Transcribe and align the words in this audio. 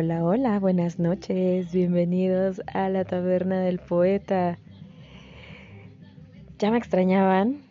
Hola, 0.00 0.24
hola, 0.24 0.60
buenas 0.60 1.00
noches, 1.00 1.72
bienvenidos 1.72 2.62
a 2.72 2.88
la 2.88 3.04
taberna 3.04 3.60
del 3.62 3.80
poeta. 3.80 4.56
¿Ya 6.56 6.70
me 6.70 6.78
extrañaban? 6.78 7.62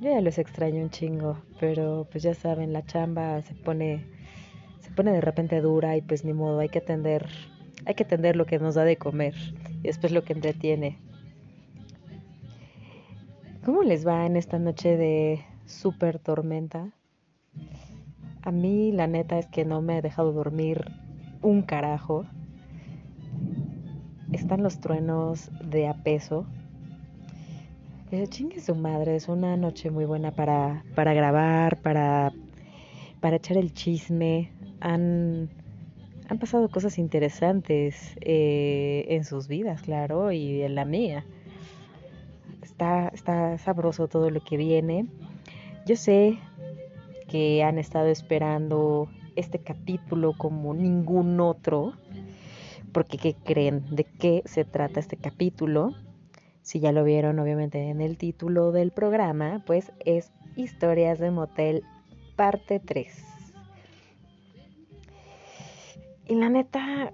Yo 0.00 0.10
ya 0.10 0.20
los 0.20 0.36
extraño 0.38 0.82
un 0.82 0.90
chingo, 0.90 1.38
pero 1.60 2.08
pues 2.10 2.24
ya 2.24 2.34
saben, 2.34 2.72
la 2.72 2.84
chamba 2.84 3.40
se 3.42 3.54
pone 3.54 4.04
se 4.80 4.90
pone 4.90 5.12
de 5.12 5.20
repente 5.20 5.60
dura 5.60 5.96
y 5.96 6.02
pues 6.02 6.24
ni 6.24 6.32
modo, 6.32 6.58
hay 6.58 6.70
que 6.70 6.80
atender 6.80 7.28
hay 7.86 7.94
que 7.94 8.02
atender 8.02 8.34
lo 8.34 8.44
que 8.44 8.58
nos 8.58 8.74
da 8.74 8.82
de 8.82 8.96
comer 8.96 9.36
y 9.84 9.86
después 9.86 10.10
lo 10.10 10.24
que 10.24 10.32
entretiene. 10.32 10.98
¿Cómo 13.64 13.84
les 13.84 14.04
va 14.04 14.26
en 14.26 14.36
esta 14.36 14.58
noche 14.58 14.96
de 14.96 15.44
super 15.66 16.18
tormenta? 16.18 16.90
A 18.42 18.50
mí 18.50 18.90
la 18.90 19.06
neta 19.06 19.38
es 19.38 19.46
que 19.46 19.64
no 19.64 19.82
me 19.82 19.98
ha 19.98 20.02
dejado 20.02 20.32
dormir 20.32 20.84
un 21.42 21.62
carajo. 21.62 22.24
Están 24.32 24.62
los 24.62 24.80
truenos 24.80 25.50
de 25.62 25.88
a 25.88 25.94
peso. 25.94 26.46
Chingue 28.30 28.60
su 28.60 28.74
madre, 28.74 29.16
es 29.16 29.28
una 29.28 29.56
noche 29.56 29.90
muy 29.90 30.06
buena 30.06 30.30
para, 30.30 30.82
para 30.94 31.12
grabar, 31.12 31.76
para, 31.82 32.32
para 33.20 33.36
echar 33.36 33.58
el 33.58 33.74
chisme. 33.74 34.50
Han, 34.80 35.50
han 36.28 36.38
pasado 36.38 36.70
cosas 36.70 36.98
interesantes 36.98 38.16
eh, 38.22 39.04
en 39.08 39.24
sus 39.24 39.46
vidas, 39.46 39.82
claro, 39.82 40.32
y 40.32 40.62
en 40.62 40.74
la 40.74 40.86
mía. 40.86 41.24
Está, 42.62 43.08
está 43.08 43.58
sabroso 43.58 44.08
todo 44.08 44.30
lo 44.30 44.40
que 44.40 44.56
viene. 44.56 45.06
Yo 45.86 45.96
sé 45.96 46.38
que 47.28 47.62
han 47.62 47.78
estado 47.78 48.08
esperando 48.08 49.08
este 49.38 49.60
capítulo 49.60 50.34
como 50.36 50.74
ningún 50.74 51.40
otro, 51.40 51.94
porque 52.92 53.18
¿qué 53.18 53.34
creen? 53.34 53.84
¿De 53.90 54.04
qué 54.04 54.42
se 54.44 54.64
trata 54.64 55.00
este 55.00 55.16
capítulo? 55.16 55.94
Si 56.62 56.80
ya 56.80 56.92
lo 56.92 57.04
vieron 57.04 57.38
obviamente 57.38 57.88
en 57.88 58.00
el 58.00 58.18
título 58.18 58.72
del 58.72 58.90
programa, 58.90 59.62
pues 59.64 59.92
es 60.04 60.32
Historias 60.56 61.18
de 61.18 61.30
Motel 61.30 61.84
parte 62.36 62.80
3. 62.80 63.24
Y 66.26 66.34
la 66.34 66.50
neta, 66.50 67.12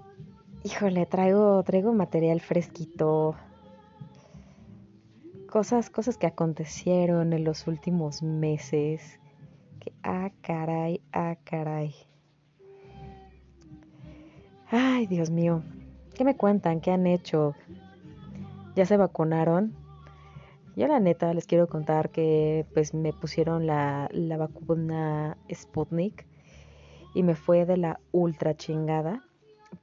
híjole, 0.64 1.06
traigo, 1.06 1.62
traigo 1.62 1.92
material 1.92 2.41
fresquito. 2.41 3.36
Cosas, 5.48 5.88
cosas 5.88 6.19
que 6.19 6.27
acontecieron 6.27 7.33
en 7.33 7.44
los 7.44 7.69
últimos 7.69 8.22
meses. 8.22 9.20
Que, 9.78 9.92
ah, 10.03 10.31
caray, 10.42 11.00
ah, 11.12 11.36
caray. 11.44 11.94
Ay, 14.70 15.06
Dios 15.06 15.30
mío. 15.30 15.62
¿Qué 16.14 16.24
me 16.24 16.36
cuentan? 16.36 16.80
¿Qué 16.80 16.90
han 16.90 17.06
hecho? 17.06 17.54
¿Ya 18.74 18.86
se 18.86 18.96
vacunaron? 18.96 19.74
Yo 20.76 20.88
la 20.88 20.98
neta 20.98 21.32
les 21.34 21.46
quiero 21.46 21.68
contar 21.68 22.10
que 22.10 22.66
pues 22.74 22.94
me 22.94 23.12
pusieron 23.12 23.66
la, 23.66 24.08
la 24.10 24.36
vacuna 24.36 25.36
Sputnik 25.52 26.26
y 27.14 27.22
me 27.22 27.36
fue 27.36 27.64
de 27.64 27.76
la 27.76 28.00
ultra 28.10 28.56
chingada 28.56 29.22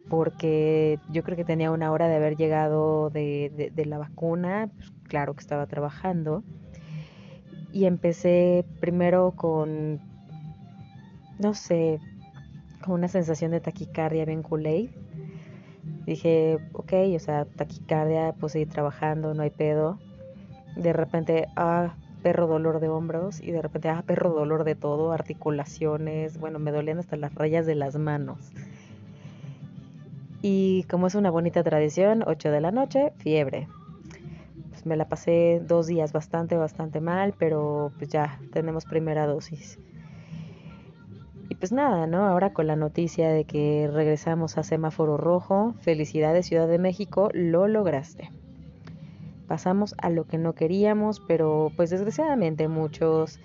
porque 0.09 0.99
yo 1.09 1.23
creo 1.23 1.37
que 1.37 1.45
tenía 1.45 1.71
una 1.71 1.91
hora 1.91 2.07
de 2.07 2.15
haber 2.15 2.35
llegado 2.35 3.09
de, 3.09 3.71
de, 3.73 3.85
la 3.85 3.97
vacuna, 3.97 4.69
pues 4.75 4.91
claro 5.07 5.33
que 5.33 5.41
estaba 5.41 5.67
trabajando 5.67 6.43
y 7.71 7.85
empecé 7.85 8.65
primero 8.79 9.31
con, 9.31 10.01
no 11.39 11.53
sé, 11.53 11.99
con 12.81 12.95
una 12.95 13.07
sensación 13.07 13.51
de 13.51 13.59
taquicardia 13.59 14.25
bien 14.25 14.43
culé. 14.43 14.89
Dije, 16.05 16.57
ok, 16.73 16.93
o 17.15 17.19
sea, 17.19 17.45
taquicardia, 17.45 18.33
pues 18.39 18.53
seguir 18.53 18.69
trabajando, 18.69 19.33
no 19.33 19.43
hay 19.43 19.49
pedo. 19.51 19.99
De 20.75 20.93
repente, 20.93 21.47
ah, 21.55 21.95
perro 22.21 22.47
dolor 22.47 22.79
de 22.79 22.89
hombros 22.89 23.41
y 23.41 23.51
de 23.51 23.61
repente, 23.61 23.89
ah, 23.89 24.03
perro 24.05 24.31
dolor 24.31 24.63
de 24.63 24.75
todo, 24.75 25.11
articulaciones, 25.11 26.39
bueno, 26.39 26.59
me 26.59 26.71
dolían 26.71 26.99
hasta 26.99 27.17
las 27.17 27.33
rayas 27.35 27.65
de 27.65 27.75
las 27.75 27.97
manos. 27.97 28.51
Y 30.41 30.83
como 30.83 31.07
es 31.07 31.15
una 31.15 31.29
bonita 31.29 31.63
tradición, 31.63 32.23
8 32.25 32.51
de 32.51 32.61
la 32.61 32.71
noche, 32.71 33.13
fiebre. 33.17 33.67
Pues 34.69 34.85
me 34.85 34.95
la 34.95 35.07
pasé 35.07 35.61
dos 35.65 35.85
días 35.85 36.13
bastante, 36.13 36.57
bastante 36.57 36.99
mal, 36.99 37.35
pero 37.37 37.91
pues 37.97 38.09
ya 38.09 38.39
tenemos 38.51 38.85
primera 38.85 39.27
dosis. 39.27 39.77
Pues 41.61 41.71
nada, 41.71 42.07
¿no? 42.07 42.25
Ahora 42.25 42.53
con 42.53 42.65
la 42.65 42.75
noticia 42.75 43.29
de 43.29 43.43
que 43.43 43.87
regresamos 43.93 44.57
a 44.57 44.63
semáforo 44.63 45.15
rojo, 45.15 45.75
felicidades 45.81 46.47
Ciudad 46.47 46.67
de 46.67 46.79
México, 46.79 47.29
lo 47.33 47.67
lograste. 47.67 48.31
Pasamos 49.45 49.93
a 49.99 50.09
lo 50.09 50.25
que 50.25 50.39
no 50.39 50.55
queríamos, 50.55 51.21
pero 51.27 51.71
pues 51.75 51.91
desgraciadamente 51.91 52.67
muchos 52.67 53.39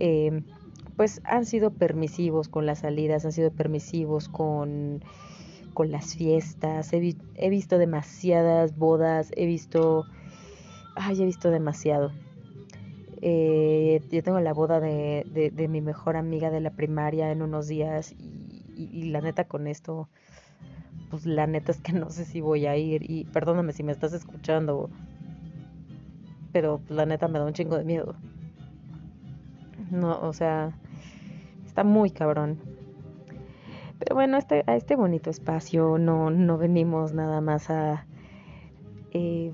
eh, 0.00 0.44
pues 0.96 1.20
han 1.24 1.44
sido 1.44 1.72
permisivos 1.72 2.48
con 2.48 2.64
las 2.64 2.78
salidas, 2.78 3.26
han 3.26 3.32
sido 3.32 3.50
permisivos 3.50 4.30
con, 4.30 5.04
con 5.74 5.90
las 5.90 6.16
fiestas. 6.16 6.90
He, 6.94 7.16
he 7.34 7.50
visto 7.50 7.76
demasiadas 7.76 8.78
bodas, 8.78 9.30
he 9.36 9.44
visto... 9.44 10.06
Ay, 10.94 11.20
he 11.20 11.26
visto 11.26 11.50
demasiado. 11.50 12.12
Eh, 13.22 14.02
yo 14.10 14.22
tengo 14.22 14.40
la 14.40 14.52
boda 14.52 14.80
de, 14.80 15.68
mi 15.68 15.80
mejor 15.80 16.16
amiga 16.16 16.50
de 16.50 16.60
la 16.60 16.70
primaria 16.70 17.30
en 17.32 17.42
unos 17.42 17.66
días 17.68 18.12
y, 18.12 19.10
la 19.10 19.20
neta 19.20 19.44
con 19.44 19.66
esto, 19.66 20.08
pues 21.10 21.24
la 21.24 21.46
neta 21.46 21.72
es 21.72 21.80
que 21.80 21.92
no 21.94 22.10
sé 22.10 22.24
si 22.24 22.40
voy 22.40 22.66
a 22.66 22.76
ir 22.76 23.10
y 23.10 23.24
perdóname 23.24 23.72
si 23.72 23.82
me 23.82 23.92
estás 23.92 24.12
escuchando, 24.12 24.90
pero 26.52 26.80
la 26.88 27.06
neta 27.06 27.28
me 27.28 27.38
da 27.38 27.46
un 27.46 27.52
chingo 27.52 27.76
de 27.78 27.84
miedo. 27.84 28.14
No, 29.90 30.20
o 30.20 30.32
sea, 30.32 30.72
está 31.64 31.84
muy 31.84 32.10
cabrón. 32.10 32.58
Pero 33.98 34.14
bueno, 34.14 34.36
este, 34.36 34.62
a 34.66 34.76
este 34.76 34.96
bonito 34.96 35.30
espacio 35.30 35.96
no, 35.98 36.30
no 36.30 36.58
venimos 36.58 37.12
nada 37.12 37.40
más 37.40 37.70
a... 37.70 38.06
Eh, 39.12 39.52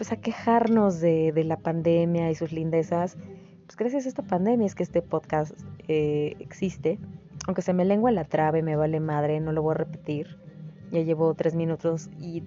pues 0.00 0.12
a 0.12 0.16
quejarnos 0.16 0.98
de, 0.98 1.30
de, 1.30 1.44
la 1.44 1.58
pandemia 1.58 2.30
y 2.30 2.34
sus 2.34 2.52
lindezas, 2.52 3.18
pues 3.66 3.76
gracias 3.76 4.06
a 4.06 4.08
esta 4.08 4.22
pandemia 4.22 4.66
es 4.66 4.74
que 4.74 4.82
este 4.82 5.02
podcast 5.02 5.52
eh, 5.88 6.36
existe. 6.38 6.98
Aunque 7.46 7.60
se 7.60 7.74
me 7.74 7.84
lengua 7.84 8.10
la 8.10 8.24
trave, 8.24 8.62
me 8.62 8.76
vale 8.76 8.98
madre, 8.98 9.40
no 9.40 9.52
lo 9.52 9.60
voy 9.60 9.72
a 9.72 9.74
repetir. 9.74 10.38
Ya 10.90 11.02
llevo 11.02 11.34
tres 11.34 11.54
minutos 11.54 12.08
y 12.18 12.44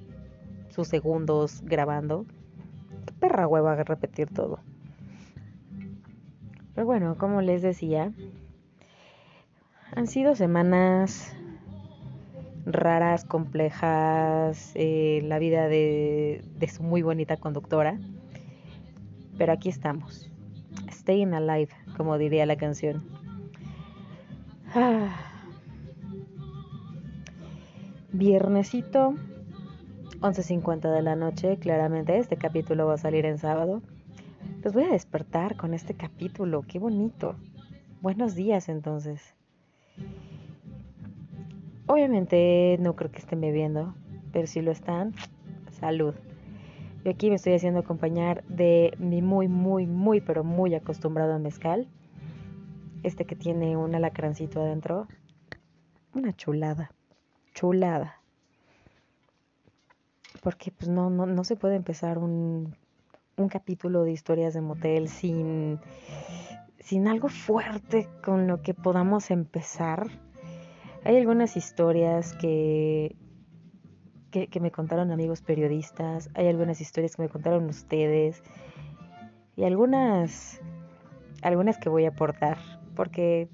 sus 0.69 0.87
segundos 0.87 1.61
grabando. 1.63 2.25
Qué 3.05 3.13
perra 3.19 3.47
hueva 3.47 3.75
repetir 3.75 4.33
todo. 4.33 4.57
Pero 6.73 6.87
bueno, 6.87 7.19
como 7.19 7.43
les 7.43 7.61
decía, 7.61 8.11
han 9.95 10.07
sido 10.07 10.35
semanas 10.35 11.35
raras, 12.65 13.25
complejas, 13.25 14.71
eh, 14.75 15.21
la 15.23 15.39
vida 15.39 15.67
de, 15.67 16.43
su 16.73 16.83
muy 16.83 17.01
bonita 17.01 17.37
conductora. 17.37 17.99
Pero 19.37 19.53
aquí 19.53 19.69
estamos. 19.69 20.29
Staying 20.91 21.33
alive, 21.33 21.69
como 21.97 22.17
diría 22.17 22.45
la 22.45 22.55
canción. 22.55 23.03
Ah. 24.75 25.15
Viernesito, 28.11 29.15
11.50 30.19 30.93
de 30.93 31.01
la 31.01 31.15
noche, 31.15 31.57
claramente 31.57 32.17
este 32.17 32.37
capítulo 32.37 32.85
va 32.85 32.93
a 32.93 32.97
salir 32.97 33.25
en 33.25 33.39
sábado. 33.39 33.81
Los 34.63 34.73
voy 34.73 34.83
a 34.83 34.91
despertar 34.91 35.57
con 35.57 35.73
este 35.73 35.95
capítulo, 35.95 36.61
qué 36.61 36.79
bonito. 36.79 37.35
Buenos 38.01 38.35
días 38.35 38.69
entonces. 38.69 39.35
Obviamente 41.93 42.75
no 42.79 42.95
creo 42.95 43.11
que 43.11 43.19
estén 43.19 43.39
bebiendo, 43.39 43.93
pero 44.31 44.47
si 44.47 44.63
lo 44.63 44.71
están, 44.71 45.13
salud. 45.79 46.15
Yo 47.05 47.11
aquí 47.11 47.29
me 47.29 47.35
estoy 47.35 47.53
haciendo 47.53 47.81
acompañar 47.81 48.43
de 48.45 48.95
mi 48.97 49.21
muy, 49.21 49.47
muy, 49.47 49.85
muy, 49.85 50.19
pero 50.19 50.43
muy 50.43 50.73
acostumbrado 50.73 51.37
mezcal. 51.37 51.87
Este 53.03 53.25
que 53.25 53.35
tiene 53.35 53.77
un 53.77 53.93
alacrancito 53.93 54.59
adentro. 54.63 55.07
Una 56.15 56.33
chulada. 56.33 56.89
Chulada. 57.53 58.19
Porque 60.41 60.71
pues 60.71 60.89
no, 60.89 61.11
no, 61.11 61.27
no 61.27 61.43
se 61.43 61.55
puede 61.55 61.75
empezar 61.75 62.17
un, 62.17 62.75
un 63.37 63.49
capítulo 63.49 64.03
de 64.03 64.13
historias 64.13 64.55
de 64.55 64.61
motel 64.61 65.09
sin, 65.09 65.79
sin 66.79 67.07
algo 67.07 67.29
fuerte 67.29 68.09
con 68.25 68.47
lo 68.47 68.63
que 68.63 68.73
podamos 68.73 69.29
empezar 69.29 70.09
hay 71.05 71.17
algunas 71.17 71.57
historias 71.57 72.33
que, 72.33 73.15
que, 74.31 74.59
me 74.59 74.71
contaron 74.71 75.11
amigos 75.11 75.41
periodistas, 75.41 76.29
hay 76.33 76.47
algunas 76.47 76.79
historias 76.81 77.15
que 77.15 77.23
me 77.23 77.29
contaron 77.29 77.65
ustedes 77.65 78.41
y 79.55 79.65
algunas, 79.65 80.61
algunas 81.41 81.77
que 81.77 81.89
voy 81.89 82.05
a 82.05 82.09
aportar, 82.09 82.57
porque, 82.95 83.49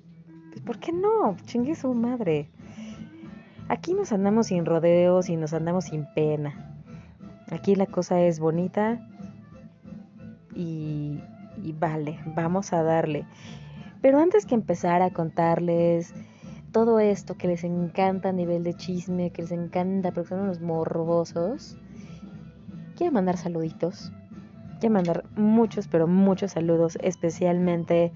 pues, 0.51 0.61
¿por 0.61 0.79
qué 0.79 0.91
no? 0.91 1.35
Chingue 1.45 1.75
su 1.75 1.93
madre. 1.93 2.49
Aquí 3.67 3.93
nos 3.93 4.11
andamos 4.11 4.47
sin 4.47 4.65
rodeos 4.65 5.29
y 5.29 5.35
nos 5.35 5.53
andamos 5.53 5.85
sin 5.85 6.05
pena. 6.13 6.83
Aquí 7.51 7.75
la 7.75 7.87
cosa 7.87 8.21
es 8.21 8.39
bonita 8.39 8.99
y, 10.55 11.19
y 11.63 11.71
vale, 11.73 12.19
vamos 12.35 12.73
a 12.73 12.83
darle. 12.83 13.25
Pero 14.01 14.19
antes 14.19 14.45
que 14.45 14.55
empezar 14.55 15.01
a 15.01 15.11
contarles 15.11 16.13
todo 16.71 16.99
esto 16.99 17.35
que 17.35 17.47
les 17.47 17.63
encanta 17.63 18.29
a 18.29 18.31
nivel 18.31 18.63
de 18.63 18.73
chisme, 18.73 19.31
que 19.31 19.43
les 19.43 19.51
encanta 19.51 20.11
porque 20.11 20.29
son 20.29 20.41
unos 20.41 20.61
morbosos, 20.61 21.77
quiero 22.95 23.13
mandar 23.13 23.37
saluditos. 23.37 24.11
Quiero 24.79 24.93
mandar 24.93 25.25
muchos, 25.35 25.87
pero 25.87 26.07
muchos 26.07 26.51
saludos, 26.51 26.97
especialmente 27.01 28.13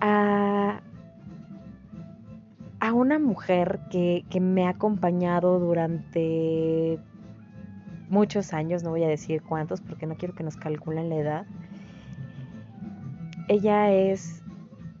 a, 0.00 0.80
a 2.80 2.92
una 2.92 3.18
mujer 3.18 3.80
que, 3.90 4.26
que 4.28 4.40
me 4.40 4.66
ha 4.66 4.70
acompañado 4.70 5.58
durante 5.58 6.98
muchos 8.08 8.52
años, 8.52 8.82
no 8.82 8.90
voy 8.90 9.04
a 9.04 9.08
decir 9.08 9.42
cuántos 9.42 9.80
porque 9.80 10.06
no 10.06 10.16
quiero 10.16 10.34
que 10.34 10.44
nos 10.44 10.56
calculen 10.56 11.08
la 11.08 11.16
edad. 11.16 11.46
Ella 13.48 13.90
es 13.92 14.42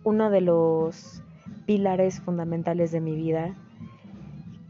uno 0.02 0.30
de 0.30 0.40
los 0.40 1.22
pilares 1.66 2.20
fundamentales 2.20 2.92
de 2.92 3.00
mi 3.00 3.14
vida. 3.14 3.54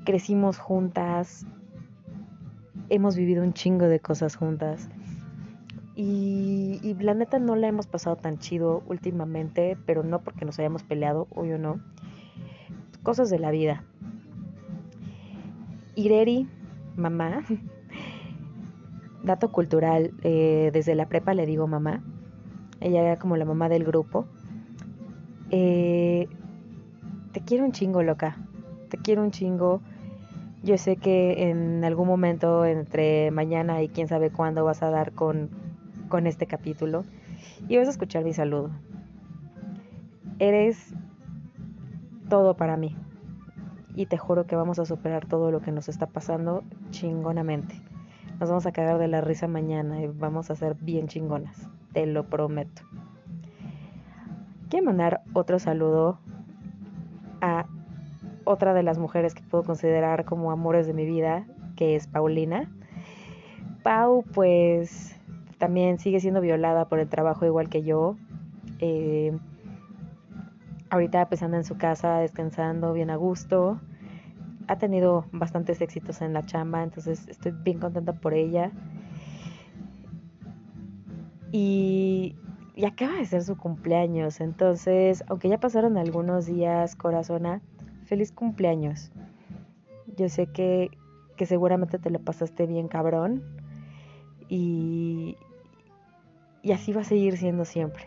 Crecimos 0.04 0.58
juntas, 0.58 1.46
hemos 2.88 3.16
vivido 3.16 3.42
un 3.42 3.52
chingo 3.52 3.86
de 3.86 4.00
cosas 4.00 4.36
juntas. 4.36 4.88
Y, 5.94 6.78
y, 6.82 6.94
la 6.94 7.14
neta 7.14 7.38
no 7.38 7.56
la 7.56 7.68
hemos 7.68 7.86
pasado 7.86 8.16
tan 8.16 8.38
chido 8.38 8.82
últimamente, 8.86 9.78
pero 9.86 10.02
no 10.02 10.20
porque 10.22 10.44
nos 10.44 10.58
hayamos 10.58 10.82
peleado, 10.82 11.26
o 11.30 11.46
yo 11.46 11.56
no. 11.56 11.80
Cosas 13.02 13.30
de 13.30 13.38
la 13.38 13.50
vida. 13.50 13.84
Ireri, 15.94 16.46
mamá, 16.96 17.44
dato 19.26 19.52
cultural, 19.52 20.12
eh, 20.22 20.70
desde 20.72 20.94
la 20.94 21.08
prepa 21.08 21.34
le 21.34 21.46
digo 21.46 21.66
mamá. 21.66 22.02
Ella 22.80 23.02
era 23.02 23.18
como 23.18 23.36
la 23.36 23.44
mamá 23.44 23.68
del 23.68 23.84
grupo. 23.84 24.26
Eh, 25.50 26.28
te 27.36 27.42
quiero 27.42 27.66
un 27.66 27.72
chingo, 27.72 28.02
loca. 28.02 28.38
Te 28.88 28.96
quiero 28.96 29.22
un 29.22 29.30
chingo. 29.30 29.82
Yo 30.62 30.78
sé 30.78 30.96
que 30.96 31.50
en 31.50 31.84
algún 31.84 32.08
momento, 32.08 32.64
entre 32.64 33.30
mañana 33.30 33.82
y 33.82 33.90
quién 33.90 34.08
sabe 34.08 34.30
cuándo, 34.30 34.64
vas 34.64 34.82
a 34.82 34.88
dar 34.88 35.12
con, 35.12 35.50
con 36.08 36.26
este 36.26 36.46
capítulo 36.46 37.04
y 37.68 37.76
vas 37.76 37.88
a 37.88 37.90
escuchar 37.90 38.24
mi 38.24 38.32
saludo. 38.32 38.70
Eres 40.38 40.94
todo 42.30 42.56
para 42.56 42.78
mí. 42.78 42.96
Y 43.94 44.06
te 44.06 44.16
juro 44.16 44.46
que 44.46 44.56
vamos 44.56 44.78
a 44.78 44.86
superar 44.86 45.26
todo 45.26 45.50
lo 45.50 45.60
que 45.60 45.72
nos 45.72 45.90
está 45.90 46.06
pasando 46.06 46.64
chingonamente. 46.88 47.78
Nos 48.40 48.48
vamos 48.48 48.64
a 48.64 48.72
cagar 48.72 48.96
de 48.96 49.08
la 49.08 49.20
risa 49.20 49.46
mañana 49.46 50.00
y 50.00 50.06
vamos 50.06 50.50
a 50.50 50.56
ser 50.56 50.74
bien 50.80 51.06
chingonas, 51.06 51.68
te 51.92 52.06
lo 52.06 52.30
prometo. 52.30 52.80
Quiero 54.70 54.86
mandar 54.86 55.20
otro 55.34 55.58
saludo 55.58 56.18
otra 58.46 58.72
de 58.72 58.82
las 58.82 58.98
mujeres 58.98 59.34
que 59.34 59.42
puedo 59.42 59.64
considerar 59.64 60.24
como 60.24 60.50
amores 60.50 60.86
de 60.86 60.94
mi 60.94 61.04
vida, 61.04 61.46
que 61.76 61.96
es 61.96 62.06
Paulina. 62.06 62.70
Pau, 63.82 64.24
pues 64.32 65.14
también 65.58 65.98
sigue 65.98 66.20
siendo 66.20 66.40
violada 66.40 66.88
por 66.88 66.98
el 66.98 67.08
trabajo 67.08 67.44
igual 67.44 67.68
que 67.68 67.82
yo. 67.82 68.16
Eh, 68.78 69.36
ahorita 70.88 71.28
pues 71.28 71.42
anda 71.42 71.58
en 71.58 71.64
su 71.64 71.76
casa 71.76 72.18
descansando 72.18 72.94
bien 72.94 73.10
a 73.10 73.16
gusto 73.16 73.78
ha 74.68 74.78
tenido 74.78 75.26
bastantes 75.32 75.80
éxitos 75.80 76.20
en 76.22 76.32
la 76.32 76.44
chamba, 76.44 76.82
entonces 76.82 77.26
estoy 77.28 77.52
bien 77.52 77.78
contenta 77.78 78.12
por 78.12 78.34
ella. 78.34 78.72
Y, 81.52 82.36
y 82.74 82.84
acaba 82.84 83.14
de 83.14 83.24
ser 83.24 83.42
su 83.42 83.56
cumpleaños, 83.56 84.40
entonces, 84.40 85.24
aunque 85.28 85.48
ya 85.48 85.58
pasaron 85.58 85.96
algunos 85.96 86.46
días, 86.46 86.96
corazona, 86.96 87.62
feliz 88.06 88.32
cumpleaños. 88.32 89.12
Yo 90.16 90.28
sé 90.28 90.46
que, 90.46 90.90
que 91.36 91.46
seguramente 91.46 91.98
te 91.98 92.10
lo 92.10 92.20
pasaste 92.20 92.66
bien 92.66 92.88
cabrón 92.88 93.42
y, 94.48 95.36
y 96.62 96.72
así 96.72 96.92
va 96.92 97.02
a 97.02 97.04
seguir 97.04 97.36
siendo 97.36 97.64
siempre. 97.64 98.06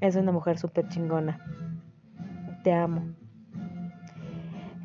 Es 0.00 0.16
una 0.16 0.32
mujer 0.32 0.58
súper 0.58 0.88
chingona. 0.88 1.38
Te 2.64 2.72
amo. 2.72 3.02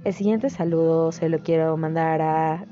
El 0.04 0.14
siguiente 0.14 0.50
saludo 0.50 1.12
se 1.12 1.30
lo 1.30 1.40
quiero 1.40 1.76
mandar 1.78 2.22
a 2.22 2.66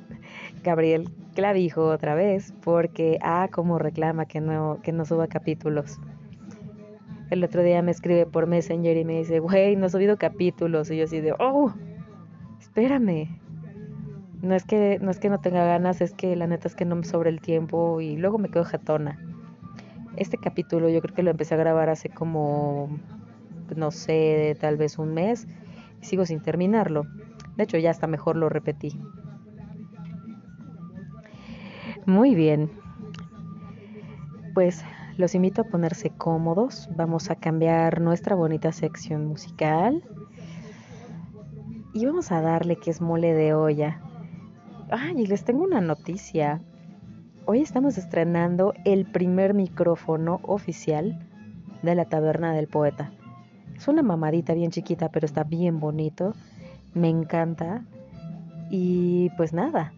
Gabriel 0.63 1.09
Clavijo 1.35 1.87
otra 1.87 2.15
vez, 2.15 2.53
porque 2.63 3.19
ah, 3.21 3.49
como 3.51 3.77
reclama 3.77 4.25
que 4.25 4.41
no, 4.41 4.79
que 4.81 4.91
no 4.91 5.05
suba 5.05 5.27
capítulos. 5.27 5.99
El 7.29 7.43
otro 7.43 7.63
día 7.63 7.81
me 7.81 7.91
escribe 7.91 8.25
por 8.25 8.45
Messenger 8.45 8.97
y 8.97 9.03
me 9.03 9.17
dice, 9.17 9.39
güey, 9.39 9.75
no 9.75 9.87
he 9.87 9.89
subido 9.89 10.17
capítulos. 10.17 10.91
Y 10.91 10.97
yo 10.97 11.05
así 11.05 11.21
de, 11.21 11.33
oh, 11.39 11.73
espérame. 12.59 13.39
No 14.41 14.53
es 14.53 14.63
que 14.63 14.99
no 15.01 15.09
es 15.09 15.19
que 15.19 15.29
no 15.29 15.39
tenga 15.39 15.65
ganas, 15.65 16.01
es 16.01 16.13
que 16.13 16.35
la 16.35 16.45
neta 16.45 16.67
es 16.67 16.75
que 16.75 16.85
no 16.85 16.95
me 16.95 17.03
sobra 17.03 17.29
el 17.29 17.41
tiempo 17.41 17.99
y 17.99 18.15
luego 18.15 18.37
me 18.37 18.49
quedo 18.49 18.63
jatona. 18.63 19.17
Este 20.17 20.37
capítulo 20.37 20.87
yo 20.89 21.01
creo 21.01 21.15
que 21.15 21.23
lo 21.23 21.31
empecé 21.31 21.55
a 21.55 21.57
grabar 21.57 21.89
hace 21.89 22.09
como, 22.09 22.99
no 23.75 23.89
sé, 23.89 24.55
tal 24.61 24.77
vez 24.77 24.99
un 24.99 25.13
mes. 25.13 25.47
Y 26.01 26.05
sigo 26.05 26.25
sin 26.25 26.41
terminarlo. 26.41 27.07
De 27.57 27.63
hecho, 27.63 27.77
ya 27.77 27.89
hasta 27.89 28.05
mejor 28.05 28.35
lo 28.35 28.49
repetí. 28.49 28.99
Muy 32.05 32.35
bien. 32.35 32.69
Pues 34.53 34.85
los 35.17 35.35
invito 35.35 35.61
a 35.61 35.65
ponerse 35.65 36.09
cómodos. 36.09 36.89
Vamos 36.95 37.29
a 37.29 37.35
cambiar 37.35 38.01
nuestra 38.01 38.35
bonita 38.35 38.71
sección 38.71 39.25
musical. 39.25 40.03
Y 41.93 42.05
vamos 42.05 42.31
a 42.31 42.41
darle 42.41 42.75
que 42.75 42.91
es 42.91 43.01
mole 43.01 43.33
de 43.33 43.53
olla. 43.53 44.01
Y 45.15 45.27
les 45.27 45.43
tengo 45.43 45.63
una 45.63 45.81
noticia. 45.81 46.61
Hoy 47.45 47.61
estamos 47.61 47.97
estrenando 47.97 48.73
el 48.85 49.05
primer 49.05 49.53
micrófono 49.53 50.39
oficial 50.43 51.19
de 51.81 51.95
la 51.95 52.05
Taberna 52.05 52.53
del 52.53 52.67
Poeta. 52.67 53.11
Es 53.75 53.87
una 53.87 54.03
mamadita 54.03 54.53
bien 54.53 54.71
chiquita, 54.71 55.09
pero 55.09 55.25
está 55.25 55.43
bien 55.43 55.79
bonito 55.79 56.33
me 56.95 57.09
encanta. 57.09 57.85
Y 58.71 59.29
pues 59.37 59.53
nada, 59.53 59.93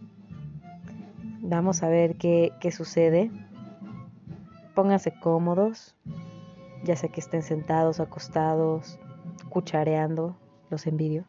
vamos 1.40 1.82
a 1.82 1.88
ver 1.88 2.16
qué, 2.16 2.52
qué 2.60 2.70
sucede. 2.70 3.30
Pónganse 4.78 5.12
cómodos, 5.18 5.96
ya 6.84 6.94
sea 6.94 7.10
que 7.10 7.18
estén 7.18 7.42
sentados, 7.42 7.98
acostados, 7.98 9.00
cuchareando, 9.48 10.36
los 10.70 10.86
envidio. 10.86 11.24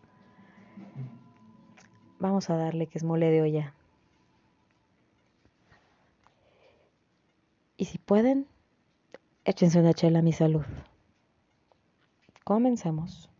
Vamos 2.20 2.51
a 2.51 2.58
darle 2.58 2.86
que 2.86 3.00
es 3.00 3.03
mole 3.03 3.32
de 3.32 3.41
olla. 3.41 3.74
Y 7.75 7.86
si 7.86 7.98
pueden, 7.98 8.46
échense 9.46 9.79
una 9.79 9.96
chela 9.96 10.20
a 10.20 10.22
mi 10.22 10.32
salud. 10.32 10.65
Comenzamos. 12.44 13.32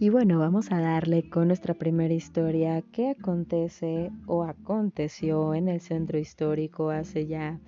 Y 0.00 0.10
bueno, 0.10 0.38
vamos 0.38 0.70
a 0.70 0.78
darle 0.78 1.28
con 1.28 1.48
nuestra 1.48 1.74
primera 1.74 2.14
historia. 2.14 2.82
Que 2.82 3.10
acontece 3.10 4.12
o 4.26 4.44
aconteció 4.44 5.54
en 5.54 5.66
el 5.66 5.80
centro 5.80 6.20
histórico 6.20 6.90
hace 6.90 7.26
ya, 7.26 7.58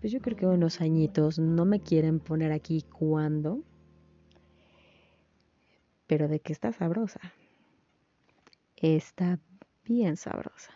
pues 0.00 0.12
yo 0.12 0.20
creo 0.20 0.36
que 0.36 0.46
unos 0.46 0.80
añitos, 0.80 1.38
no 1.38 1.64
me 1.64 1.78
quieren 1.78 2.18
poner 2.18 2.50
aquí 2.50 2.82
cuándo, 2.82 3.62
pero 6.08 6.26
de 6.26 6.40
que 6.40 6.52
está 6.52 6.72
sabrosa, 6.72 7.20
está 8.74 9.38
bien 9.84 10.16
sabrosa. 10.16 10.72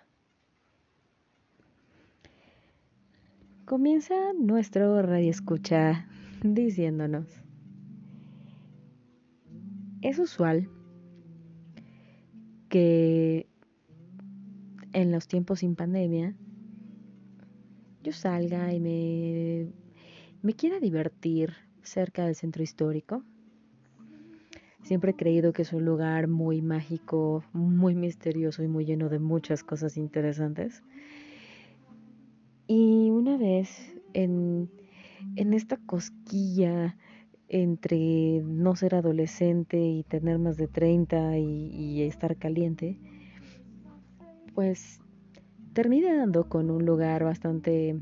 Comienza 3.65 4.15
nuestro 4.39 5.03
radio 5.03 5.31
escucha 5.31 6.07
diciéndonos 6.45 7.42
es 10.03 10.19
usual 10.19 10.69
que 12.69 13.47
en 14.93 15.13
los 15.13 15.27
tiempos 15.29 15.61
sin 15.61 15.75
pandemia 15.75 16.35
yo 18.03 18.13
salga 18.13 18.73
y 18.73 18.81
me, 18.81 19.73
me 20.43 20.55
quiera 20.55 20.81
divertir 20.81 21.55
cerca 21.83 22.25
del 22.25 22.35
centro 22.35 22.63
histórico. 22.63 23.23
Siempre 24.83 25.13
he 25.13 25.17
creído 25.17 25.53
que 25.53 25.63
es 25.63 25.73
un 25.73 25.85
lugar 25.85 26.27
muy 26.27 26.61
mágico, 26.61 27.45
muy 27.53 27.95
misterioso 27.95 28.65
y 28.65 28.69
muy 28.69 28.85
lleno 28.85 29.09
de 29.09 29.21
muchas 29.21 29.63
cosas 29.63 29.97
interesantes. 29.97 30.83
Y 32.67 33.11
una 33.11 33.37
vez 33.37 33.95
en, 34.13 34.69
en 35.37 35.53
esta 35.53 35.77
cosquilla 35.77 36.97
entre 37.53 38.41
no 38.47 38.75
ser 38.77 38.95
adolescente 38.95 39.79
y 39.79 40.05
tener 40.05 40.39
más 40.39 40.57
de 40.57 40.69
30 40.69 41.37
y, 41.37 42.01
estar 42.01 42.39
caliente, 42.39 42.99
pues 44.55 45.01
terminé 45.75 46.17
dando 46.17 46.49
con 46.49 46.71
un 46.71 46.87
lugar 46.87 47.25
bastante 47.25 47.95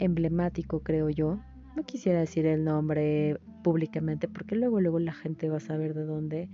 emblemático, 0.00 0.80
creo 0.80 1.08
yo. 1.08 1.38
No 1.76 1.84
quisiera 1.84 2.18
decir 2.18 2.46
el 2.46 2.64
nombre 2.64 3.38
públicamente 3.62 4.26
porque 4.26 4.56
luego 4.56 4.80
luego 4.80 4.98
la 4.98 5.12
gente 5.12 5.48
va 5.48 5.58
a 5.58 5.60
saber 5.60 5.94
de 5.94 6.04
dónde. 6.04 6.48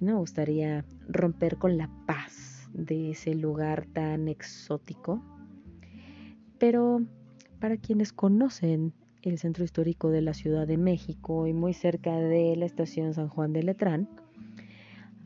Y 0.00 0.04
no 0.04 0.12
me 0.12 0.18
gustaría 0.20 0.84
romper 1.08 1.56
con 1.56 1.76
la 1.76 1.90
paz 2.06 2.70
de 2.72 3.10
ese 3.10 3.34
lugar 3.34 3.86
tan 3.86 4.28
exótico. 4.28 5.20
Pero 6.58 7.00
para 7.58 7.78
quienes 7.78 8.12
conocen 8.12 8.92
el 9.22 9.38
centro 9.38 9.64
histórico 9.64 10.10
de 10.10 10.22
la 10.22 10.34
Ciudad 10.34 10.66
de 10.66 10.76
México 10.76 11.46
y 11.46 11.52
muy 11.52 11.72
cerca 11.72 12.16
de 12.16 12.54
la 12.56 12.66
estación 12.66 13.14
San 13.14 13.28
Juan 13.28 13.52
de 13.52 13.62
Letrán, 13.62 14.08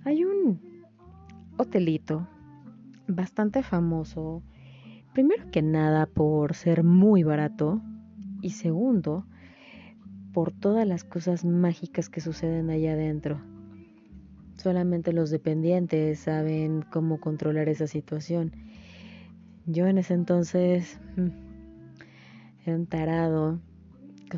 hay 0.04 0.25
un 0.25 0.61
hotelito 1.59 2.26
bastante 3.06 3.62
famoso, 3.62 4.42
primero 5.12 5.50
que 5.50 5.62
nada 5.62 6.06
por 6.06 6.54
ser 6.54 6.85
muy 6.85 7.23
barato 7.23 7.82
y 8.40 8.50
segundo 8.50 9.26
por 10.32 10.52
todas 10.52 10.87
las 10.87 11.04
cosas 11.04 11.44
mágicas 11.44 12.09
que 12.09 12.20
suceden 12.20 12.70
allá 12.70 12.92
adentro. 12.92 13.40
Solamente 14.56 15.12
los 15.12 15.30
dependientes 15.30 16.20
saben 16.20 16.82
cómo 16.90 17.18
controlar 17.18 17.68
esa 17.68 17.87
situación. 17.87 18.52
Yo 19.66 19.87
en 19.87 19.99
ese 19.99 20.14
entonces 20.14 21.00
mm, 21.16 21.28
era 22.66 22.76
un 22.76 22.87
tarado 22.87 23.61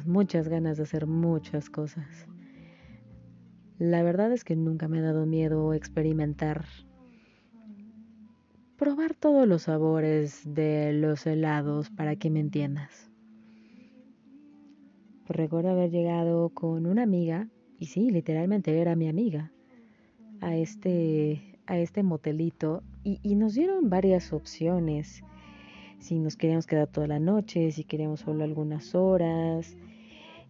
muchas 0.07 0.49
ganas 0.49 0.77
de 0.77 0.85
hacer 0.85 1.07
muchas 1.07 1.71
cosas. 1.71 2.27
La 3.79 4.03
verdad 4.03 4.33
es 4.33 4.45
que 4.45 4.57
nunca 4.57 4.89
me 4.89 4.99
ha 4.99 5.03
dado 5.03 5.27
miedo 5.27 5.75
experimentar 5.75 6.65
probar 8.83 9.15
todos 9.15 9.47
los 9.47 9.63
sabores 9.63 10.43
de 10.45 10.93
los 10.93 11.25
helados 11.25 11.89
para 11.91 12.17
que 12.17 12.31
me 12.31 12.41
entiendas. 12.41 13.13
Recuerdo 15.29 15.71
haber 15.71 15.93
llegado 15.93 16.49
con 16.49 16.87
una 16.87 17.05
amiga, 17.05 17.49
y 17.79 17.87
sí, 17.87 18.11
literalmente 18.11 18.77
era 18.81 18.97
mi 18.97 19.09
amiga, 19.09 19.53
a 20.41 20.57
este, 20.57 21.61
a 21.67 21.79
este 21.79 22.03
motelito 22.03 22.83
y, 23.05 23.21
y 23.23 23.37
nos 23.37 23.55
dieron 23.55 23.89
varias 23.89 24.33
opciones. 24.33 25.23
Si 26.02 26.18
nos 26.18 26.35
queríamos 26.37 26.66
quedar 26.66 26.88
toda 26.88 27.06
la 27.06 27.21
noche, 27.21 27.71
si 27.71 27.85
queríamos 27.85 28.21
solo 28.21 28.42
algunas 28.42 28.97
horas. 28.97 29.76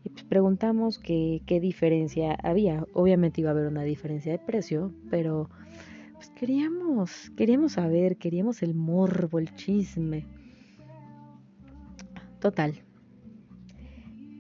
Y 0.02 0.08
pues 0.08 0.24
preguntamos 0.24 0.98
qué, 0.98 1.42
qué 1.44 1.60
diferencia 1.60 2.34
había. 2.42 2.86
Obviamente 2.94 3.42
iba 3.42 3.50
a 3.50 3.52
haber 3.52 3.66
una 3.66 3.82
diferencia 3.82 4.32
de 4.32 4.38
precio, 4.38 4.94
pero 5.10 5.50
pues 6.14 6.30
queríamos, 6.30 7.30
queríamos 7.36 7.72
saber, 7.72 8.16
queríamos 8.16 8.62
el 8.62 8.74
morbo, 8.74 9.38
el 9.38 9.54
chisme. 9.54 10.24
Total. 12.40 12.72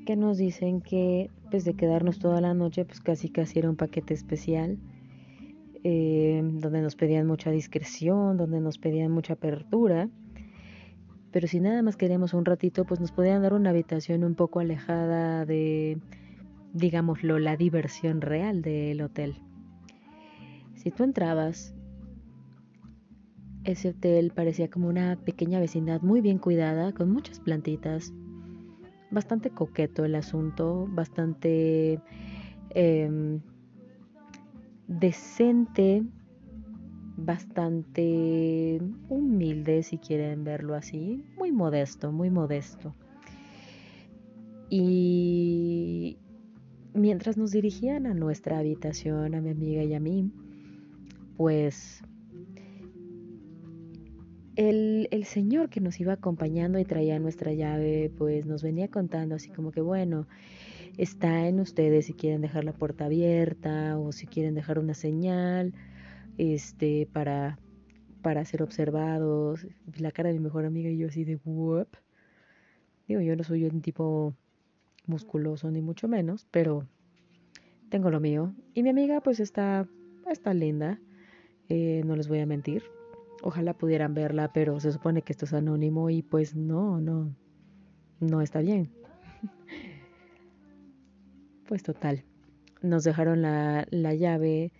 Que 0.06 0.16
nos 0.16 0.38
dicen 0.38 0.80
que 0.80 1.30
pues 1.50 1.66
de 1.66 1.74
quedarnos 1.74 2.20
toda 2.20 2.40
la 2.40 2.54
noche, 2.54 2.86
pues 2.86 3.02
casi 3.02 3.28
casi 3.28 3.58
era 3.58 3.68
un 3.68 3.76
paquete 3.76 4.14
especial. 4.14 4.78
Eh, 5.84 6.40
donde 6.42 6.80
nos 6.80 6.96
pedían 6.96 7.26
mucha 7.26 7.50
discreción, 7.50 8.38
donde 8.38 8.60
nos 8.60 8.78
pedían 8.78 9.12
mucha 9.12 9.34
apertura. 9.34 10.08
Pero 11.32 11.48
si 11.48 11.60
nada 11.60 11.82
más 11.82 11.96
queríamos 11.96 12.34
un 12.34 12.44
ratito, 12.44 12.84
pues 12.84 13.00
nos 13.00 13.10
podían 13.10 13.42
dar 13.42 13.54
una 13.54 13.70
habitación 13.70 14.22
un 14.22 14.34
poco 14.34 14.60
alejada 14.60 15.46
de, 15.46 15.98
digámoslo, 16.74 17.38
la 17.38 17.56
diversión 17.56 18.20
real 18.20 18.60
del 18.60 19.00
hotel. 19.00 19.36
Si 20.74 20.90
tú 20.90 21.04
entrabas, 21.04 21.74
ese 23.64 23.90
hotel 23.90 24.32
parecía 24.34 24.68
como 24.68 24.88
una 24.88 25.16
pequeña 25.16 25.58
vecindad 25.58 26.02
muy 26.02 26.20
bien 26.20 26.38
cuidada, 26.38 26.92
con 26.92 27.10
muchas 27.10 27.40
plantitas. 27.40 28.12
Bastante 29.10 29.50
coqueto 29.50 30.04
el 30.04 30.14
asunto, 30.16 30.86
bastante 30.90 32.00
eh, 32.70 33.40
decente, 34.86 36.02
bastante 37.24 38.80
humilde, 39.08 39.82
si 39.82 39.98
quieren 39.98 40.44
verlo 40.44 40.74
así, 40.74 41.24
muy 41.36 41.52
modesto, 41.52 42.12
muy 42.12 42.30
modesto. 42.30 42.94
Y 44.70 46.18
mientras 46.94 47.36
nos 47.36 47.50
dirigían 47.50 48.06
a 48.06 48.14
nuestra 48.14 48.58
habitación, 48.58 49.34
a 49.34 49.40
mi 49.40 49.50
amiga 49.50 49.82
y 49.82 49.94
a 49.94 50.00
mí, 50.00 50.30
pues 51.36 52.02
el, 54.56 55.08
el, 55.10 55.24
señor 55.24 55.70
que 55.70 55.80
nos 55.80 55.98
iba 56.00 56.14
acompañando 56.14 56.78
y 56.78 56.84
traía 56.84 57.18
nuestra 57.18 57.52
llave, 57.52 58.10
pues 58.16 58.46
nos 58.46 58.62
venía 58.62 58.88
contando 58.88 59.34
así 59.34 59.50
como 59.50 59.72
que, 59.72 59.80
bueno, 59.80 60.26
está 60.96 61.48
en 61.48 61.60
ustedes 61.60 62.06
si 62.06 62.12
quieren 62.14 62.42
dejar 62.42 62.64
la 62.64 62.72
puerta 62.72 63.06
abierta 63.06 63.98
o 63.98 64.12
si 64.12 64.26
quieren 64.26 64.54
dejar 64.54 64.78
una 64.78 64.94
señal 64.94 65.74
este, 66.38 67.08
para, 67.12 67.58
para 68.22 68.44
ser 68.44 68.62
observados. 68.62 69.66
La 69.98 70.12
cara 70.12 70.30
de 70.30 70.38
mi 70.38 70.44
mejor 70.44 70.64
amiga 70.64 70.90
y 70.90 70.98
yo 70.98 71.08
así 71.08 71.24
de, 71.24 71.36
whoop. 71.44 71.88
Digo, 73.08 73.20
yo 73.20 73.36
no 73.36 73.44
soy 73.44 73.64
un 73.64 73.82
tipo 73.82 74.34
musculoso 75.06 75.70
ni 75.70 75.82
mucho 75.82 76.08
menos, 76.08 76.46
pero 76.50 76.86
tengo 77.90 78.10
lo 78.10 78.20
mío. 78.20 78.54
Y 78.74 78.82
mi 78.82 78.90
amiga 78.90 79.20
pues 79.20 79.40
está, 79.40 79.86
está 80.30 80.54
linda. 80.54 81.00
Eh, 81.68 82.02
no 82.04 82.16
les 82.16 82.28
voy 82.28 82.40
a 82.40 82.46
mentir. 82.46 82.82
Ojalá 83.42 83.74
pudieran 83.74 84.14
verla, 84.14 84.52
pero 84.52 84.78
se 84.80 84.92
supone 84.92 85.22
que 85.22 85.32
esto 85.32 85.46
es 85.46 85.52
anónimo 85.52 86.10
y 86.10 86.22
pues 86.22 86.54
no, 86.54 87.00
no, 87.00 87.34
no 88.20 88.40
está 88.40 88.60
bien. 88.60 88.92
pues 91.66 91.82
total, 91.82 92.24
nos 92.82 93.04
dejaron 93.04 93.42
la, 93.42 93.86
la 93.90 94.14
llave, 94.14 94.72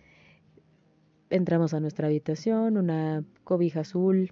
entramos 1.33 1.73
a 1.73 1.79
nuestra 1.79 2.07
habitación, 2.07 2.77
una 2.77 3.23
cobija 3.43 3.79
azul 3.79 4.31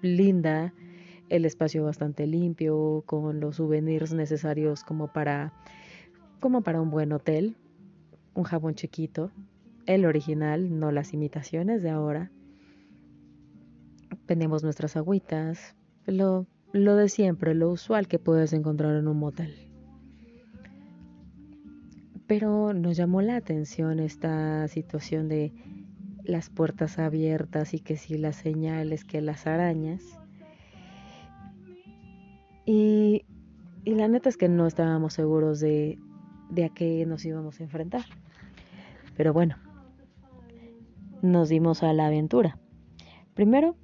linda, 0.00 0.74
el 1.28 1.44
espacio 1.44 1.84
bastante 1.84 2.26
limpio, 2.26 3.04
con 3.06 3.38
los 3.38 3.56
souvenirs 3.56 4.12
necesarios 4.12 4.82
como 4.82 5.12
para, 5.12 5.52
como 6.40 6.62
para 6.62 6.80
un 6.80 6.90
buen 6.90 7.12
hotel, 7.12 7.56
un 8.34 8.42
jabón 8.42 8.74
chiquito, 8.74 9.30
el 9.86 10.04
original, 10.04 10.80
no 10.80 10.90
las 10.90 11.14
imitaciones 11.14 11.80
de 11.80 11.90
ahora. 11.90 12.32
Tenemos 14.26 14.64
nuestras 14.64 14.96
agüitas, 14.96 15.76
lo, 16.06 16.48
lo 16.72 16.96
de 16.96 17.08
siempre, 17.08 17.54
lo 17.54 17.70
usual 17.70 18.08
que 18.08 18.18
puedes 18.18 18.52
encontrar 18.52 18.96
en 18.96 19.06
un 19.06 19.18
motel. 19.18 19.54
Pero 22.26 22.72
nos 22.72 22.96
llamó 22.96 23.22
la 23.22 23.36
atención 23.36 24.00
esta 24.00 24.66
situación 24.66 25.28
de 25.28 25.52
las 26.24 26.50
puertas 26.50 26.98
abiertas 26.98 27.74
y 27.74 27.80
que 27.80 27.96
si 27.96 28.18
las 28.18 28.36
señales, 28.36 29.04
que 29.04 29.20
las 29.20 29.46
arañas. 29.46 30.02
Y, 32.64 33.24
y 33.84 33.94
la 33.94 34.08
neta 34.08 34.28
es 34.28 34.36
que 34.36 34.48
no 34.48 34.66
estábamos 34.66 35.14
seguros 35.14 35.60
de, 35.60 35.98
de 36.50 36.64
a 36.64 36.68
qué 36.68 37.04
nos 37.06 37.24
íbamos 37.24 37.60
a 37.60 37.64
enfrentar. 37.64 38.04
Pero 39.16 39.32
bueno, 39.32 39.56
nos 41.22 41.48
dimos 41.48 41.82
a 41.82 41.92
la 41.92 42.06
aventura. 42.06 42.58
Primero 43.34 43.76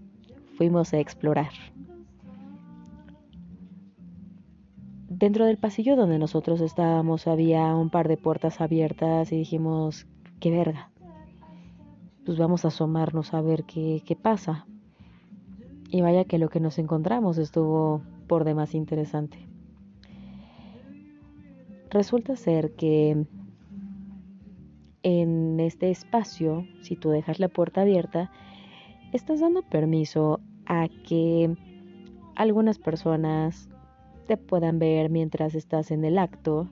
fuimos 0.56 0.92
a 0.92 0.98
explorar. 0.98 1.50
Dentro 5.08 5.46
del 5.46 5.58
pasillo 5.58 5.96
donde 5.96 6.18
nosotros 6.18 6.60
estábamos 6.60 7.26
había 7.26 7.74
un 7.74 7.90
par 7.90 8.06
de 8.06 8.16
puertas 8.16 8.60
abiertas 8.60 9.32
y 9.32 9.36
dijimos, 9.36 10.06
qué 10.38 10.50
verga. 10.50 10.90
Pues 12.28 12.36
vamos 12.36 12.66
a 12.66 12.68
asomarnos 12.68 13.32
a 13.32 13.40
ver 13.40 13.64
qué, 13.64 14.02
qué 14.04 14.14
pasa. 14.14 14.66
Y 15.88 16.02
vaya 16.02 16.26
que 16.26 16.36
lo 16.36 16.50
que 16.50 16.60
nos 16.60 16.78
encontramos 16.78 17.38
estuvo 17.38 18.02
por 18.26 18.44
demás 18.44 18.74
interesante. 18.74 19.38
Resulta 21.88 22.36
ser 22.36 22.72
que 22.72 23.24
en 25.02 25.58
este 25.58 25.90
espacio, 25.90 26.66
si 26.82 26.96
tú 26.96 27.08
dejas 27.08 27.40
la 27.40 27.48
puerta 27.48 27.80
abierta, 27.80 28.30
estás 29.14 29.40
dando 29.40 29.62
permiso 29.62 30.40
a 30.66 30.88
que 31.08 31.56
algunas 32.36 32.78
personas 32.78 33.70
te 34.26 34.36
puedan 34.36 34.78
ver 34.78 35.08
mientras 35.08 35.54
estás 35.54 35.90
en 35.90 36.04
el 36.04 36.18
acto. 36.18 36.68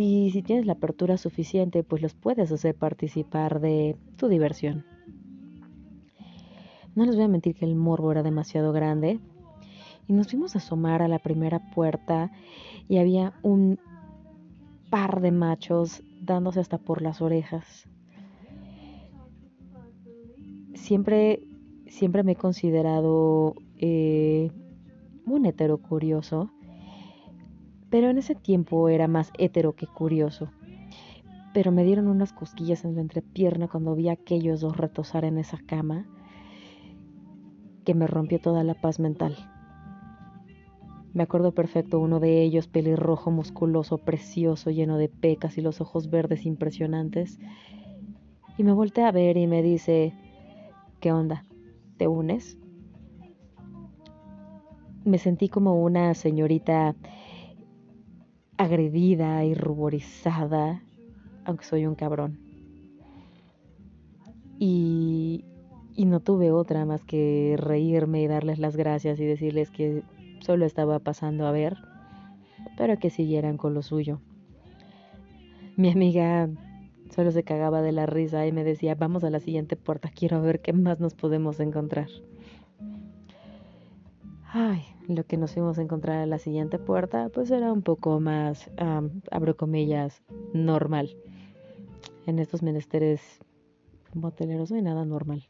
Y 0.00 0.30
si 0.30 0.44
tienes 0.44 0.64
la 0.64 0.74
apertura 0.74 1.16
suficiente, 1.16 1.82
pues 1.82 2.00
los 2.02 2.14
puedes 2.14 2.52
hacer 2.52 2.76
participar 2.76 3.58
de 3.58 3.96
tu 4.16 4.28
diversión. 4.28 4.84
No 6.94 7.04
les 7.04 7.16
voy 7.16 7.24
a 7.24 7.28
mentir 7.28 7.56
que 7.56 7.64
el 7.64 7.74
morbo 7.74 8.12
era 8.12 8.22
demasiado 8.22 8.72
grande. 8.72 9.18
Y 10.06 10.12
nos 10.12 10.28
fuimos 10.28 10.54
a 10.54 10.58
asomar 10.58 11.02
a 11.02 11.08
la 11.08 11.18
primera 11.18 11.72
puerta 11.72 12.30
y 12.88 12.98
había 12.98 13.32
un 13.42 13.80
par 14.88 15.20
de 15.20 15.32
machos 15.32 16.00
dándose 16.22 16.60
hasta 16.60 16.78
por 16.78 17.02
las 17.02 17.20
orejas. 17.20 17.88
Siempre, 20.74 21.40
siempre 21.88 22.22
me 22.22 22.32
he 22.32 22.36
considerado 22.36 23.56
eh, 23.78 24.52
un 25.26 25.44
hetero 25.44 25.78
curioso, 25.78 26.52
pero 27.90 28.10
en 28.10 28.18
ese 28.18 28.34
tiempo 28.34 28.88
era 28.88 29.08
más 29.08 29.32
hetero 29.38 29.74
que 29.74 29.86
curioso. 29.86 30.50
Pero 31.54 31.72
me 31.72 31.84
dieron 31.84 32.08
unas 32.08 32.32
cosquillas 32.32 32.84
en 32.84 32.94
la 32.94 33.00
entrepierna 33.00 33.68
cuando 33.68 33.94
vi 33.94 34.08
a 34.08 34.12
aquellos 34.12 34.60
dos 34.60 34.76
retosar 34.76 35.24
en 35.24 35.38
esa 35.38 35.58
cama 35.66 36.06
que 37.84 37.94
me 37.94 38.06
rompió 38.06 38.38
toda 38.38 38.64
la 38.64 38.74
paz 38.74 39.00
mental. 39.00 39.36
Me 41.14 41.22
acuerdo 41.22 41.52
perfecto 41.52 41.98
uno 41.98 42.20
de 42.20 42.42
ellos, 42.42 42.68
pelirrojo, 42.68 43.30
musculoso, 43.30 43.98
precioso, 43.98 44.70
lleno 44.70 44.98
de 44.98 45.08
pecas 45.08 45.56
y 45.56 45.62
los 45.62 45.80
ojos 45.80 46.10
verdes 46.10 46.44
impresionantes. 46.44 47.38
Y 48.58 48.62
me 48.62 48.72
volteé 48.72 49.04
a 49.04 49.12
ver 49.12 49.38
y 49.38 49.46
me 49.46 49.62
dice, 49.62 50.12
¿qué 51.00 51.10
onda? 51.10 51.44
¿Te 51.96 52.08
unes? 52.08 52.58
Me 55.04 55.16
sentí 55.16 55.48
como 55.48 55.82
una 55.82 56.12
señorita 56.12 56.94
agredida 58.58 59.44
y 59.44 59.54
ruborizada, 59.54 60.82
aunque 61.44 61.64
soy 61.64 61.86
un 61.86 61.94
cabrón. 61.94 62.38
Y, 64.58 65.44
y 65.94 66.04
no 66.04 66.20
tuve 66.20 66.50
otra 66.50 66.84
más 66.84 67.04
que 67.04 67.56
reírme 67.58 68.22
y 68.22 68.26
darles 68.26 68.58
las 68.58 68.76
gracias 68.76 69.18
y 69.20 69.24
decirles 69.24 69.70
que 69.70 70.02
solo 70.40 70.66
estaba 70.66 70.98
pasando 70.98 71.46
a 71.46 71.52
ver, 71.52 71.76
pero 72.76 72.98
que 72.98 73.10
siguieran 73.10 73.56
con 73.56 73.74
lo 73.74 73.82
suyo. 73.82 74.20
Mi 75.76 75.90
amiga 75.90 76.48
solo 77.10 77.30
se 77.30 77.44
cagaba 77.44 77.82
de 77.82 77.92
la 77.92 78.06
risa 78.06 78.46
y 78.46 78.52
me 78.52 78.64
decía, 78.64 78.96
vamos 78.96 79.22
a 79.22 79.30
la 79.30 79.40
siguiente 79.40 79.76
puerta, 79.76 80.10
quiero 80.12 80.42
ver 80.42 80.60
qué 80.60 80.72
más 80.72 80.98
nos 80.98 81.14
podemos 81.14 81.60
encontrar. 81.60 82.08
Ay, 84.60 84.84
lo 85.06 85.24
que 85.24 85.36
nos 85.36 85.52
fuimos 85.52 85.78
a 85.78 85.82
encontrar 85.82 86.16
a 86.18 86.26
la 86.26 86.40
siguiente 86.40 86.80
puerta, 86.80 87.28
pues 87.28 87.48
era 87.52 87.72
un 87.72 87.82
poco 87.82 88.18
más, 88.18 88.68
abro 89.30 89.56
comillas, 89.56 90.20
normal. 90.52 91.16
En 92.26 92.40
estos 92.40 92.64
menesteres 92.64 93.20
boteleros 94.14 94.72
no 94.72 94.76
hay 94.76 94.82
nada 94.82 95.04
normal. 95.04 95.48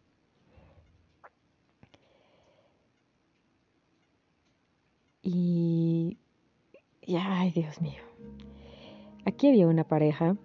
Y, 5.23 6.19
y, 7.01 7.17
ay, 7.17 7.51
Dios 7.53 7.81
mío. 7.81 8.03
Aquí 9.25 9.49
había 9.49 9.69
una 9.69 9.85
pareja, 9.85 10.37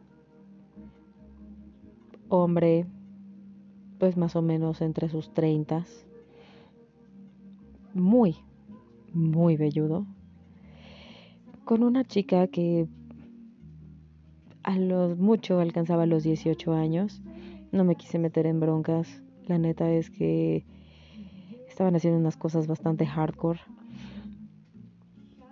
hombre, 2.29 2.85
pues 3.99 4.15
más 4.15 4.37
o 4.37 4.41
menos 4.41 4.79
entre 4.79 5.09
sus 5.09 5.33
treintas, 5.33 6.05
muy, 7.93 8.37
muy 9.13 9.57
velludo, 9.57 10.05
con 11.65 11.83
una 11.83 12.03
chica 12.03 12.47
que 12.47 12.87
a 14.63 14.77
lo 14.77 15.15
mucho 15.15 15.59
alcanzaba 15.59 16.05
los 16.05 16.23
18 16.23 16.73
años. 16.73 17.21
No 17.71 17.83
me 17.83 17.95
quise 17.95 18.19
meter 18.19 18.45
en 18.45 18.59
broncas. 18.59 19.21
La 19.47 19.57
neta 19.57 19.91
es 19.91 20.09
que 20.09 20.65
estaban 21.67 21.95
haciendo 21.95 22.19
unas 22.19 22.37
cosas 22.37 22.67
bastante 22.67 23.05
hardcore. 23.05 23.59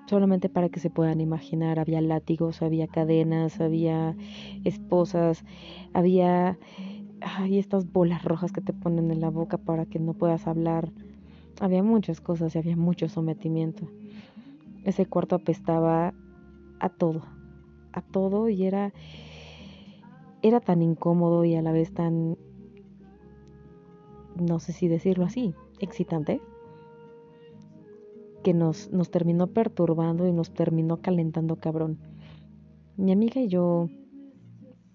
Solamente 0.08 0.50
para 0.50 0.70
que 0.70 0.80
se 0.80 0.90
puedan 0.90 1.22
imaginar, 1.22 1.80
había 1.80 2.02
látigos, 2.02 2.62
había 2.62 2.88
cadenas, 2.88 3.62
había 3.62 4.16
esposas, 4.64 5.46
había 5.94 6.58
ay, 7.22 7.60
estas 7.60 7.92
bolas 7.92 8.24
rojas 8.24 8.52
que 8.52 8.62
te 8.62 8.74
ponen 8.74 9.12
en 9.12 9.22
la 9.22 9.30
boca 9.30 9.58
para 9.58 9.86
que 9.86 10.00
no 10.00 10.14
puedas 10.14 10.48
hablar 10.48 10.92
había 11.60 11.84
muchas 11.84 12.22
cosas 12.22 12.56
y 12.56 12.60
había 12.60 12.76
mucho 12.76 13.10
sometimiento. 13.10 13.88
Ese 14.84 15.06
cuarto 15.06 15.36
apestaba 15.36 16.14
a 16.80 16.90
todo, 16.90 17.24
a 17.94 18.02
todo 18.02 18.50
y 18.50 18.66
era 18.66 18.94
era 20.42 20.60
tan 20.60 20.82
incómodo 20.82 21.46
y 21.46 21.56
a 21.56 21.62
la 21.62 21.72
vez 21.72 21.94
tan 21.94 22.36
no 24.36 24.60
sé 24.60 24.74
si 24.74 24.88
decirlo 24.88 25.26
así, 25.26 25.54
excitante, 25.80 26.42
que 28.44 28.54
nos, 28.54 28.92
nos 28.92 29.12
terminó 29.12 29.48
perturbando 29.48 30.28
y 30.28 30.32
nos 30.32 30.52
terminó 30.52 31.02
calentando 31.02 31.58
cabrón. 31.58 32.00
Mi 32.98 33.12
amiga 33.12 33.42
y 33.42 33.48
yo 33.48 33.90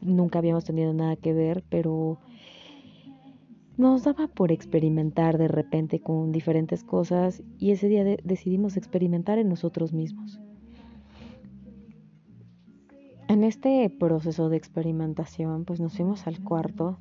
nunca 0.00 0.38
habíamos 0.38 0.64
tenido 0.64 0.92
nada 0.92 1.16
que 1.16 1.32
ver, 1.32 1.64
pero 1.68 2.18
nos 3.76 4.04
daba 4.04 4.26
por 4.26 4.52
experimentar 4.52 5.36
de 5.36 5.48
repente 5.48 6.00
con 6.00 6.32
diferentes 6.32 6.82
cosas 6.82 7.42
y 7.58 7.72
ese 7.72 7.88
día 7.88 8.04
decidimos 8.04 8.76
experimentar 8.76 9.38
en 9.38 9.48
nosotros 9.48 9.92
mismos. 9.92 10.40
En 13.28 13.44
este 13.44 13.90
proceso 13.90 14.48
de 14.48 14.56
experimentación, 14.56 15.64
pues 15.64 15.80
nos 15.80 15.94
fuimos 15.94 16.26
al 16.26 16.42
cuarto 16.42 16.98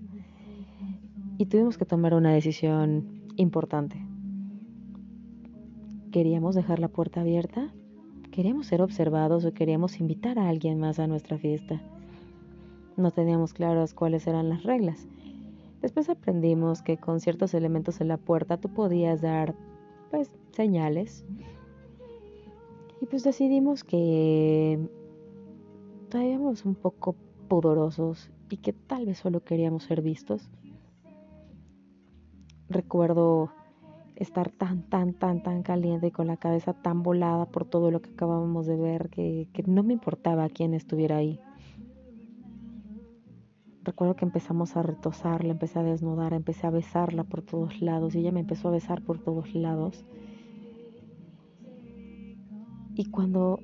y 1.37 1.45
tuvimos 1.45 1.77
que 1.77 1.85
tomar 1.85 2.13
una 2.13 2.33
decisión 2.33 3.23
importante. 3.37 4.01
¿Queríamos 6.11 6.55
dejar 6.55 6.79
la 6.79 6.87
puerta 6.89 7.21
abierta? 7.21 7.73
¿Queríamos 8.31 8.67
ser 8.67 8.81
observados 8.81 9.45
o 9.45 9.53
queríamos 9.53 9.99
invitar 9.99 10.39
a 10.39 10.49
alguien 10.49 10.79
más 10.79 10.99
a 10.99 11.07
nuestra 11.07 11.37
fiesta? 11.37 11.81
No 12.97 13.11
teníamos 13.11 13.53
claras 13.53 13.93
cuáles 13.93 14.27
eran 14.27 14.49
las 14.49 14.63
reglas 14.63 15.07
Después 15.81 16.09
aprendimos 16.09 16.81
que 16.81 16.97
con 16.97 17.19
ciertos 17.19 17.53
elementos 17.53 18.01
en 18.01 18.07
la 18.07 18.17
puerta 18.17 18.57
tú 18.57 18.69
podías 18.69 19.21
dar, 19.21 19.55
pues, 20.11 20.31
señales. 20.51 21.25
Y 23.01 23.05
pues 23.07 23.23
decidimos 23.23 23.83
que 23.83 24.79
todavía 26.09 26.39
un 26.39 26.75
poco 26.75 27.15
pudorosos 27.47 28.31
y 28.49 28.57
que 28.57 28.73
tal 28.73 29.05
vez 29.05 29.19
solo 29.19 29.43
queríamos 29.43 29.83
ser 29.83 30.01
vistos. 30.01 30.49
Recuerdo 32.69 33.51
estar 34.15 34.49
tan, 34.49 34.83
tan, 34.83 35.13
tan, 35.13 35.43
tan 35.43 35.61
caliente 35.61 36.07
y 36.07 36.11
con 36.11 36.27
la 36.27 36.37
cabeza 36.37 36.73
tan 36.73 37.03
volada 37.03 37.45
por 37.45 37.65
todo 37.65 37.91
lo 37.91 38.01
que 38.01 38.11
acabábamos 38.11 38.65
de 38.65 38.77
ver 38.77 39.09
que, 39.09 39.47
que 39.53 39.63
no 39.63 39.83
me 39.83 39.93
importaba 39.93 40.47
quién 40.49 40.73
estuviera 40.73 41.17
ahí. 41.17 41.39
Recuerdo 43.85 44.15
que 44.15 44.25
empezamos 44.25 44.75
a 44.75 44.81
retosarla, 44.81 45.51
empecé 45.51 45.77
a 45.77 45.83
desnudar, 45.83 46.33
empecé 46.33 46.65
a 46.65 46.71
besarla 46.71 47.23
por 47.23 47.43
todos 47.43 47.81
lados 47.81 48.15
y 48.15 48.19
ella 48.19 48.31
me 48.31 48.39
empezó 48.39 48.69
a 48.69 48.71
besar 48.71 49.03
por 49.03 49.19
todos 49.19 49.53
lados. 49.53 50.03
Y 52.95 53.11
cuando, 53.11 53.59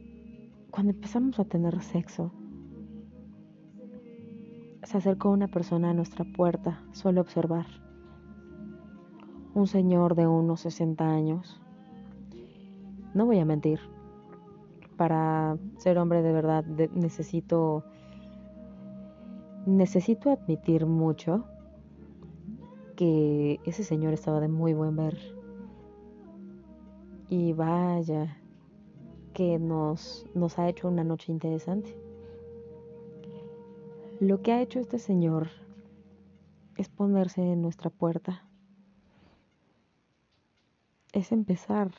cuando 0.69 0.91
empezamos 0.93 1.39
a 1.39 1.45
tener 1.45 1.81
sexo, 1.81 2.31
se 4.83 4.97
acercó 4.97 5.31
una 5.31 5.47
persona 5.47 5.89
a 5.89 5.93
nuestra 5.95 6.23
puerta, 6.23 6.83
suele 6.91 7.19
observar. 7.19 7.65
Un 9.55 9.65
señor 9.65 10.13
de 10.13 10.27
unos 10.27 10.61
60 10.61 11.03
años. 11.03 11.59
No 13.15 13.25
voy 13.25 13.39
a 13.39 13.45
mentir. 13.45 13.79
Para 14.97 15.57
ser 15.77 15.97
hombre 15.97 16.21
de 16.21 16.31
verdad 16.31 16.63
necesito 16.63 17.83
necesito 19.65 20.31
admitir 20.31 20.85
mucho 20.85 21.45
que 22.95 23.59
ese 23.65 23.83
señor 23.83 24.13
estaba 24.13 24.39
de 24.39 24.47
muy 24.47 24.73
buen 24.73 24.95
ver. 24.95 25.17
Y 27.29 27.53
vaya, 27.53 28.37
que 29.33 29.59
nos, 29.59 30.25
nos 30.33 30.59
ha 30.59 30.67
hecho 30.67 30.87
una 30.87 31.03
noche 31.03 31.31
interesante. 31.31 31.97
Lo 34.19 34.41
que 34.41 34.51
ha 34.51 34.61
hecho 34.61 34.79
este 34.79 34.99
señor 34.99 35.49
es 36.77 36.89
ponerse 36.89 37.41
en 37.41 37.61
nuestra 37.61 37.89
puerta. 37.89 38.45
Es 41.11 41.31
empezar 41.31 41.91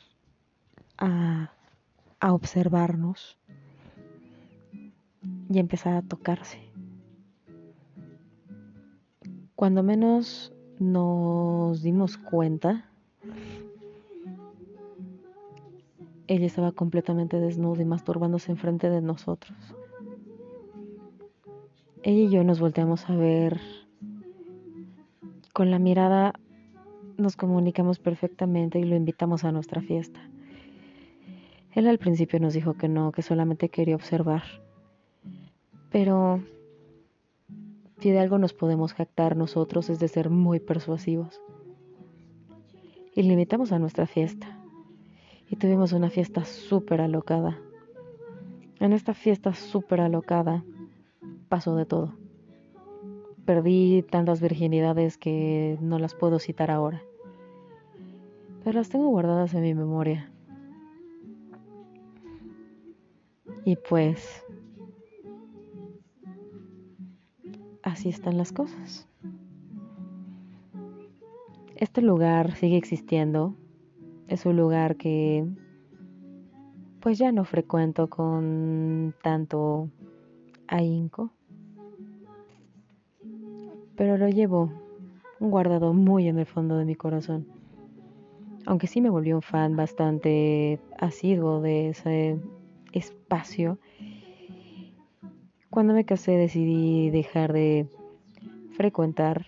a, 0.97 1.51
a 2.19 2.33
observarnos 2.33 3.37
y 5.49 5.59
empezar 5.59 5.95
a 5.95 6.01
tocarse. 6.01 6.72
Cuando 9.55 9.83
menos 9.83 10.53
nos 10.79 11.81
dimos 11.81 12.17
cuenta, 12.17 12.89
ella 16.27 16.45
estaba 16.45 16.71
completamente 16.71 17.39
desnuda 17.39 17.81
y 17.81 17.85
masturbándose 17.85 18.51
enfrente 18.51 18.89
de 18.89 19.01
nosotros. 19.01 19.57
Ella 22.01 22.23
y 22.23 22.29
yo 22.29 22.43
nos 22.43 22.59
volteamos 22.59 23.09
a 23.09 23.15
ver. 23.15 23.61
Con 25.53 25.69
la 25.69 25.79
mirada 25.79 26.33
nos 27.17 27.35
comunicamos 27.35 27.99
perfectamente 27.99 28.79
y 28.79 28.83
lo 28.83 28.95
invitamos 28.95 29.43
a 29.43 29.51
nuestra 29.51 29.81
fiesta. 29.81 30.19
Él 31.71 31.87
al 31.87 31.99
principio 31.99 32.39
nos 32.39 32.53
dijo 32.53 32.73
que 32.73 32.87
no, 32.87 33.11
que 33.11 33.21
solamente 33.21 33.69
quería 33.69 33.95
observar. 33.95 34.43
Pero 35.91 36.43
si 38.03 38.11
de 38.11 38.19
algo 38.19 38.37
nos 38.37 38.51
podemos 38.51 38.91
jactar 38.91 39.37
nosotros 39.37 39.89
es 39.89 39.97
de 39.97 40.09
ser 40.09 40.29
muy 40.29 40.59
persuasivos. 40.59 41.41
Y 43.15 43.23
le 43.23 43.31
invitamos 43.31 43.71
a 43.71 43.79
nuestra 43.79 44.07
fiesta. 44.07 44.59
Y 45.49 45.55
tuvimos 45.55 45.93
una 45.93 46.09
fiesta 46.09 46.43
súper 46.43 46.99
alocada. 46.99 47.61
En 48.81 48.91
esta 48.91 49.13
fiesta 49.13 49.53
súper 49.53 50.01
alocada 50.01 50.65
pasó 51.47 51.77
de 51.77 51.85
todo. 51.85 52.13
Perdí 53.45 54.03
tantas 54.03 54.41
virginidades 54.41 55.17
que 55.17 55.77
no 55.79 55.97
las 55.97 56.13
puedo 56.13 56.39
citar 56.39 56.71
ahora. 56.71 57.01
Pero 58.65 58.79
las 58.79 58.89
tengo 58.89 59.07
guardadas 59.07 59.53
en 59.53 59.61
mi 59.61 59.73
memoria. 59.73 60.29
Y 63.63 63.77
pues 63.77 64.43
así 67.93 68.09
están 68.09 68.37
las 68.37 68.51
cosas. 68.51 69.07
Este 71.75 72.01
lugar 72.01 72.55
sigue 72.55 72.75
existiendo. 72.75 73.55
Es 74.27 74.45
un 74.45 74.57
lugar 74.57 74.95
que 74.97 75.45
pues 76.99 77.17
ya 77.19 77.31
no 77.31 77.45
frecuento 77.45 78.09
con 78.09 79.13
tanto 79.21 79.89
ahínco. 80.67 81.29
Pero 83.95 84.17
lo 84.17 84.27
llevo 84.27 84.71
guardado 85.39 85.93
muy 85.93 86.27
en 86.27 86.39
el 86.39 86.47
fondo 86.47 86.77
de 86.77 86.85
mi 86.85 86.95
corazón. 86.95 87.45
Aunque 88.65 88.87
sí 88.87 89.01
me 89.01 89.09
volvió 89.09 89.35
un 89.35 89.41
fan 89.43 89.75
bastante 89.75 90.79
asiduo 90.97 91.61
de 91.61 91.89
ese 91.89 92.39
espacio. 92.91 93.77
Cuando 95.73 95.95
me 95.95 96.05
casé 96.05 96.33
decidí 96.33 97.09
dejar 97.09 97.51
de 97.51 97.87
frecuentar 98.77 99.47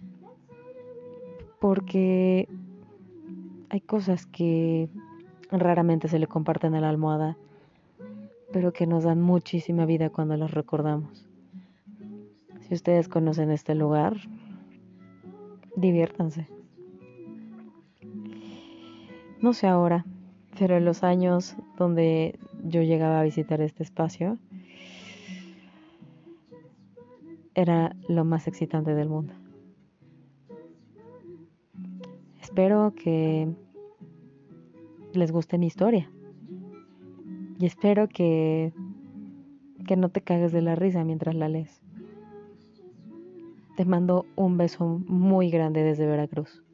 porque 1.59 2.49
hay 3.69 3.81
cosas 3.81 4.25
que 4.25 4.89
raramente 5.51 6.07
se 6.07 6.17
le 6.17 6.25
comparten 6.25 6.73
a 6.73 6.81
la 6.81 6.89
almohada, 6.89 7.37
pero 8.51 8.73
que 8.73 8.87
nos 8.87 9.03
dan 9.03 9.21
muchísima 9.21 9.85
vida 9.85 10.09
cuando 10.09 10.35
las 10.35 10.49
recordamos. 10.49 11.27
Si 12.61 12.73
ustedes 12.73 13.07
conocen 13.07 13.51
este 13.51 13.75
lugar, 13.75 14.17
diviértanse. 15.75 16.47
No 19.43 19.53
sé 19.53 19.67
ahora, 19.67 20.05
pero 20.57 20.75
en 20.75 20.85
los 20.85 21.03
años 21.03 21.55
donde 21.77 22.39
yo 22.63 22.81
llegaba 22.81 23.19
a 23.19 23.23
visitar 23.23 23.61
este 23.61 23.83
espacio, 23.83 24.39
era 27.55 27.95
lo 28.07 28.25
más 28.25 28.47
excitante 28.47 28.93
del 28.93 29.09
mundo. 29.09 29.33
Espero 32.41 32.93
que 32.93 33.49
les 35.13 35.31
guste 35.31 35.57
mi 35.57 35.65
historia. 35.65 36.11
Y 37.57 37.65
espero 37.65 38.07
que, 38.09 38.73
que 39.87 39.95
no 39.95 40.09
te 40.09 40.21
cagues 40.21 40.51
de 40.51 40.61
la 40.61 40.75
risa 40.75 41.03
mientras 41.05 41.35
la 41.35 41.47
lees. 41.47 41.81
Te 43.77 43.85
mando 43.85 44.25
un 44.35 44.57
beso 44.57 45.01
muy 45.07 45.49
grande 45.49 45.83
desde 45.83 46.05
Veracruz. 46.05 46.64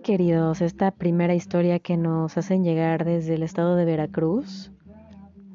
¿Cómo 0.00 0.06
ven, 0.06 0.16
queridos, 0.16 0.62
esta 0.62 0.92
primera 0.92 1.34
historia 1.34 1.78
que 1.78 1.98
nos 1.98 2.38
hacen 2.38 2.64
llegar 2.64 3.04
desde 3.04 3.34
el 3.34 3.42
estado 3.42 3.76
de 3.76 3.84
Veracruz? 3.84 4.72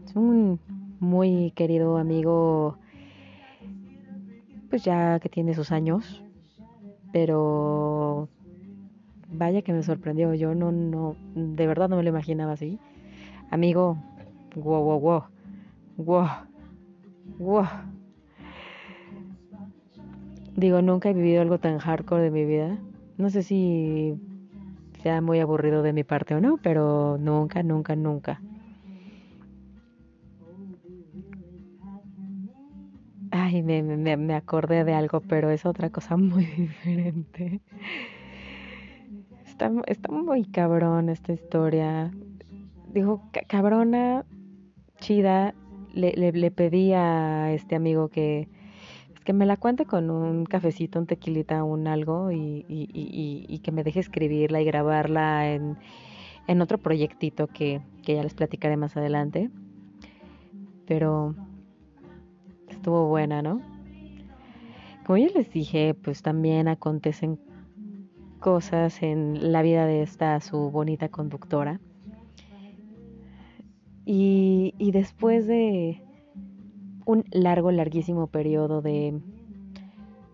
Es 0.05 0.15
un 0.15 0.59
muy 0.99 1.51
querido 1.55 1.97
amigo, 1.97 2.77
pues 4.69 4.83
ya 4.83 5.19
que 5.19 5.29
tiene 5.29 5.55
sus 5.55 5.71
años, 5.71 6.23
pero 7.11 8.29
vaya 9.31 9.63
que 9.63 9.73
me 9.73 9.81
sorprendió. 9.81 10.33
Yo 10.35 10.53
no, 10.53 10.71
no, 10.71 11.15
de 11.33 11.65
verdad 11.65 11.89
no 11.89 11.97
me 11.97 12.03
lo 12.03 12.09
imaginaba 12.09 12.51
así. 12.51 12.77
Amigo, 13.49 13.97
wow, 14.55 14.83
wow, 14.83 14.99
wow, 14.99 15.23
wow, 15.97 16.27
wow. 17.39 17.67
Digo, 20.55 20.83
nunca 20.83 21.09
he 21.09 21.13
vivido 21.13 21.41
algo 21.41 21.57
tan 21.57 21.79
hardcore 21.79 22.21
de 22.21 22.31
mi 22.31 22.45
vida. 22.45 22.77
No 23.17 23.29
sé 23.29 23.43
si 23.43 24.19
sea 25.05 25.21
muy 25.21 25.39
aburrido 25.39 25.83
de 25.83 25.93
mi 25.93 26.03
parte 26.03 26.33
o 26.33 26.41
no, 26.41 26.57
pero 26.57 27.19
nunca, 27.19 27.61
nunca, 27.61 27.95
nunca. 27.95 28.41
Ay, 33.29 33.61
me, 33.61 33.83
me, 33.83 34.17
me 34.17 34.33
acordé 34.33 34.83
de 34.83 34.95
algo, 34.95 35.21
pero 35.21 35.51
es 35.51 35.63
otra 35.67 35.91
cosa 35.91 36.17
muy 36.17 36.45
diferente. 36.57 37.61
Está, 39.45 39.71
está 39.85 40.11
muy 40.11 40.43
cabrón 40.45 41.09
esta 41.09 41.33
historia. 41.33 42.11
Dijo, 42.91 43.21
cabrona, 43.47 44.25
chida. 45.01 45.53
Le, 45.93 46.13
le, 46.13 46.31
le 46.31 46.49
pedí 46.49 46.93
a 46.93 47.53
este 47.53 47.75
amigo 47.75 48.09
que 48.09 48.49
que 49.25 49.33
me 49.33 49.47
la 49.47 49.57
cuente 49.57 49.85
con 49.85 50.11
un 50.11 50.45
cafecito, 50.45 50.99
un 50.99 51.07
tequilita, 51.07 51.63
un 51.63 51.87
algo 51.87 52.31
y, 52.31 52.63
y, 52.69 53.45
y, 53.47 53.59
que 53.59 53.71
me 53.71 53.83
deje 53.83 53.99
escribirla 53.99 54.61
y 54.61 54.65
grabarla 54.65 55.51
en, 55.51 55.77
en 56.47 56.61
otro 56.61 56.77
proyectito 56.77 57.47
que, 57.47 57.81
que 58.03 58.15
ya 58.15 58.23
les 58.23 58.35
platicaré 58.35 58.77
más 58.77 58.95
adelante. 58.95 59.49
Pero 60.85 61.35
estuvo 62.69 63.07
buena, 63.07 63.41
¿no? 63.41 63.61
Como 65.07 65.17
ya 65.17 65.27
les 65.35 65.51
dije, 65.51 65.95
pues 65.95 66.21
también 66.21 66.67
acontecen 66.67 67.39
cosas 68.39 69.01
en 69.01 69.51
la 69.51 69.63
vida 69.63 69.87
de 69.87 70.03
esta 70.03 70.39
su 70.39 70.69
bonita 70.69 71.09
conductora. 71.09 71.79
Y, 74.05 74.75
y 74.77 74.91
después 74.91 75.47
de 75.47 76.04
un 77.05 77.23
largo, 77.31 77.71
larguísimo 77.71 78.27
periodo 78.27 78.81
de 78.81 79.19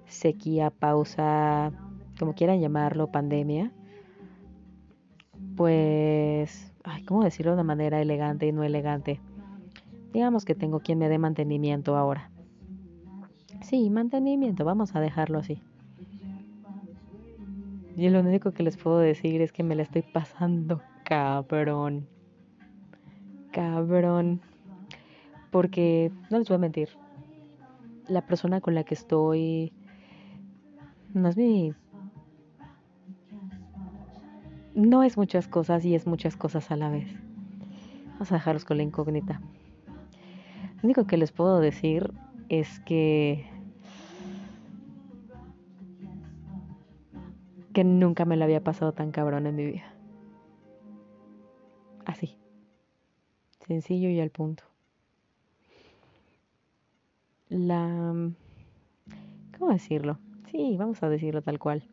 sequía, 0.07 0.69
pausa, 0.69 1.71
como 2.17 2.33
quieran 2.33 2.59
llamarlo, 2.59 3.11
pandemia, 3.11 3.71
pues, 5.55 6.73
ay, 6.83 7.03
¿cómo 7.03 7.23
decirlo 7.23 7.55
de 7.55 7.63
manera 7.63 8.01
elegante 8.01 8.47
y 8.47 8.51
no 8.51 8.63
elegante? 8.63 9.19
Digamos 10.13 10.45
que 10.45 10.55
tengo 10.55 10.79
quien 10.79 10.99
me 10.99 11.09
dé 11.09 11.17
mantenimiento 11.17 11.95
ahora. 11.95 12.31
Sí, 13.61 13.89
mantenimiento, 13.89 14.65
vamos 14.65 14.95
a 14.95 14.99
dejarlo 15.01 15.39
así. 15.39 15.61
Y 17.95 18.09
lo 18.09 18.21
único 18.21 18.51
que 18.51 18.63
les 18.63 18.77
puedo 18.77 18.99
decir 18.99 19.41
es 19.41 19.51
que 19.51 19.63
me 19.63 19.75
la 19.75 19.83
estoy 19.83 20.01
pasando 20.01 20.81
cabrón. 21.03 22.07
Cabrón 23.51 24.41
porque 25.51 26.11
no 26.29 26.39
les 26.39 26.47
voy 26.47 26.55
a 26.55 26.59
mentir, 26.59 26.89
la 28.07 28.25
persona 28.25 28.61
con 28.61 28.73
la 28.73 28.83
que 28.83 28.95
estoy 28.95 29.73
no 31.13 31.27
es 31.27 31.37
mi... 31.37 31.73
No 34.73 35.03
es 35.03 35.17
muchas 35.17 35.49
cosas 35.49 35.83
y 35.83 35.95
es 35.95 36.07
muchas 36.07 36.37
cosas 36.37 36.71
a 36.71 36.77
la 36.77 36.89
vez. 36.89 37.13
Vamos 38.13 38.31
a 38.31 38.35
dejarlos 38.35 38.63
con 38.63 38.77
la 38.77 38.83
incógnita. 38.83 39.41
Lo 40.77 40.83
único 40.83 41.05
que 41.05 41.17
les 41.17 41.33
puedo 41.33 41.59
decir 41.59 42.13
es 42.47 42.79
que... 42.79 43.45
que 47.73 47.83
nunca 47.83 48.25
me 48.25 48.37
lo 48.37 48.45
había 48.45 48.63
pasado 48.63 48.93
tan 48.93 49.11
cabrón 49.11 49.47
en 49.47 49.55
mi 49.55 49.65
vida. 49.65 49.93
Así. 52.05 52.37
Sencillo 53.65 54.09
y 54.09 54.19
al 54.19 54.29
punto 54.29 54.70
la... 57.51 58.31
¿Cómo 59.57 59.71
decirlo? 59.71 60.17
Sí, 60.49 60.75
vamos 60.79 61.03
a 61.03 61.09
decirlo 61.09 61.43
tal 61.43 61.59
cual. 61.59 61.83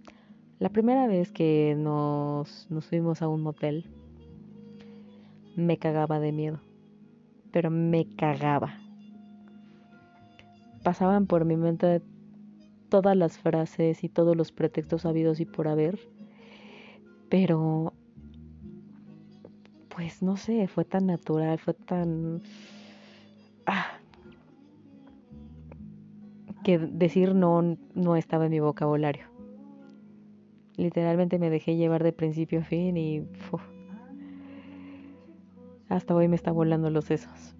La 0.58 0.70
primera 0.70 1.06
vez 1.06 1.30
que 1.30 1.76
nos, 1.76 2.66
nos 2.70 2.86
fuimos 2.86 3.20
a 3.20 3.28
un 3.28 3.42
motel, 3.42 3.84
me 5.56 5.76
cagaba 5.76 6.18
de 6.20 6.32
miedo. 6.32 6.60
Pero 7.52 7.70
me 7.70 8.06
cagaba. 8.16 8.78
Pasaban 10.82 11.26
por 11.26 11.44
mi 11.44 11.56
mente 11.56 12.00
todas 12.88 13.16
las 13.16 13.36
frases 13.36 14.02
y 14.04 14.08
todos 14.08 14.36
los 14.36 14.52
pretextos 14.52 15.04
habidos 15.04 15.40
y 15.40 15.44
por 15.44 15.68
haber. 15.68 15.98
Pero 17.28 17.92
pues 19.98 20.22
no 20.22 20.36
sé, 20.36 20.68
fue 20.68 20.84
tan 20.84 21.06
natural, 21.06 21.58
fue 21.58 21.74
tan... 21.74 22.40
que 26.68 26.76
decir 26.76 27.34
no 27.34 27.78
no 27.94 28.16
estaba 28.16 28.44
en 28.44 28.50
mi 28.50 28.60
vocabulario. 28.60 29.24
Literalmente 30.76 31.38
me 31.38 31.48
dejé 31.48 31.76
llevar 31.76 32.04
de 32.04 32.12
principio 32.12 32.60
a 32.60 32.62
fin 32.62 32.94
y 32.98 33.26
hasta 35.88 36.14
hoy 36.14 36.28
me 36.28 36.36
está 36.36 36.52
volando 36.52 36.90
los 36.90 37.06
sesos. 37.06 37.56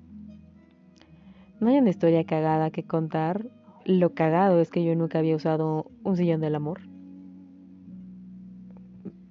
No 1.58 1.70
hay 1.70 1.78
una 1.78 1.88
historia 1.88 2.22
cagada 2.24 2.70
que 2.70 2.84
contar. 2.84 3.46
Lo 3.86 4.12
cagado 4.12 4.60
es 4.60 4.70
que 4.70 4.84
yo 4.84 4.94
nunca 4.94 5.20
había 5.20 5.36
usado 5.36 5.90
un 6.04 6.14
sillón 6.18 6.42
del 6.42 6.54
amor. 6.54 6.80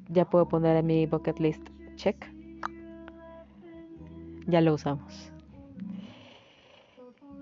Ya 0.09 0.25
puedo 0.25 0.47
poner 0.47 0.75
en 0.75 0.87
mi 0.87 1.05
bucket 1.05 1.39
list 1.39 1.69
check. 1.97 2.25
Ya 4.47 4.59
lo 4.59 4.73
usamos. 4.73 5.31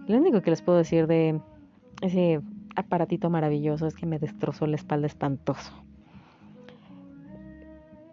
Lo 0.05 0.17
único 0.17 0.41
que 0.41 0.49
les 0.49 0.61
puedo 0.61 0.79
decir 0.79 1.07
de 1.07 1.39
ese 2.01 2.41
aparatito 2.75 3.29
maravilloso 3.29 3.87
es 3.87 3.95
que 3.95 4.05
me 4.05 4.19
destrozó 4.19 4.67
la 4.67 4.75
espalda 4.75 5.07
espantoso. 5.07 5.71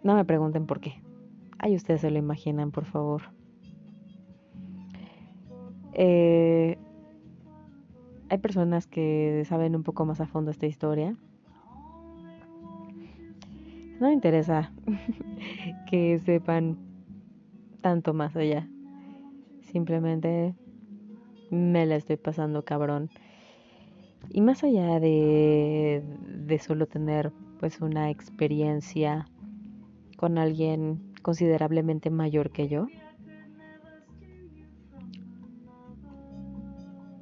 No 0.03 0.15
me 0.15 0.25
pregunten 0.25 0.65
por 0.65 0.79
qué. 0.79 1.01
Ahí 1.59 1.75
ustedes 1.75 2.01
se 2.01 2.11
lo 2.11 2.17
imaginan, 2.17 2.71
por 2.71 2.85
favor. 2.85 3.21
Eh, 5.93 6.77
hay 8.29 8.37
personas 8.39 8.87
que 8.87 9.43
saben 9.47 9.75
un 9.75 9.83
poco 9.83 10.05
más 10.05 10.19
a 10.19 10.25
fondo 10.25 10.51
esta 10.51 10.65
historia. 10.65 11.15
No 13.99 14.07
me 14.07 14.13
interesa 14.13 14.71
que 15.89 16.19
sepan 16.19 16.77
tanto 17.81 18.13
más 18.13 18.35
allá. 18.35 18.67
Simplemente 19.61 20.55
me 21.51 21.85
la 21.85 21.95
estoy 21.95 22.17
pasando 22.17 22.65
cabrón. 22.65 23.09
Y 24.29 24.41
más 24.41 24.63
allá 24.63 24.99
de, 24.99 26.03
de 26.45 26.59
solo 26.59 26.87
tener 26.87 27.31
pues 27.59 27.81
una 27.81 28.09
experiencia 28.09 29.27
con 30.17 30.37
alguien 30.37 31.13
considerablemente 31.21 32.09
mayor 32.09 32.51
que 32.51 32.67
yo, 32.67 32.87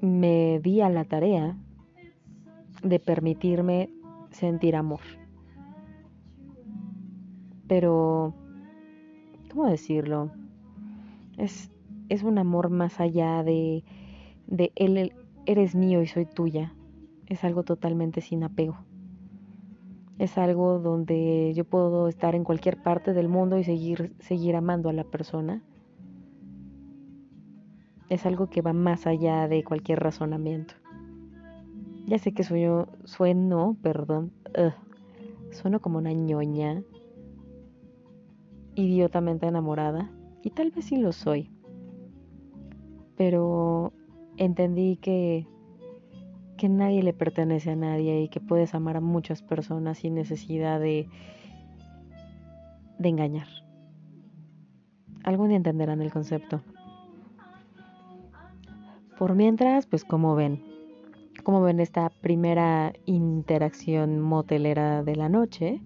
me 0.01 0.59
di 0.59 0.81
a 0.81 0.89
la 0.89 1.05
tarea 1.05 1.55
de 2.83 2.99
permitirme 2.99 3.89
sentir 4.31 4.75
amor. 4.75 5.01
Pero, 7.67 8.33
¿cómo 9.51 9.67
decirlo? 9.67 10.31
Es, 11.37 11.71
es 12.09 12.23
un 12.23 12.37
amor 12.37 12.69
más 12.69 12.99
allá 12.99 13.43
de, 13.43 13.83
de 14.47 14.71
él, 14.75 15.13
eres 15.45 15.75
mío 15.75 16.01
y 16.01 16.07
soy 16.07 16.25
tuya. 16.25 16.73
Es 17.31 17.43
algo 17.43 17.63
totalmente 17.63 18.21
sin 18.21 18.43
apego 18.43 18.77
es 20.21 20.37
algo 20.37 20.77
donde 20.77 21.51
yo 21.55 21.65
puedo 21.65 22.07
estar 22.07 22.35
en 22.35 22.43
cualquier 22.43 22.83
parte 22.83 23.11
del 23.11 23.27
mundo 23.27 23.57
y 23.57 23.63
seguir, 23.63 24.13
seguir 24.19 24.55
amando 24.55 24.87
a 24.87 24.93
la 24.93 25.03
persona. 25.03 25.63
Es 28.07 28.27
algo 28.27 28.47
que 28.47 28.61
va 28.61 28.71
más 28.71 29.07
allá 29.07 29.47
de 29.47 29.63
cualquier 29.63 29.99
razonamiento. 29.99 30.75
Ya 32.05 32.19
sé 32.19 32.33
que 32.33 32.43
sueño, 32.43 32.87
sueno, 33.03 33.75
perdón, 33.81 34.31
sueno 35.49 35.79
como 35.79 35.97
una 35.97 36.13
ñoña, 36.13 36.83
idiotamente 38.75 39.47
enamorada, 39.47 40.11
y 40.43 40.51
tal 40.51 40.69
vez 40.69 40.85
sí 40.85 40.97
lo 40.97 41.13
soy. 41.13 41.49
Pero 43.17 43.91
entendí 44.37 44.97
que 44.97 45.47
que 46.61 46.69
nadie 46.69 47.01
le 47.01 47.11
pertenece 47.11 47.71
a 47.71 47.75
nadie 47.75 48.21
y 48.21 48.29
que 48.29 48.39
puedes 48.39 48.75
amar 48.75 48.97
a 48.97 49.01
muchas 49.01 49.41
personas 49.41 49.97
sin 49.97 50.13
necesidad 50.13 50.79
de, 50.79 51.09
de 52.99 53.09
engañar. 53.09 53.47
Algún 55.23 55.47
día 55.47 55.57
entenderán 55.57 56.03
el 56.03 56.11
concepto. 56.11 56.61
Por 59.17 59.33
mientras, 59.33 59.87
pues 59.87 60.05
como 60.05 60.35
ven, 60.35 60.63
como 61.43 61.63
ven 61.63 61.79
esta 61.79 62.11
primera 62.11 62.93
interacción 63.07 64.19
motelera 64.19 65.01
de 65.01 65.15
la 65.15 65.29
noche. 65.29 65.81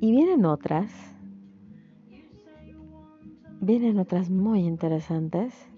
Y 0.00 0.12
vienen 0.12 0.44
otras. 0.44 0.92
Vienen 3.60 3.98
otras 3.98 4.30
muy 4.30 4.60
interesantes. 4.60 5.72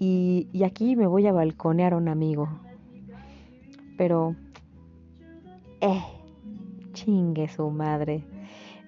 Y, 0.00 0.48
aquí 0.64 0.96
me 0.96 1.06
voy 1.06 1.28
a 1.28 1.32
balconear 1.32 1.92
a 1.92 1.96
un 1.98 2.08
amigo. 2.08 2.48
Pero, 3.96 4.34
eh, 5.80 6.02
chingue 6.94 7.46
su 7.46 7.70
madre. 7.70 8.24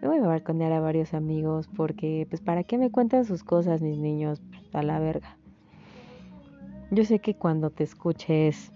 Me 0.01 0.09
voy 0.09 0.19
a 0.19 0.27
balconear 0.27 0.73
a 0.73 0.81
varios 0.81 1.15
amigos 1.15 1.69
porque, 1.77 2.27
pues, 2.29 2.41
¿para 2.41 2.65
qué 2.65 2.79
me 2.79 2.91
cuentan 2.91 3.25
sus 3.25 3.45
cosas, 3.45 3.83
mis 3.83 3.99
niños? 3.99 4.41
a 4.73 4.83
la 4.83 4.99
verga. 4.99 5.37
Yo 6.91 7.05
sé 7.05 7.19
que 7.19 7.35
cuando 7.35 7.71
te 7.71 7.85
escuches 7.85 8.73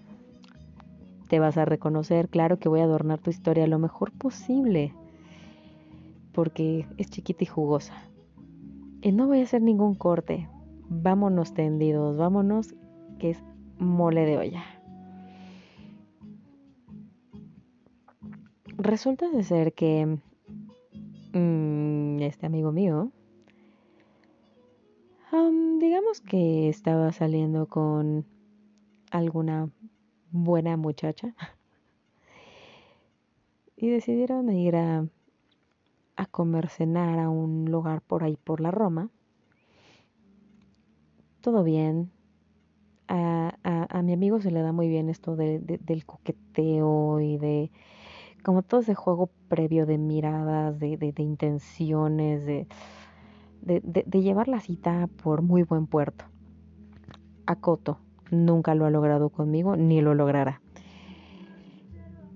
te 1.27 1.39
vas 1.39 1.57
a 1.57 1.65
reconocer, 1.65 2.29
claro 2.29 2.57
que 2.57 2.69
voy 2.69 2.79
a 2.79 2.85
adornar 2.85 3.19
tu 3.19 3.29
historia 3.29 3.67
lo 3.67 3.79
mejor 3.79 4.11
posible, 4.13 4.93
porque 6.31 6.87
es 6.97 7.09
chiquita 7.09 7.43
y 7.43 7.47
jugosa. 7.47 7.93
Y 9.01 9.11
no 9.11 9.27
voy 9.27 9.41
a 9.41 9.43
hacer 9.43 9.61
ningún 9.61 9.93
corte, 9.93 10.47
vámonos 10.89 11.53
tendidos, 11.53 12.17
vámonos, 12.17 12.75
que 13.19 13.31
es 13.31 13.43
mole 13.79 14.25
de 14.25 14.37
olla. 14.37 14.63
Resulta 18.77 19.29
de 19.29 19.43
ser 19.43 19.73
que 19.73 20.19
mm, 21.33 22.21
este 22.21 22.45
amigo 22.45 22.71
mío, 22.71 23.11
digamos 25.79 26.21
que 26.21 26.69
estaba 26.69 27.11
saliendo 27.11 27.67
con 27.67 28.25
alguna 29.11 29.69
buena 30.31 30.77
muchacha 30.77 31.35
y 33.75 33.89
decidieron 33.89 34.51
ir 34.51 34.75
a, 34.75 35.07
a 36.15 36.25
comer, 36.25 36.69
cenar 36.69 37.19
a 37.19 37.29
un 37.29 37.65
lugar 37.65 38.01
por 38.01 38.23
ahí 38.23 38.37
por 38.37 38.59
la 38.59 38.71
Roma 38.71 39.09
todo 41.47 41.63
bien. 41.63 42.11
A, 43.07 43.53
a, 43.63 44.01
mi 44.01 44.11
amigo 44.11 44.41
se 44.41 44.51
le 44.51 44.61
da 44.61 44.73
muy 44.73 44.89
bien 44.89 45.07
esto 45.07 45.37
de, 45.37 45.59
del 45.61 46.05
coqueteo 46.05 47.21
y 47.21 47.37
de 47.37 47.71
como 48.43 48.63
todo 48.63 48.81
ese 48.81 48.95
juego 48.95 49.29
previo 49.47 49.85
de 49.85 49.97
miradas, 49.97 50.77
de, 50.77 50.97
de 50.97 51.23
intenciones, 51.23 52.45
de, 52.45 52.67
de, 53.61 54.21
llevar 54.21 54.49
la 54.49 54.59
cita 54.59 55.07
por 55.23 55.41
muy 55.41 55.63
buen 55.63 55.87
puerto. 55.87 56.25
A 57.45 57.55
Coto 57.55 57.97
nunca 58.29 58.75
lo 58.75 58.83
ha 58.83 58.89
logrado 58.89 59.29
conmigo, 59.29 59.77
ni 59.77 60.01
lo 60.01 60.15
logrará. 60.15 60.59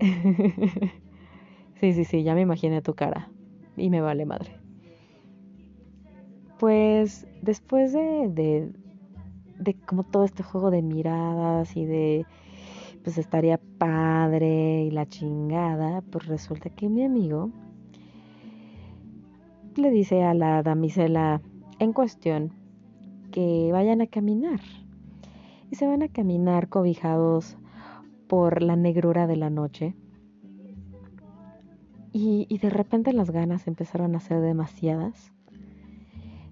sí, 1.80 1.92
sí, 1.92 2.04
sí, 2.06 2.22
ya 2.22 2.34
me 2.34 2.40
imaginé 2.40 2.80
tu 2.80 2.94
cara. 2.94 3.28
Y 3.76 3.90
me 3.90 4.00
vale 4.00 4.24
madre. 4.24 4.56
Pues 6.58 7.26
después 7.42 7.92
de, 7.92 8.72
de 9.62 9.74
como 9.74 10.04
todo 10.04 10.24
este 10.24 10.42
juego 10.42 10.70
de 10.70 10.82
miradas 10.82 11.76
y 11.76 11.84
de 11.84 12.26
pues 13.02 13.18
estaría 13.18 13.58
padre 13.78 14.84
y 14.84 14.90
la 14.90 15.06
chingada, 15.06 16.02
pues 16.02 16.26
resulta 16.26 16.70
que 16.70 16.88
mi 16.88 17.04
amigo 17.04 17.50
le 19.76 19.90
dice 19.90 20.22
a 20.22 20.34
la 20.34 20.62
damisela 20.62 21.40
en 21.78 21.92
cuestión 21.92 22.52
que 23.30 23.70
vayan 23.72 24.00
a 24.02 24.06
caminar. 24.06 24.60
Y 25.70 25.76
se 25.76 25.86
van 25.86 26.02
a 26.02 26.08
caminar 26.08 26.68
cobijados 26.68 27.56
por 28.28 28.62
la 28.62 28.76
negrura 28.76 29.26
de 29.26 29.36
la 29.36 29.48
noche. 29.50 29.94
Y, 32.12 32.46
y 32.50 32.58
de 32.58 32.68
repente 32.68 33.14
las 33.14 33.30
ganas 33.30 33.66
empezaron 33.66 34.14
a 34.14 34.20
ser 34.20 34.42
demasiadas. 34.42 35.32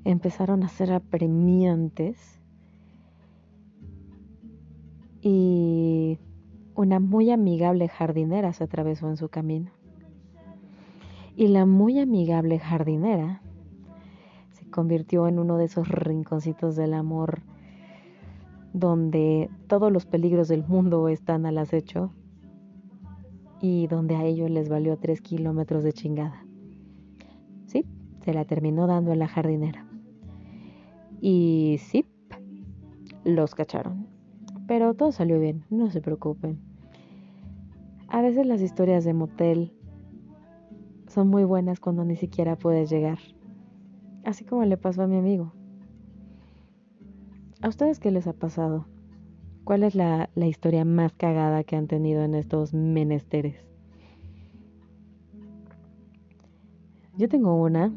Empezaron 0.05 0.63
a 0.63 0.69
ser 0.69 0.91
apremiantes 0.93 2.40
y 5.23 6.19
una 6.75 7.01
muy 7.01 7.31
amigable 7.31 7.89
jardinera 7.89 8.53
se 8.53 8.65
atravesó 8.65 9.09
en 9.09 9.17
su 9.17 9.29
camino. 9.29 9.71
Y 11.37 11.49
la 11.49 11.67
muy 11.67 11.99
amigable 11.99 12.59
jardinera 12.59 13.43
se 14.53 14.69
convirtió 14.71 15.29
en 15.29 15.39
uno 15.39 15.57
de 15.57 15.65
esos 15.67 15.89
rinconcitos 15.89 16.77
del 16.77 16.95
amor 16.95 17.43
donde 18.73 19.51
todos 19.67 19.93
los 19.93 20.07
peligros 20.07 20.49
del 20.49 20.65
mundo 20.67 21.09
están 21.09 21.47
al 21.47 21.59
acecho 21.59 22.13
y 23.61 23.87
donde 23.89 24.17
a 24.17 24.25
ellos 24.25 24.51
les 24.51 24.69
valió 24.69 24.97
tres 24.97 25.21
kilómetros 25.21 25.85
de 25.85 25.93
chingada. 25.93 26.47
Sí, 27.67 27.85
se 28.25 28.33
la 28.33 28.45
terminó 28.45 28.87
dando 28.87 29.13
en 29.13 29.19
la 29.19 29.29
jardinera. 29.29 29.87
Y 31.21 31.77
sí, 31.81 32.07
los 33.25 33.55
cacharon. 33.55 34.10
Pero 34.71 34.95
todo 34.95 35.11
salió 35.11 35.41
bien, 35.41 35.65
no 35.69 35.91
se 35.91 36.01
preocupen. 36.01 36.61
A 38.07 38.23
veces 38.23 38.47
las 38.47 38.63
historias 38.63 39.03
de 39.03 39.15
motel 39.15 39.73
son 41.09 41.27
muy 41.27 41.43
buenas 41.43 41.81
cuando 41.81 42.05
ni 42.05 42.15
siquiera 42.15 42.55
puedes 42.55 42.89
llegar. 42.89 43.19
Así 44.25 44.45
como 44.45 44.65
le 44.65 44.77
pasó 44.77 45.03
a 45.03 45.09
mi 45.09 45.17
amigo. 45.17 45.53
¿A 47.61 47.69
ustedes 47.69 47.99
qué 47.99 48.13
les 48.13 48.29
ha 48.29 48.33
pasado? 48.33 48.87
¿Cuál 49.65 49.83
es 49.83 49.97
la, 49.97 50.31
la 50.37 50.47
historia 50.47 50.85
más 50.85 51.13
cagada 51.15 51.65
que 51.65 51.75
han 51.75 51.89
tenido 51.89 52.23
en 52.23 52.37
estos 52.37 52.73
menesteres? 52.73 53.67
Yo 57.19 57.29
tengo 57.29 57.61
una 57.61 57.93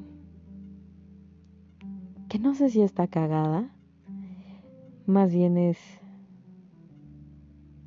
que 2.29 2.39
no 2.39 2.55
sé 2.55 2.71
si 2.71 2.81
está 2.81 3.05
cagada, 3.05 3.69
más 5.05 5.31
bien 5.31 5.57
es, 5.59 5.77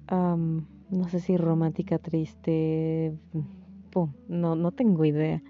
no 0.09 1.09
sé 1.09 1.21
si 1.21 1.37
romántica, 1.37 1.99
triste, 1.99 3.17
no, 4.29 4.57
no 4.57 4.73
tengo 4.73 5.05
idea, 5.05 5.43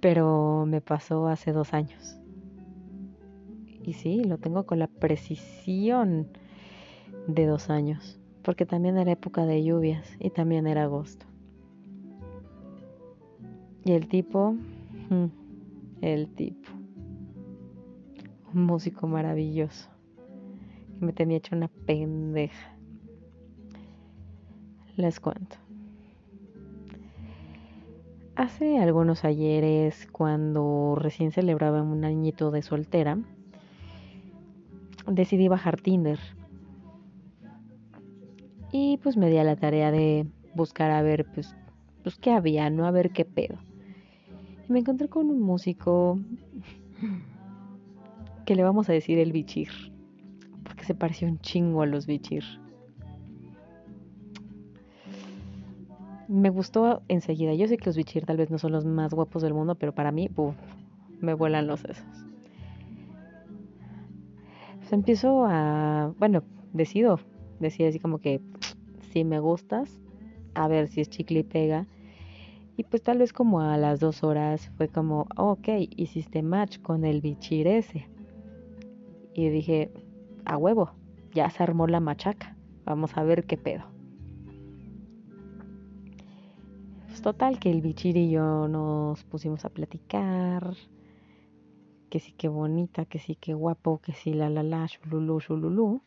pero 0.00 0.64
me 0.66 0.80
pasó 0.80 1.28
hace 1.28 1.52
dos 1.52 1.74
años. 1.74 2.18
Y 3.82 3.92
sí, 3.92 4.24
lo 4.24 4.38
tengo 4.38 4.64
con 4.66 4.78
la 4.78 4.88
precisión 4.88 6.28
de 7.28 7.46
dos 7.46 7.70
años, 7.70 8.18
porque 8.42 8.66
también 8.66 8.96
era 8.98 9.12
época 9.12 9.46
de 9.46 9.62
lluvias 9.62 10.16
y 10.18 10.30
también 10.30 10.66
era 10.66 10.84
agosto. 10.84 11.26
Y 13.84 13.92
el 13.92 14.08
tipo, 14.08 14.52
mm, 15.10 15.26
el 16.00 16.28
tipo 16.34 16.68
un 18.56 18.64
músico 18.64 19.06
maravilloso 19.06 19.88
me 21.00 21.12
tenía 21.12 21.38
hecho 21.38 21.56
una 21.56 21.68
pendeja. 21.68 22.76
Les 24.96 25.20
cuento. 25.20 25.56
Hace 28.34 28.78
algunos 28.78 29.24
ayeres, 29.24 30.06
cuando 30.12 30.94
recién 30.94 31.32
celebraba 31.32 31.82
un 31.82 32.04
añito 32.04 32.50
de 32.50 32.62
soltera, 32.62 33.18
decidí 35.06 35.48
bajar 35.48 35.80
Tinder. 35.80 36.18
Y 38.72 38.98
pues 39.02 39.16
me 39.16 39.30
di 39.30 39.38
a 39.38 39.44
la 39.44 39.56
tarea 39.56 39.90
de 39.90 40.26
buscar 40.54 40.90
a 40.90 41.02
ver 41.02 41.26
pues, 41.34 41.56
pues 42.02 42.16
qué 42.16 42.32
había, 42.32 42.68
no 42.68 42.86
a 42.86 42.90
ver 42.90 43.10
qué 43.10 43.24
pedo. 43.24 43.56
Y 44.68 44.72
me 44.72 44.80
encontré 44.80 45.08
con 45.08 45.30
un 45.30 45.40
músico 45.40 46.18
que 48.44 48.54
le 48.54 48.62
vamos 48.62 48.88
a 48.88 48.92
decir 48.92 49.18
el 49.18 49.32
bichir, 49.32 49.70
se 50.86 50.94
pareció 50.94 51.26
un 51.28 51.40
chingo 51.40 51.82
a 51.82 51.86
los 51.86 52.06
bichir. 52.06 52.44
Me 56.28 56.50
gustó 56.50 57.02
enseguida. 57.08 57.54
Yo 57.54 57.66
sé 57.68 57.76
que 57.76 57.86
los 57.86 57.96
bichir 57.96 58.24
tal 58.24 58.36
vez 58.36 58.50
no 58.50 58.58
son 58.58 58.72
los 58.72 58.84
más 58.84 59.12
guapos 59.12 59.42
del 59.42 59.54
mundo, 59.54 59.74
pero 59.74 59.92
para 59.92 60.12
mí, 60.12 60.30
me 61.20 61.34
vuelan 61.34 61.66
los 61.66 61.80
sesos. 61.80 62.04
Pues 64.78 64.92
empiezo 64.92 65.44
a, 65.46 66.12
bueno, 66.18 66.42
decido 66.72 67.18
decir 67.58 67.88
así 67.88 67.98
como 67.98 68.18
que 68.18 68.40
si 69.12 69.24
me 69.24 69.40
gustas, 69.40 69.98
a 70.54 70.68
ver 70.68 70.88
si 70.88 71.00
es 71.00 71.10
chicle 71.10 71.40
y 71.40 71.44
pega. 71.44 71.86
Y 72.76 72.84
pues 72.84 73.02
tal 73.02 73.18
vez 73.18 73.32
como 73.32 73.60
a 73.60 73.76
las 73.78 74.00
dos 74.00 74.22
horas 74.22 74.70
fue 74.76 74.88
como, 74.88 75.26
ok, 75.36 75.68
hiciste 75.96 76.42
match 76.42 76.78
con 76.80 77.04
el 77.04 77.22
bichir 77.22 77.66
ese. 77.66 78.06
Y 79.32 79.48
dije, 79.48 79.90
a 80.46 80.56
huevo, 80.56 80.92
ya 81.32 81.50
se 81.50 81.62
armó 81.62 81.86
la 81.86 82.00
machaca. 82.00 82.56
Vamos 82.84 83.16
a 83.16 83.24
ver 83.24 83.44
qué 83.44 83.56
pedo. 83.56 83.84
Pues 87.06 87.20
total 87.20 87.58
que 87.58 87.70
el 87.70 87.82
bichir 87.82 88.16
y 88.16 88.30
yo 88.30 88.68
nos 88.68 89.24
pusimos 89.24 89.64
a 89.64 89.70
platicar. 89.70 90.74
Que 92.08 92.20
sí 92.20 92.32
que 92.32 92.48
bonita, 92.48 93.04
que 93.04 93.18
sí 93.18 93.34
que 93.34 93.54
guapo, 93.54 93.98
que 93.98 94.12
sí 94.12 94.32
la 94.32 94.48
la 94.48 94.62
la, 94.62 94.86
shululú, 94.86 95.40
shululú. 95.40 96.02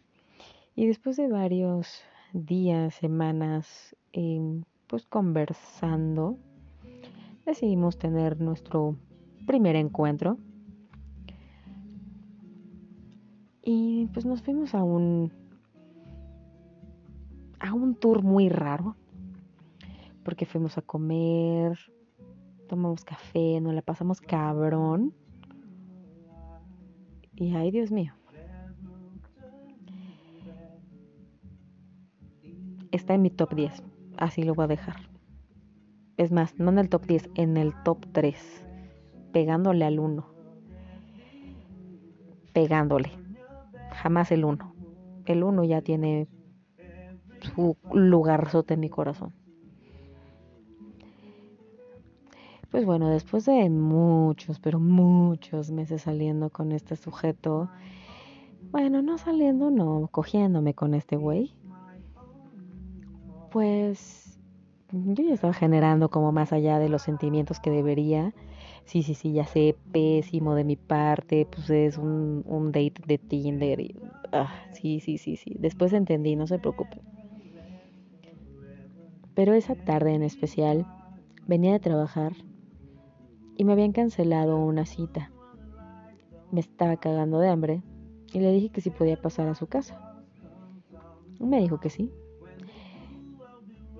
Y 0.75 0.88
después 0.88 1.17
de 1.17 1.28
varios 1.28 2.02
días, 2.32 2.95
semanas, 2.95 3.95
em, 4.13 4.63
pues 4.88 5.06
conversando, 5.06 6.38
decidimos 7.45 7.97
tener 7.97 8.39
nuestro 8.39 8.95
primer 9.45 9.75
encuentro 9.75 10.38
Y 13.62 14.08
pues 14.13 14.26
nos 14.26 14.41
fuimos 14.41 14.74
a 14.74 14.84
un 14.84 15.32
a 17.60 17.74
un 17.74 17.95
tour 17.95 18.24
muy 18.24 18.50
raro. 18.50 18.95
Porque 20.24 20.45
fuimos 20.45 20.78
a 20.78 20.82
comer, 20.82 21.78
tomamos 22.67 23.04
café, 23.04 23.60
nos 23.62 23.74
la 23.74 23.82
pasamos 23.82 24.22
cabrón. 24.22 25.13
Y 27.36 27.56
ay, 27.56 27.72
Dios 27.72 27.91
mío. 27.91 28.13
Está 32.91 33.13
en 33.13 33.22
mi 33.22 33.30
top 33.30 33.54
10. 33.56 33.84
Así 34.17 34.43
lo 34.43 34.56
voy 34.56 34.65
a 34.65 34.67
dejar. 34.67 34.95
Es 36.17 36.32
más, 36.32 36.58
no 36.60 36.69
en 36.72 36.80
el 36.80 36.89
top 36.89 37.06
10, 37.06 37.30
en 37.36 37.58
el 37.58 37.74
top 37.84 38.06
3. 38.12 38.65
Pegándole 39.32 39.86
al 39.86 40.00
1. 40.00 40.28
Pegándole 42.54 43.29
jamás 43.99 44.31
el 44.31 44.45
uno. 44.45 44.73
El 45.25 45.43
uno 45.43 45.63
ya 45.63 45.81
tiene 45.81 46.27
su 47.41 47.77
lugarzote 47.93 48.73
en 48.75 48.79
mi 48.79 48.89
corazón. 48.89 49.33
Pues 52.71 52.85
bueno, 52.85 53.09
después 53.09 53.45
de 53.45 53.69
muchos, 53.69 54.59
pero 54.59 54.79
muchos 54.79 55.71
meses 55.71 56.03
saliendo 56.03 56.49
con 56.49 56.71
este 56.71 56.95
sujeto, 56.95 57.69
bueno, 58.71 59.01
no 59.01 59.17
saliendo, 59.17 59.71
no, 59.71 60.07
cogiéndome 60.12 60.75
con 60.75 60.93
este 60.93 61.15
güey, 61.15 61.55
pues 63.51 64.39
yo 64.91 65.23
ya 65.23 65.33
estaba 65.33 65.53
generando 65.53 66.09
como 66.09 66.31
más 66.31 66.53
allá 66.53 66.77
de 66.77 66.89
los 66.89 67.01
sentimientos 67.01 67.59
que 67.59 67.71
debería 67.71 68.33
sí, 68.89 69.04
sí, 69.04 69.13
sí, 69.15 69.34
ya 69.34 69.45
sé, 69.45 69.75
pésimo 69.91 70.56
de 70.56 70.63
mi 70.63 70.75
parte, 70.75 71.45
pues 71.45 71.69
es 71.69 71.97
un, 71.97 72.43
un 72.45 72.71
date 72.71 72.95
de 73.08 73.17
Tinder. 73.17 73.80
Ah, 74.32 74.52
sí, 74.73 74.99
sí, 74.99 75.17
sí, 75.17 75.36
sí. 75.38 75.56
Después 75.60 75.93
entendí, 75.93 76.36
no 76.36 76.47
se 76.47 76.60
preocupen. 76.60 77.02
Pero 79.34 79.54
esa 79.54 79.75
tarde 79.75 80.13
en 80.13 80.23
especial 80.23 80.86
venía 81.47 81.73
de 81.73 81.80
trabajar 81.80 82.34
y 83.58 83.63
me 83.65 83.73
habían 83.73 83.91
cancelado 83.91 84.58
una 84.58 84.86
cita. 84.86 85.32
Me 86.52 86.60
estaba 86.60 86.97
cagando 86.97 87.39
de 87.39 87.49
hambre 87.49 87.82
y 88.34 88.39
le 88.39 88.52
dije 88.52 88.69
que 88.69 88.82
si 88.82 88.89
podía 88.89 89.17
pasar 89.17 89.47
a 89.47 89.56
su 89.56 89.67
casa. 89.67 89.97
Me 91.39 91.60
dijo 91.60 91.80
que 91.80 91.89
sí. 91.89 92.12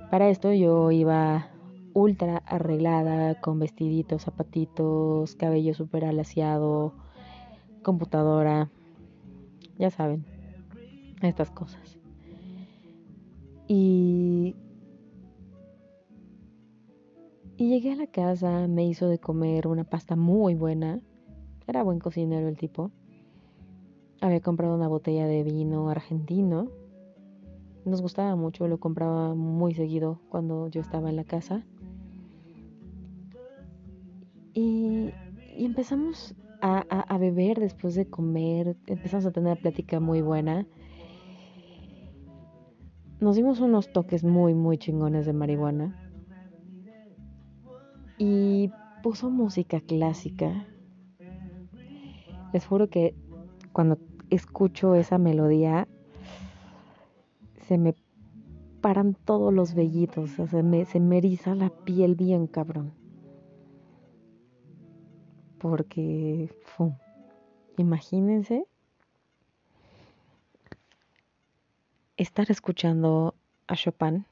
Para 0.10 0.30
esto 0.30 0.52
yo 0.54 0.92
iba 0.92 1.50
ultra 1.94 2.38
arreglada, 2.46 3.40
con 3.40 3.60
vestiditos, 3.60 4.24
zapatitos, 4.24 5.36
cabello 5.36 5.74
súper 5.74 6.06
alaciado, 6.06 6.94
computadora, 7.84 8.70
ya 9.78 9.90
saben, 9.90 10.26
estas 11.22 11.52
cosas. 11.52 11.98
Y, 13.68 14.56
y 17.58 17.70
llegué 17.70 17.94
a 17.94 17.96
la 17.96 18.08
casa, 18.08 18.68
me 18.68 18.86
hizo 18.86 19.08
de 19.08 19.20
comer 19.20 19.68
una 19.68 19.84
pasta 19.84 20.16
muy 20.16 20.56
buena, 20.56 21.02
era 21.68 21.84
buen 21.84 22.00
cocinero 22.00 22.48
el 22.48 22.58
tipo. 22.58 22.92
Había 24.22 24.42
comprado 24.42 24.76
una 24.76 24.88
botella 24.88 25.28
de 25.28 25.44
vino 25.44 25.90
argentino. 25.90 26.68
Nos 27.86 28.02
gustaba 28.02 28.36
mucho, 28.36 28.68
lo 28.68 28.80
compraba 28.80 29.36
muy 29.36 29.74
seguido 29.74 30.20
cuando 30.30 30.68
yo 30.68 30.82
estaba 30.82 31.10
en 31.10 31.16
la 31.16 31.24
casa. 31.24 31.64
Y, 34.60 35.14
empezamos 35.64 36.36
a, 36.62 37.18
beber 37.18 37.60
después 37.60 37.96
de 37.96 38.10
comer, 38.10 38.76
empezamos 38.88 39.26
a 39.26 39.32
tener 39.32 39.54
una 39.54 39.62
plática 39.62 40.02
muy 40.02 40.22
buena. 40.22 40.68
Nos 43.22 43.38
dimos 43.38 43.62
unos 43.62 43.94
toques 43.94 44.26
muy, 44.26 44.54
muy 44.54 44.78
chingones 44.78 45.26
de 45.26 45.32
marihuana. 45.32 45.96
Y 48.18 48.72
puso 49.02 49.30
música 49.30 49.80
clásica. 49.80 50.68
Les 52.52 52.66
juro 52.66 52.90
que 52.90 53.16
cuando 53.72 53.98
escucho 54.30 54.96
esa 54.96 55.18
melodía, 55.18 55.88
se 57.68 57.78
me 57.78 57.96
paran 58.82 59.16
todos 59.24 59.54
los 59.54 59.74
vellitos, 59.74 60.32
se 60.32 60.64
me, 60.64 60.84
se 60.84 61.00
me 61.00 61.20
eriza 61.20 61.56
la 61.56 61.70
piel 61.70 62.16
bien 62.16 62.48
cabrón. 62.48 62.99
Porque 65.60 66.50
imagínense 67.78 68.66
estar 72.18 72.50
escuchando 72.50 73.36
a 73.68 73.76
Chopin 73.76 74.26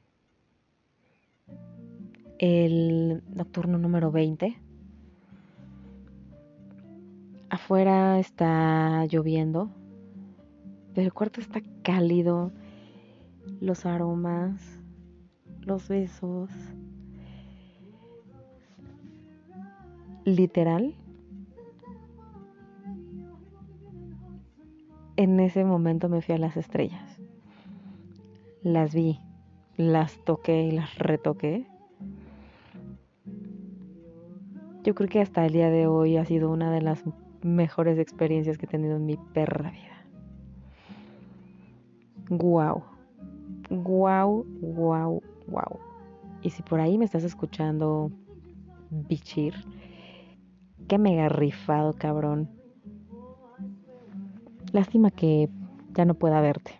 el 2.38 3.22
nocturno 3.34 3.78
número 3.78 4.10
20 4.10 4.58
afuera 7.50 8.18
está 8.18 9.06
lloviendo 9.06 9.70
pero 10.94 11.06
el 11.06 11.12
cuarto 11.12 11.40
está 11.40 11.60
cálido 11.82 12.52
los 13.60 13.86
aromas 13.86 14.78
los 15.68 15.86
besos. 15.86 16.50
Literal 20.24 20.94
en 25.18 25.40
ese 25.40 25.64
momento 25.64 26.08
me 26.08 26.22
fui 26.22 26.36
a 26.36 26.38
las 26.38 26.56
estrellas. 26.56 27.20
Las 28.62 28.94
vi, 28.94 29.18
las 29.76 30.16
toqué 30.24 30.62
y 30.62 30.70
las 30.70 30.96
retoqué. 30.96 31.66
Yo 34.84 34.94
creo 34.94 35.08
que 35.08 35.20
hasta 35.20 35.44
el 35.44 35.52
día 35.52 35.70
de 35.70 35.88
hoy 35.88 36.18
ha 36.18 36.24
sido 36.24 36.52
una 36.52 36.70
de 36.70 36.82
las 36.82 37.02
mejores 37.42 37.98
experiencias 37.98 38.58
que 38.58 38.66
he 38.66 38.68
tenido 38.68 38.94
en 38.94 39.06
mi 39.06 39.16
perra 39.34 39.72
vida. 39.72 40.06
Guau. 42.30 42.84
Guau, 43.70 44.46
guau, 44.60 45.20
guau. 45.48 45.80
Y 46.42 46.50
si 46.50 46.62
por 46.62 46.78
ahí 46.78 46.96
me 46.96 47.04
estás 47.04 47.24
escuchando 47.24 48.12
bichir, 48.90 49.54
qué 50.86 50.96
mega 50.96 51.28
rifado, 51.28 51.92
cabrón. 51.94 52.57
Lástima 54.72 55.10
que 55.10 55.48
ya 55.94 56.04
no 56.04 56.14
pueda 56.14 56.40
verte. 56.40 56.72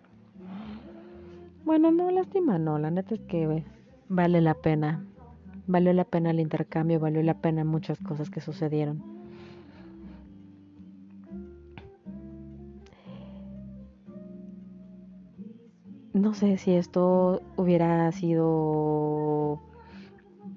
Bueno, 1.64 1.90
no, 1.90 2.10
lástima 2.10 2.58
no, 2.58 2.78
la 2.78 2.90
neta 2.90 3.14
es 3.14 3.20
que 3.22 3.64
vale 4.08 4.40
la 4.40 4.54
pena. 4.54 5.04
Valió 5.66 5.92
la 5.92 6.04
pena 6.04 6.30
el 6.30 6.40
intercambio, 6.40 6.98
valió 6.98 7.22
la 7.22 7.34
pena 7.34 7.64
muchas 7.64 7.98
cosas 7.98 8.30
que 8.30 8.40
sucedieron. 8.40 9.02
No 16.14 16.34
sé 16.34 16.56
si 16.56 16.72
esto 16.72 17.42
hubiera 17.56 18.10
sido 18.12 19.60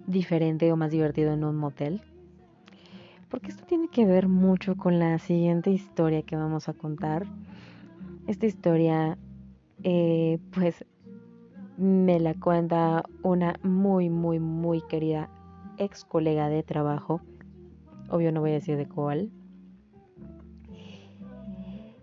diferente 0.07 0.71
o 0.71 0.77
más 0.77 0.91
divertido 0.91 1.34
en 1.34 1.43
un 1.43 1.55
motel 1.55 2.01
porque 3.32 3.49
esto 3.49 3.63
tiene 3.65 3.88
que 3.88 4.05
ver 4.05 4.27
mucho 4.27 4.75
con 4.75 4.99
la 4.99 5.17
siguiente 5.17 5.71
historia 5.71 6.21
que 6.21 6.36
vamos 6.36 6.67
a 6.67 6.73
contar. 6.73 7.25
Esta 8.27 8.45
historia, 8.45 9.17
eh, 9.84 10.38
pues, 10.53 10.86
me 11.77 12.19
la 12.19 12.34
cuenta 12.34 13.05
una 13.23 13.57
muy, 13.63 14.09
muy, 14.09 14.39
muy 14.39 14.82
querida 14.82 15.29
ex 15.77 16.03
colega 16.03 16.49
de 16.49 16.61
trabajo. 16.61 17.21
Obvio 18.09 18.34
no 18.34 18.41
voy 18.41 18.51
a 18.51 18.55
decir 18.55 18.75
de 18.75 18.88
cuál. 18.88 19.32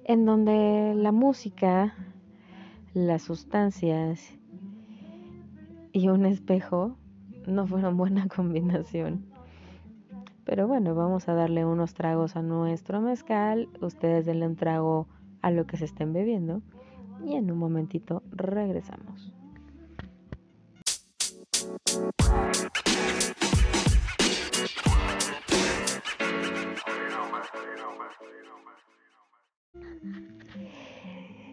En 0.04 0.24
donde 0.24 0.94
la 0.96 1.12
música, 1.12 1.94
las 2.94 3.22
sustancias 3.22 4.32
y 5.92 6.08
un 6.08 6.24
espejo 6.24 6.96
no 7.46 7.66
fueron 7.66 7.98
buena 7.98 8.26
combinación. 8.34 9.37
Pero 10.48 10.66
bueno, 10.66 10.94
vamos 10.94 11.28
a 11.28 11.34
darle 11.34 11.66
unos 11.66 11.92
tragos 11.92 12.34
a 12.34 12.40
nuestro 12.40 13.02
mezcal. 13.02 13.68
Ustedes 13.82 14.24
denle 14.24 14.46
un 14.46 14.56
trago 14.56 15.06
a 15.42 15.50
lo 15.50 15.66
que 15.66 15.76
se 15.76 15.84
estén 15.84 16.14
bebiendo. 16.14 16.62
Y 17.22 17.34
en 17.34 17.50
un 17.50 17.58
momentito 17.58 18.22
regresamos. 18.30 19.30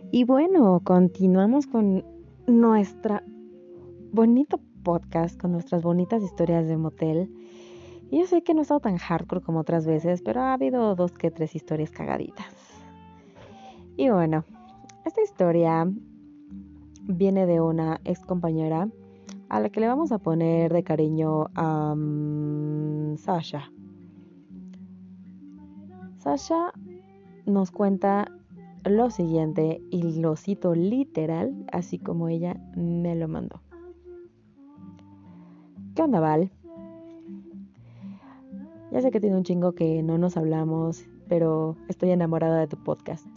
Y 0.10 0.24
bueno, 0.24 0.80
continuamos 0.86 1.68
con 1.68 2.06
nuestra 2.48 3.24
bonito 4.14 4.62
podcast, 4.84 5.38
con 5.38 5.52
nuestras 5.52 5.84
bonitas 5.84 6.24
historias 6.24 6.66
de 6.70 6.78
motel. 6.78 7.45
Y 8.10 8.20
yo 8.20 8.28
sé 8.28 8.44
que 8.44 8.54
no 8.54 8.60
he 8.60 8.64
estado 8.64 8.80
tan 8.80 8.98
hardcore 8.98 9.42
como 9.42 9.60
otras 9.60 9.86
veces, 9.86 10.22
pero 10.22 10.42
ha 10.42 10.54
habido 10.54 10.96
dos 10.96 11.14
que 11.14 11.32
tres 11.32 11.56
historias 11.56 11.92
cagaditas. 11.92 12.54
Y 13.98 14.10
bueno, 14.10 14.44
esta 15.06 15.22
historia 15.22 15.88
viene 17.04 17.46
de 17.46 17.62
una 17.62 18.00
ex 18.04 18.20
compañera 18.26 18.90
a 19.50 19.60
la 19.60 19.70
que 19.70 19.80
le 19.80 19.88
vamos 19.88 20.12
a 20.12 20.18
poner 20.18 20.74
de 20.74 20.84
cariño 20.84 21.48
a 21.56 21.96
Sasha. 23.18 23.72
Sasha 26.18 26.74
nos 27.46 27.72
cuenta 27.72 28.32
lo 28.84 29.10
siguiente 29.10 29.82
y 29.92 30.20
lo 30.20 30.36
cito 30.36 30.76
literal, 30.76 31.66
así 31.72 32.00
como 32.00 32.28
ella 32.30 32.56
me 32.76 33.16
lo 33.16 33.28
mandó. 33.28 33.62
¿Qué 35.96 36.02
onda, 36.02 36.20
Val? 36.20 36.52
Ya 38.96 39.02
sé 39.02 39.12
que 39.12 39.20
tiene 39.20 39.36
un 39.36 39.44
chingo 39.44 39.74
que 39.74 40.02
no 40.04 40.18
nos 40.18 40.38
hablamos, 40.38 41.06
pero 41.28 41.76
estoy 41.90 42.12
enamorada 42.12 42.62
de 42.62 42.68
tu 42.68 42.82
podcast. 42.82 43.28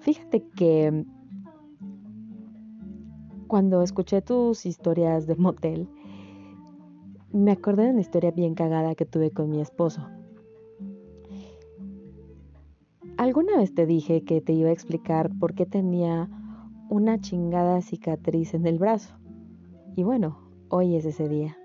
Fíjate 0.00 0.48
que 0.56 1.04
cuando 3.48 3.82
escuché 3.82 4.22
tus 4.22 4.64
historias 4.64 5.26
de 5.26 5.36
motel, 5.36 5.90
me 7.34 7.52
acordé 7.52 7.84
de 7.84 7.90
una 7.90 8.00
historia 8.00 8.30
bien 8.30 8.54
cagada 8.54 8.94
que 8.94 9.04
tuve 9.04 9.30
con 9.30 9.50
mi 9.50 9.60
esposo. 9.60 10.08
Alguna 13.18 13.58
vez 13.58 13.74
te 13.74 13.84
dije 13.84 14.24
que 14.24 14.40
te 14.40 14.54
iba 14.54 14.70
a 14.70 14.72
explicar 14.72 15.38
por 15.38 15.52
qué 15.52 15.66
tenía 15.66 16.30
una 16.88 17.20
chingada 17.20 17.82
cicatriz 17.82 18.54
en 18.54 18.66
el 18.66 18.78
brazo. 18.78 19.14
Y 19.96 20.02
bueno, 20.02 20.38
hoy 20.70 20.96
es 20.96 21.04
ese 21.04 21.28
día. 21.28 21.58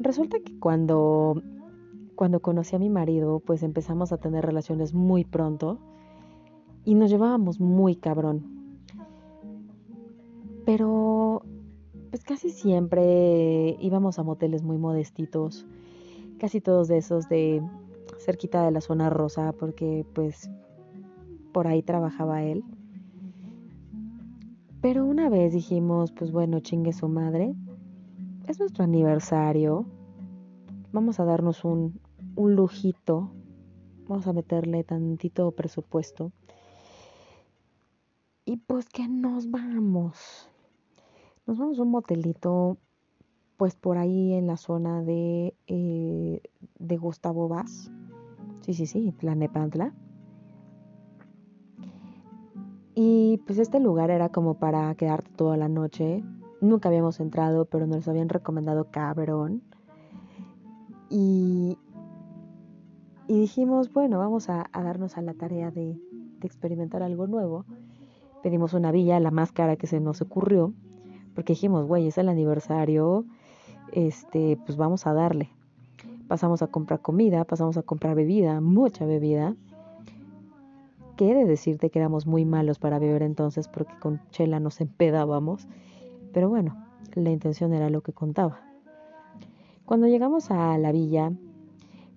Resulta 0.00 0.38
que 0.40 0.58
cuando, 0.58 1.42
cuando 2.14 2.40
conocí 2.40 2.76
a 2.76 2.78
mi 2.78 2.88
marido, 2.88 3.40
pues 3.40 3.62
empezamos 3.62 4.12
a 4.12 4.18
tener 4.18 4.44
relaciones 4.44 4.94
muy 4.94 5.24
pronto 5.24 5.78
y 6.84 6.94
nos 6.94 7.10
llevábamos 7.10 7.58
muy 7.58 7.96
cabrón. 7.96 8.44
Pero 10.64 11.42
pues 12.10 12.24
casi 12.24 12.50
siempre 12.50 13.76
íbamos 13.80 14.18
a 14.18 14.22
moteles 14.22 14.62
muy 14.62 14.78
modestitos, 14.78 15.66
casi 16.38 16.60
todos 16.60 16.88
de 16.88 16.98
esos 16.98 17.28
de 17.28 17.62
cerquita 18.18 18.64
de 18.64 18.70
la 18.70 18.80
zona 18.80 19.10
rosa, 19.10 19.52
porque 19.52 20.06
pues 20.14 20.48
por 21.52 21.66
ahí 21.66 21.82
trabajaba 21.82 22.42
él. 22.42 22.62
Pero 24.80 25.04
una 25.04 25.28
vez 25.28 25.52
dijimos, 25.52 26.12
pues 26.12 26.30
bueno, 26.30 26.60
chingue 26.60 26.92
su 26.92 27.08
madre, 27.08 27.54
es 28.48 28.58
nuestro 28.58 28.84
aniversario. 28.84 29.84
Vamos 30.90 31.20
a 31.20 31.24
darnos 31.24 31.64
un, 31.64 32.00
un 32.34 32.56
lujito. 32.56 33.30
Vamos 34.08 34.26
a 34.26 34.32
meterle 34.32 34.84
tantito 34.84 35.50
presupuesto. 35.52 36.32
Y 38.46 38.56
pues 38.56 38.88
que 38.88 39.06
nos 39.06 39.50
vamos. 39.50 40.48
Nos 41.46 41.58
vamos 41.58 41.78
a 41.78 41.82
un 41.82 41.90
motelito, 41.90 42.78
pues 43.58 43.74
por 43.74 43.98
ahí 43.98 44.32
en 44.32 44.46
la 44.46 44.56
zona 44.56 45.02
de, 45.02 45.54
eh, 45.66 46.40
de 46.78 46.96
Gustavo 46.96 47.48
Vaz. 47.48 47.90
Sí, 48.62 48.72
sí, 48.72 48.86
sí, 48.86 49.12
Tlanepantla. 49.12 49.94
Y 52.94 53.42
pues 53.46 53.58
este 53.58 53.78
lugar 53.78 54.10
era 54.10 54.30
como 54.30 54.54
para 54.54 54.94
quedarte 54.94 55.30
toda 55.36 55.56
la 55.56 55.68
noche, 55.68 56.24
Nunca 56.60 56.88
habíamos 56.88 57.20
entrado, 57.20 57.66
pero 57.66 57.86
nos 57.86 58.08
habían 58.08 58.28
recomendado 58.28 58.86
cabrón. 58.90 59.62
Y, 61.10 61.78
y 63.28 63.40
dijimos, 63.40 63.92
bueno, 63.92 64.18
vamos 64.18 64.48
a, 64.48 64.68
darnos 64.72 65.16
a 65.16 65.22
la 65.22 65.34
tarea 65.34 65.70
de, 65.70 65.94
de, 66.40 66.46
experimentar 66.46 67.02
algo 67.02 67.26
nuevo. 67.26 67.64
Pedimos 68.42 68.74
una 68.74 68.92
villa, 68.92 69.20
la 69.20 69.30
más 69.30 69.52
cara 69.52 69.76
que 69.76 69.86
se 69.86 70.00
nos 70.00 70.20
ocurrió, 70.20 70.72
porque 71.34 71.52
dijimos, 71.52 71.86
güey, 71.86 72.08
es 72.08 72.18
el 72.18 72.28
aniversario, 72.28 73.24
este, 73.92 74.58
pues 74.66 74.76
vamos 74.76 75.06
a 75.06 75.12
darle. 75.12 75.50
Pasamos 76.26 76.62
a 76.62 76.66
comprar 76.66 77.00
comida, 77.00 77.44
pasamos 77.44 77.76
a 77.76 77.82
comprar 77.82 78.14
bebida, 78.14 78.60
mucha 78.60 79.06
bebida. 79.06 79.54
Que 81.16 81.30
he 81.30 81.34
de 81.34 81.46
decirte 81.46 81.90
que 81.90 81.98
éramos 81.98 82.26
muy 82.26 82.44
malos 82.44 82.78
para 82.78 82.98
beber 82.98 83.22
entonces, 83.22 83.66
porque 83.66 83.94
con 83.98 84.20
chela 84.30 84.60
nos 84.60 84.80
empedábamos 84.80 85.66
pero 86.32 86.48
bueno, 86.48 86.86
la 87.14 87.30
intención 87.30 87.72
era 87.72 87.90
lo 87.90 88.02
que 88.02 88.12
contaba. 88.12 88.60
Cuando 89.84 90.06
llegamos 90.06 90.50
a 90.50 90.76
la 90.78 90.92
villa, 90.92 91.32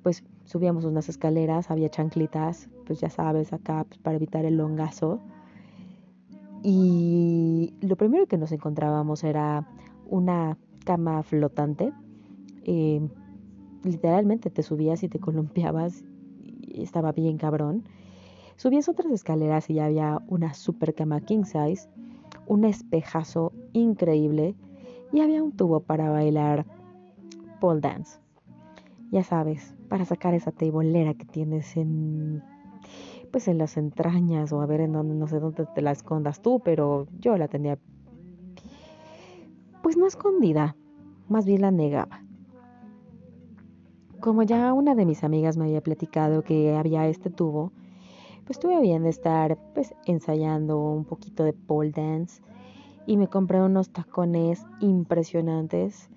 pues 0.04 0.24
subíamos 0.46 0.86
unas 0.86 1.10
escaleras, 1.10 1.72
había 1.72 1.90
chanclitas, 1.90 2.70
pues 2.86 3.00
ya 3.00 3.10
sabes, 3.10 3.54
acá 3.54 3.86
pues, 3.88 3.98
para 4.00 4.18
evitar 4.18 4.46
el 4.46 4.58
longazo. 4.58 5.20
Y 6.64 7.74
lo 7.82 7.96
primero 7.96 8.28
que 8.28 8.38
nos 8.38 8.52
encontrábamos 8.52 9.24
era 9.24 9.68
una 10.06 10.58
cama 10.86 11.24
flotante. 11.24 11.94
Eh, 12.64 13.02
literalmente 13.84 14.50
te 14.50 14.62
subías 14.62 15.04
y 15.04 15.10
te 15.10 15.20
columpiabas 15.20 16.04
estaba 16.76 17.12
bien 17.12 17.38
cabrón. 17.38 17.84
Subías 18.56 18.90
otras 18.90 19.12
escaleras 19.12 19.70
y 19.70 19.76
ya 19.76 19.86
había 19.86 20.22
una 20.28 20.54
super 20.54 20.94
cama 20.94 21.22
king 21.22 21.44
size, 21.44 21.90
un 22.52 22.66
espejazo 22.66 23.54
increíble 23.72 24.56
y 25.14 25.22
había 25.22 25.42
un 25.42 25.54
tubo 25.54 25.80
para 25.80 26.10
bailar 26.10 26.66
pole 27.62 27.80
dance. 27.80 28.20
Ya 29.10 29.24
sabes, 29.24 29.74
para 29.88 30.04
sacar 30.04 30.34
esa 30.34 30.52
teibolera 30.52 31.14
que 31.14 31.24
tienes 31.24 31.78
en 31.78 32.44
pues 33.32 33.48
en 33.48 33.58
las 33.58 33.78
entrañas 33.78 34.52
o 34.52 34.60
a 34.60 34.66
ver 34.66 34.82
en 34.82 34.92
dónde 34.92 35.16
no 35.16 35.28
sé 35.28 35.40
dónde 35.40 35.66
te 35.74 35.82
la 35.82 35.92
escondas 35.92 36.42
tú, 36.42 36.60
pero 36.60 37.08
yo 37.22 37.38
la 37.38 37.48
tenía 37.48 37.80
pues 39.82 39.96
no 39.96 40.06
escondida, 40.06 40.76
más 41.30 41.46
bien 41.46 41.62
la 41.62 41.72
negaba. 41.72 42.22
Como 44.20 44.44
ya 44.44 44.74
una 44.74 44.94
de 44.94 45.06
mis 45.06 45.24
amigas 45.24 45.56
me 45.56 45.64
había 45.64 45.80
platicado 45.80 46.44
que 46.44 46.76
había 46.76 47.08
este 47.08 47.30
tubo, 47.30 47.72
pues 48.46 48.60
tuve 48.60 48.80
bien 48.82 49.04
de 49.04 49.10
estar 49.10 49.58
pues 49.74 49.94
ensayando 50.06 50.80
un 50.80 51.06
poquito 51.06 51.44
de 51.44 51.54
pole 51.54 51.92
dance 51.92 52.42
y 53.06 53.18
me 53.18 53.28
compré 53.28 53.62
unos 53.62 53.90
tacones 53.90 54.66
impresionantes 54.80 56.10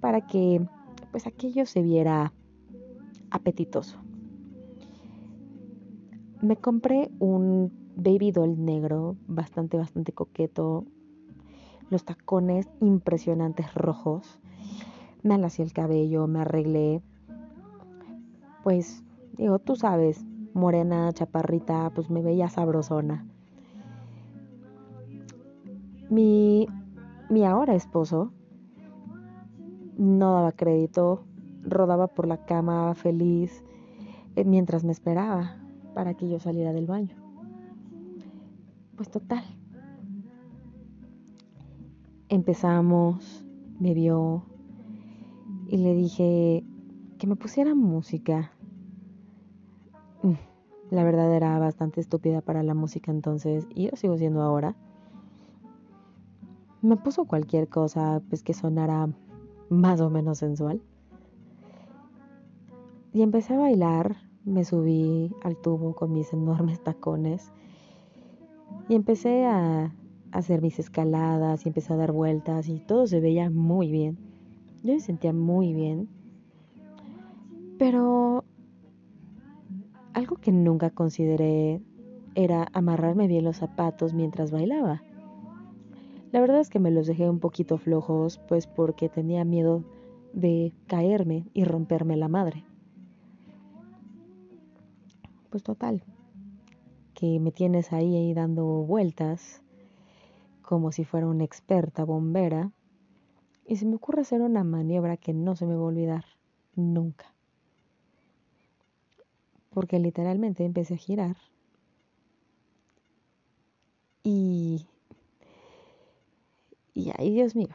para 0.00 0.26
que 0.26 0.60
pues 1.10 1.26
aquello 1.26 1.66
se 1.66 1.82
viera 1.82 2.32
apetitoso. 3.30 3.98
Me 6.40 6.56
compré 6.56 7.10
un 7.18 7.72
baby 7.96 8.30
doll 8.30 8.64
negro 8.64 9.16
bastante 9.26 9.76
bastante 9.76 10.12
coqueto, 10.12 10.84
los 11.90 12.04
tacones 12.04 12.68
impresionantes 12.80 13.74
rojos. 13.74 14.38
Me 15.22 15.34
alací 15.34 15.62
el 15.62 15.72
cabello, 15.72 16.26
me 16.28 16.40
arreglé. 16.40 17.02
Pues 18.62 19.02
digo, 19.36 19.58
tú 19.58 19.74
sabes, 19.74 20.24
morena, 20.58 21.12
chaparrita, 21.12 21.90
pues 21.94 22.10
me 22.10 22.20
veía 22.20 22.48
sabrosona. 22.48 23.26
Mi, 26.10 26.66
mi 27.30 27.44
ahora 27.44 27.74
esposo 27.74 28.32
no 29.98 30.32
daba 30.32 30.52
crédito, 30.52 31.24
rodaba 31.64 32.06
por 32.06 32.26
la 32.26 32.44
cama 32.44 32.94
feliz 32.94 33.64
eh, 34.36 34.44
mientras 34.44 34.84
me 34.84 34.92
esperaba 34.92 35.56
para 35.94 36.14
que 36.14 36.28
yo 36.28 36.38
saliera 36.38 36.72
del 36.72 36.86
baño. 36.86 37.16
Pues 38.96 39.10
total. 39.10 39.44
Empezamos, 42.28 43.44
me 43.80 43.94
vio 43.94 44.44
y 45.66 45.78
le 45.78 45.94
dije 45.94 46.64
que 47.18 47.26
me 47.26 47.36
pusiera 47.36 47.74
música. 47.74 48.52
La 50.90 51.04
verdad 51.04 51.34
era 51.34 51.58
bastante 51.58 52.00
estúpida 52.00 52.40
para 52.40 52.62
la 52.62 52.74
música 52.74 53.10
entonces 53.10 53.66
y 53.74 53.90
yo 53.90 53.96
sigo 53.96 54.16
siendo 54.16 54.42
ahora 54.42 54.74
me 56.82 56.96
puso 56.96 57.24
cualquier 57.24 57.68
cosa 57.68 58.22
pues 58.28 58.42
que 58.42 58.54
sonara 58.54 59.08
más 59.68 60.00
o 60.00 60.10
menos 60.10 60.38
sensual. 60.38 60.80
Y 63.12 63.22
empecé 63.22 63.54
a 63.54 63.58
bailar, 63.58 64.16
me 64.44 64.64
subí 64.64 65.34
al 65.42 65.56
tubo 65.56 65.94
con 65.94 66.12
mis 66.12 66.32
enormes 66.32 66.82
tacones 66.82 67.50
y 68.88 68.94
empecé 68.94 69.46
a 69.46 69.92
hacer 70.30 70.62
mis 70.62 70.78
escaladas 70.78 71.64
y 71.64 71.68
empecé 71.68 71.92
a 71.94 71.96
dar 71.96 72.12
vueltas 72.12 72.68
y 72.68 72.78
todo 72.78 73.06
se 73.06 73.20
veía 73.20 73.50
muy 73.50 73.90
bien. 73.90 74.18
Yo 74.84 74.94
me 74.94 75.00
sentía 75.00 75.32
muy 75.32 75.72
bien. 75.72 76.08
Pero 77.78 78.44
algo 80.18 80.36
que 80.36 80.50
nunca 80.50 80.90
consideré 80.90 81.80
era 82.34 82.68
amarrarme 82.72 83.28
bien 83.28 83.44
los 83.44 83.58
zapatos 83.58 84.14
mientras 84.14 84.50
bailaba. 84.50 85.02
La 86.32 86.40
verdad 86.40 86.60
es 86.60 86.68
que 86.68 86.80
me 86.80 86.90
los 86.90 87.06
dejé 87.06 87.30
un 87.30 87.38
poquito 87.38 87.78
flojos, 87.78 88.38
pues 88.48 88.66
porque 88.66 89.08
tenía 89.08 89.44
miedo 89.44 89.84
de 90.32 90.72
caerme 90.88 91.44
y 91.54 91.64
romperme 91.64 92.16
la 92.16 92.28
madre. 92.28 92.64
Pues 95.50 95.62
total, 95.62 96.02
que 97.14 97.38
me 97.38 97.52
tienes 97.52 97.92
ahí, 97.92 98.16
ahí 98.16 98.34
dando 98.34 98.64
vueltas 98.66 99.62
como 100.62 100.90
si 100.90 101.04
fuera 101.04 101.28
una 101.28 101.44
experta 101.44 102.04
bombera 102.04 102.72
y 103.64 103.76
se 103.76 103.86
me 103.86 103.94
ocurre 103.94 104.22
hacer 104.22 104.42
una 104.42 104.64
maniobra 104.64 105.16
que 105.16 105.32
no 105.32 105.54
se 105.54 105.64
me 105.64 105.76
va 105.76 105.82
a 105.82 105.86
olvidar 105.86 106.24
nunca. 106.74 107.37
Porque 109.78 110.00
literalmente 110.00 110.64
empecé 110.64 110.94
a 110.94 110.96
girar 110.96 111.36
y 114.24 114.88
y 116.94 117.12
ay, 117.16 117.30
Dios 117.30 117.54
mío, 117.54 117.68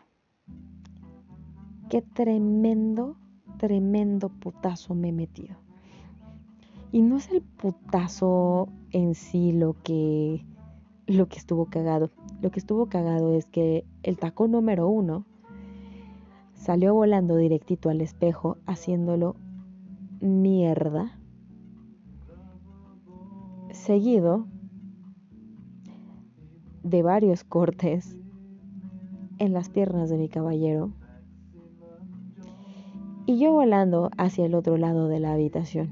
qué 1.89 2.01
tremendo, 2.01 3.15
tremendo 3.57 4.27
putazo 4.27 4.95
me 4.95 5.07
he 5.07 5.11
metido. 5.13 5.55
Y 6.91 7.03
no 7.03 7.15
es 7.15 7.31
el 7.31 7.41
putazo 7.41 8.67
en 8.91 9.15
sí 9.15 9.53
lo 9.53 9.81
que, 9.81 10.45
lo 11.07 11.29
que 11.29 11.37
estuvo 11.37 11.67
cagado. 11.67 12.11
Lo 12.41 12.51
que 12.51 12.59
estuvo 12.59 12.87
cagado 12.87 13.33
es 13.33 13.45
que 13.45 13.85
el 14.03 14.17
tacón 14.17 14.51
número 14.51 14.89
uno 14.89 15.25
salió 16.53 16.93
volando 16.93 17.37
directito 17.37 17.89
al 17.89 18.01
espejo, 18.01 18.57
haciéndolo 18.65 19.37
mierda. 20.19 21.17
Seguido 23.85 24.47
de 26.83 27.03
varios 27.03 27.43
cortes 27.43 28.17
en 29.39 29.51
las 29.51 29.67
piernas 29.67 30.09
de 30.09 30.17
mi 30.17 30.29
caballero 30.29 30.93
y 33.25 33.39
yo 33.39 33.51
volando 33.51 34.09
hacia 34.17 34.45
el 34.45 34.55
otro 34.55 34.77
lado 34.77 35.09
de 35.09 35.19
la 35.19 35.33
habitación. 35.33 35.89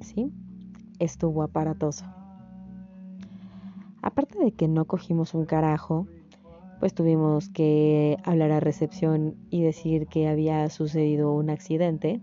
¿Sí? 0.00 0.32
Estuvo 1.00 1.42
aparatoso. 1.42 2.06
Aparte 4.00 4.38
de 4.38 4.52
que 4.52 4.68
no 4.68 4.86
cogimos 4.86 5.34
un 5.34 5.44
carajo, 5.44 6.06
pues 6.80 6.94
tuvimos 6.94 7.50
que 7.50 8.16
hablar 8.24 8.52
a 8.52 8.60
recepción 8.60 9.36
y 9.50 9.60
decir 9.60 10.06
que 10.06 10.28
había 10.28 10.70
sucedido 10.70 11.34
un 11.34 11.50
accidente, 11.50 12.22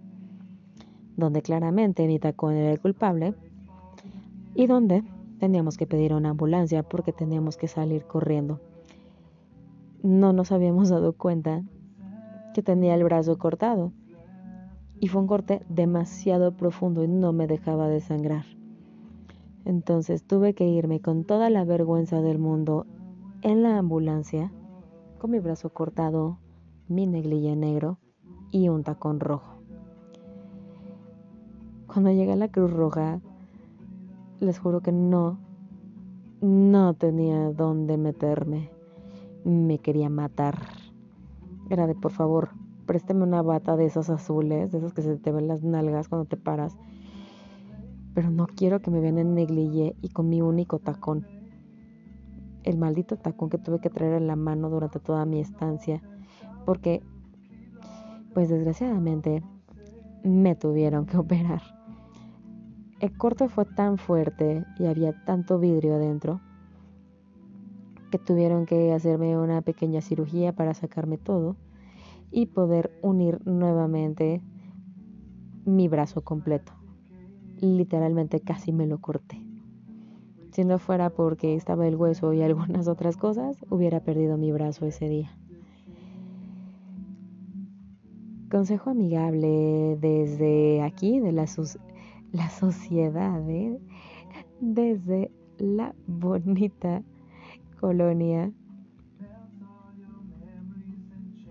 donde 1.18 1.42
claramente 1.42 2.08
mi 2.08 2.20
tacón 2.20 2.56
era 2.56 2.72
el 2.72 2.80
culpable, 2.80 3.34
y 4.56 4.68
donde 4.68 5.04
teníamos 5.40 5.78
que 5.78 5.88
pedir 5.88 6.14
una 6.14 6.30
ambulancia 6.30 6.84
porque 6.84 7.12
teníamos 7.12 7.58
que 7.58 7.68
salir 7.68 8.06
corriendo. 8.06 8.60
No 10.02 10.34
nos 10.34 10.52
habíamos 10.52 10.90
dado 10.90 11.14
cuenta 11.14 11.64
que 12.54 12.62
tenía 12.62 12.96
el 12.96 13.04
brazo 13.04 13.38
cortado 13.38 13.92
y 15.00 15.08
fue 15.08 15.22
un 15.22 15.28
corte 15.28 15.62
demasiado 15.70 16.56
profundo 16.56 17.04
y 17.04 17.08
no 17.08 17.34
me 17.34 17.48
dejaba 17.48 17.88
de 17.88 18.00
sangrar. 18.00 18.46
Entonces 19.66 20.24
tuve 20.24 20.54
que 20.54 20.68
irme 20.68 21.00
con 21.02 21.24
toda 21.24 21.50
la 21.50 21.64
vergüenza 21.64 22.22
del 22.22 22.38
mundo 22.38 22.86
en 23.42 23.64
la 23.64 23.78
ambulancia 23.78 24.52
con 25.18 25.32
mi 25.32 25.40
brazo 25.40 25.70
cortado, 25.70 26.38
mi 26.88 27.08
neglilla 27.08 27.56
negro 27.56 27.98
y 28.52 28.70
un 28.70 28.84
tacón 28.84 29.20
rojo. 29.20 29.53
Cuando 31.94 32.12
llegué 32.12 32.32
a 32.32 32.36
la 32.36 32.48
Cruz 32.48 32.74
Roja, 32.74 33.22
les 34.40 34.58
juro 34.58 34.82
que 34.82 34.92
no, 34.92 35.38
no 36.42 36.96
tenía 36.96 37.52
dónde 37.52 37.98
meterme. 37.98 38.72
Me 39.44 39.78
quería 39.78 40.10
matar. 40.10 40.58
Era 41.70 41.86
de, 41.86 41.94
por 41.94 42.12
favor, 42.12 42.50
présteme 42.88 43.22
una 43.22 43.44
bata 43.44 43.76
de 43.76 43.86
esas 43.86 44.10
azules, 44.10 44.72
de 44.72 44.80
esas 44.80 44.92
que 44.94 45.04
se 45.04 45.18
te 45.18 45.32
ven 45.32 45.48
las 45.48 45.62
nalgas 45.62 46.08
cuando 46.08 46.26
te 46.26 46.36
paras. 46.36 46.76
Pero 48.16 48.32
no 48.32 48.48
quiero 48.48 48.82
que 48.82 48.90
me 48.90 49.00
vean 49.00 49.20
en 49.20 49.36
negligé 49.36 49.96
y 50.02 50.10
con 50.10 50.30
mi 50.30 50.42
único 50.42 50.80
tacón. 50.80 51.28
El 52.64 52.80
maldito 52.80 53.18
tacón 53.18 53.52
que 53.52 53.60
tuve 53.60 53.78
que 53.78 53.92
traer 53.92 54.14
en 54.14 54.26
la 54.26 54.36
mano 54.36 54.72
durante 54.72 55.00
toda 55.00 55.28
mi 55.28 55.40
estancia. 55.40 56.02
Porque, 56.66 57.04
pues 58.34 58.50
desgraciadamente, 58.50 59.44
me 60.24 60.56
tuvieron 60.56 61.06
que 61.06 61.18
operar. 61.18 61.62
El 63.04 63.18
corte 63.18 63.50
fue 63.50 63.66
tan 63.66 63.98
fuerte 63.98 64.64
y 64.80 64.86
había 64.86 65.12
tanto 65.26 65.60
vidrio 65.60 65.96
adentro 65.96 66.40
que 68.10 68.18
tuvieron 68.18 68.66
que 68.66 68.94
hacerme 68.94 69.38
una 69.38 69.62
pequeña 69.62 70.00
cirugía 70.00 70.54
para 70.54 70.74
sacarme 70.74 71.18
todo 71.18 71.58
y 72.32 72.46
poder 72.46 72.98
unir 73.02 73.46
nuevamente 73.46 74.42
mi 75.66 75.90
brazo 75.90 76.22
completo. 76.22 76.72
Literalmente 77.60 78.40
casi 78.40 78.72
me 78.72 78.88
lo 78.88 79.02
corté. 79.02 79.38
Si 80.54 80.64
no 80.64 80.80
fuera 80.80 81.10
porque 81.10 81.56
estaba 81.56 81.86
el 81.86 81.98
hueso 81.98 82.32
y 82.32 82.42
algunas 82.42 82.88
otras 82.88 83.18
cosas, 83.18 83.66
hubiera 83.70 84.00
perdido 84.00 84.38
mi 84.38 84.54
brazo 84.54 84.86
ese 84.86 85.10
día. 85.10 85.38
Consejo 88.50 88.92
amigable 88.92 89.98
desde 90.00 90.82
aquí, 90.84 91.20
de 91.20 91.34
la, 91.34 91.48
la 92.34 92.50
sociedad, 92.50 93.50
¿eh? 93.50 93.80
desde 94.60 95.32
la 95.58 95.96
bonita 96.08 97.02
colonia 97.80 98.52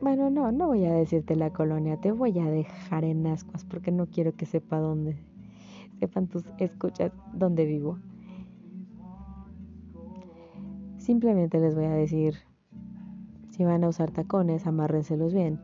bueno, 0.03 0.31
no, 0.31 0.51
no 0.51 0.67
voy 0.67 0.85
a 0.85 0.93
decirte 0.93 1.37
la 1.37 1.51
colonia, 1.51 1.97
te 1.97 2.11
voy 2.11 2.37
a 2.41 2.45
dejar 2.51 3.05
en 3.05 3.25
ascuas 3.29 3.65
porque 3.65 3.93
no 3.93 4.07
quiero 4.07 4.35
que 4.35 4.47
sepa 4.47 4.79
dónde, 4.79 5.17
sepan 6.01 6.27
tus 6.27 6.43
escuchas 6.59 7.13
dónde 7.33 7.65
vivo. 7.67 8.01
Simplemente 10.99 11.61
les 11.61 11.77
voy 11.77 11.85
a 11.85 11.93
decir, 11.93 12.35
si 13.51 13.65
van 13.65 13.85
a 13.85 13.89
usar 13.89 14.11
tacones, 14.11 14.67
amárrenselos 14.67 15.33
bien. 15.33 15.61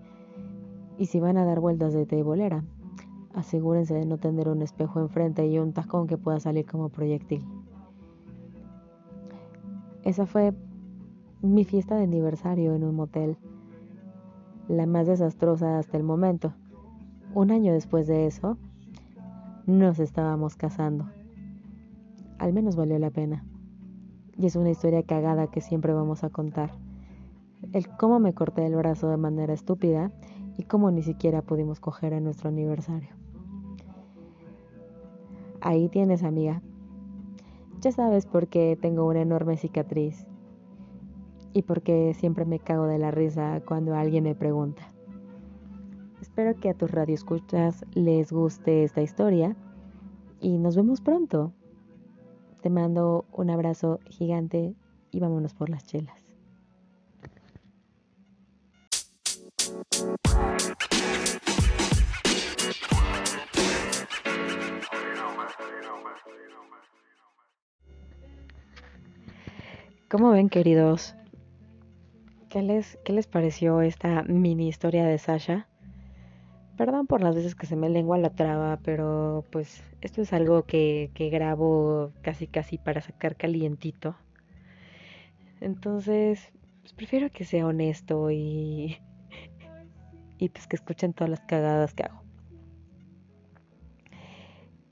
Y 0.99 1.07
si 1.07 1.19
van 1.19 1.37
a 1.37 1.45
dar 1.45 1.59
vueltas 1.59 1.93
de 1.93 2.07
tebolera, 2.07 2.65
asegúrense 3.35 3.95
de 3.95 4.07
no 4.07 4.19
tener 4.19 4.49
un 4.49 4.63
espejo 4.63 5.01
enfrente 5.01 5.47
y 5.47 5.59
un 5.59 5.73
tacón 5.73 6.07
que 6.07 6.19
pueda 6.19 6.41
salir 6.41 6.67
como 6.67 6.89
proyectil. 6.89 7.45
Esa 10.05 10.27
fue 10.27 10.55
mi 11.43 11.65
fiesta 11.65 11.97
de 11.97 12.05
aniversario 12.05 12.75
en 12.75 12.85
un 12.85 12.95
motel 12.95 13.37
la 14.69 14.87
más 14.87 15.07
desastrosa 15.07 15.79
hasta 15.79 15.97
el 15.97 16.03
momento. 16.03 16.53
Un 17.35 17.51
año 17.51 17.73
después 17.73 18.07
de 18.07 18.27
eso, 18.27 18.59
nos 19.67 19.99
estábamos 19.99 20.57
casando. 20.57 21.09
Al 22.39 22.53
menos 22.53 22.77
valió 22.77 22.99
la 22.99 23.11
pena. 23.11 23.45
Y 24.37 24.47
es 24.47 24.57
una 24.57 24.71
historia 24.71 25.03
cagada 25.03 25.49
que 25.49 25.61
siempre 25.61 25.93
vamos 25.93 26.23
a 26.23 26.31
contar. 26.31 26.73
El 27.73 27.89
cómo 27.97 28.21
me 28.21 28.35
corté 28.35 28.65
el 28.67 28.77
brazo 28.77 29.09
de 29.09 29.17
manera 29.17 29.53
estúpida 29.53 30.13
y 30.57 30.63
cómo 30.65 30.91
ni 30.91 31.03
siquiera 31.03 31.43
pudimos 31.43 31.81
coger 31.81 32.15
a 32.15 32.21
nuestro 32.21 32.51
aniversario. 32.51 33.18
Ahí 35.61 35.89
tienes, 35.89 36.23
amiga. 36.23 36.63
Ya 37.81 37.93
sabes 37.93 38.27
por 38.27 38.49
qué 38.49 38.79
tengo 38.81 39.07
una 39.07 39.23
enorme 39.23 39.57
cicatriz 39.57 40.27
y 41.53 41.63
porque 41.63 42.15
siempre 42.15 42.45
me 42.45 42.59
cago 42.59 42.87
de 42.87 42.99
la 42.99 43.11
risa 43.11 43.61
cuando 43.67 43.95
alguien 43.95 44.25
me 44.25 44.35
pregunta. 44.35 44.83
Espero 46.21 46.55
que 46.55 46.71
a 46.71 46.75
tus 46.75 46.91
radioescuchas 46.91 47.85
les 47.95 48.33
guste 48.33 48.85
esta 48.85 49.03
historia 49.03 49.57
y 50.41 50.59
nos 50.59 50.77
vemos 50.77 51.01
pronto. 51.01 51.53
Te 52.63 52.71
mando 52.71 53.25
un 53.33 53.51
abrazo 53.51 54.01
gigante 54.07 54.75
y 55.11 55.21
vámonos 55.21 55.55
por 55.55 55.71
las 55.71 55.85
chelas. 55.85 56.29
¿Cómo 70.11 70.31
ven 70.31 70.49
queridos? 70.49 71.15
¿Qué 72.49 72.63
les, 72.63 72.99
¿Qué 73.05 73.13
les 73.13 73.27
pareció 73.27 73.83
esta 73.83 74.23
mini 74.23 74.67
historia 74.67 75.05
de 75.05 75.19
Sasha? 75.19 75.69
Perdón 76.79 77.07
por 77.07 77.21
las 77.21 77.35
veces 77.35 77.55
que 77.55 77.67
se 77.67 77.77
me 77.77 77.91
lengua 77.91 78.17
la 78.17 78.31
traba, 78.31 78.79
pero 78.83 79.45
pues 79.53 79.83
esto 80.01 80.23
es 80.23 80.33
algo 80.33 80.63
que, 80.63 81.11
que 81.13 81.29
grabo 81.29 82.13
casi 82.23 82.47
casi 82.47 82.79
para 82.79 83.03
sacar 83.03 83.37
calientito. 83.37 84.17
Entonces, 85.61 86.53
pues 86.81 86.95
prefiero 86.95 87.29
que 87.29 87.45
sea 87.45 87.67
honesto 87.67 88.31
y, 88.31 88.97
y 90.39 90.49
pues 90.49 90.67
que 90.67 90.77
escuchen 90.77 91.13
todas 91.13 91.29
las 91.29 91.41
cagadas 91.41 91.93
que 91.93 92.05
hago. 92.05 92.23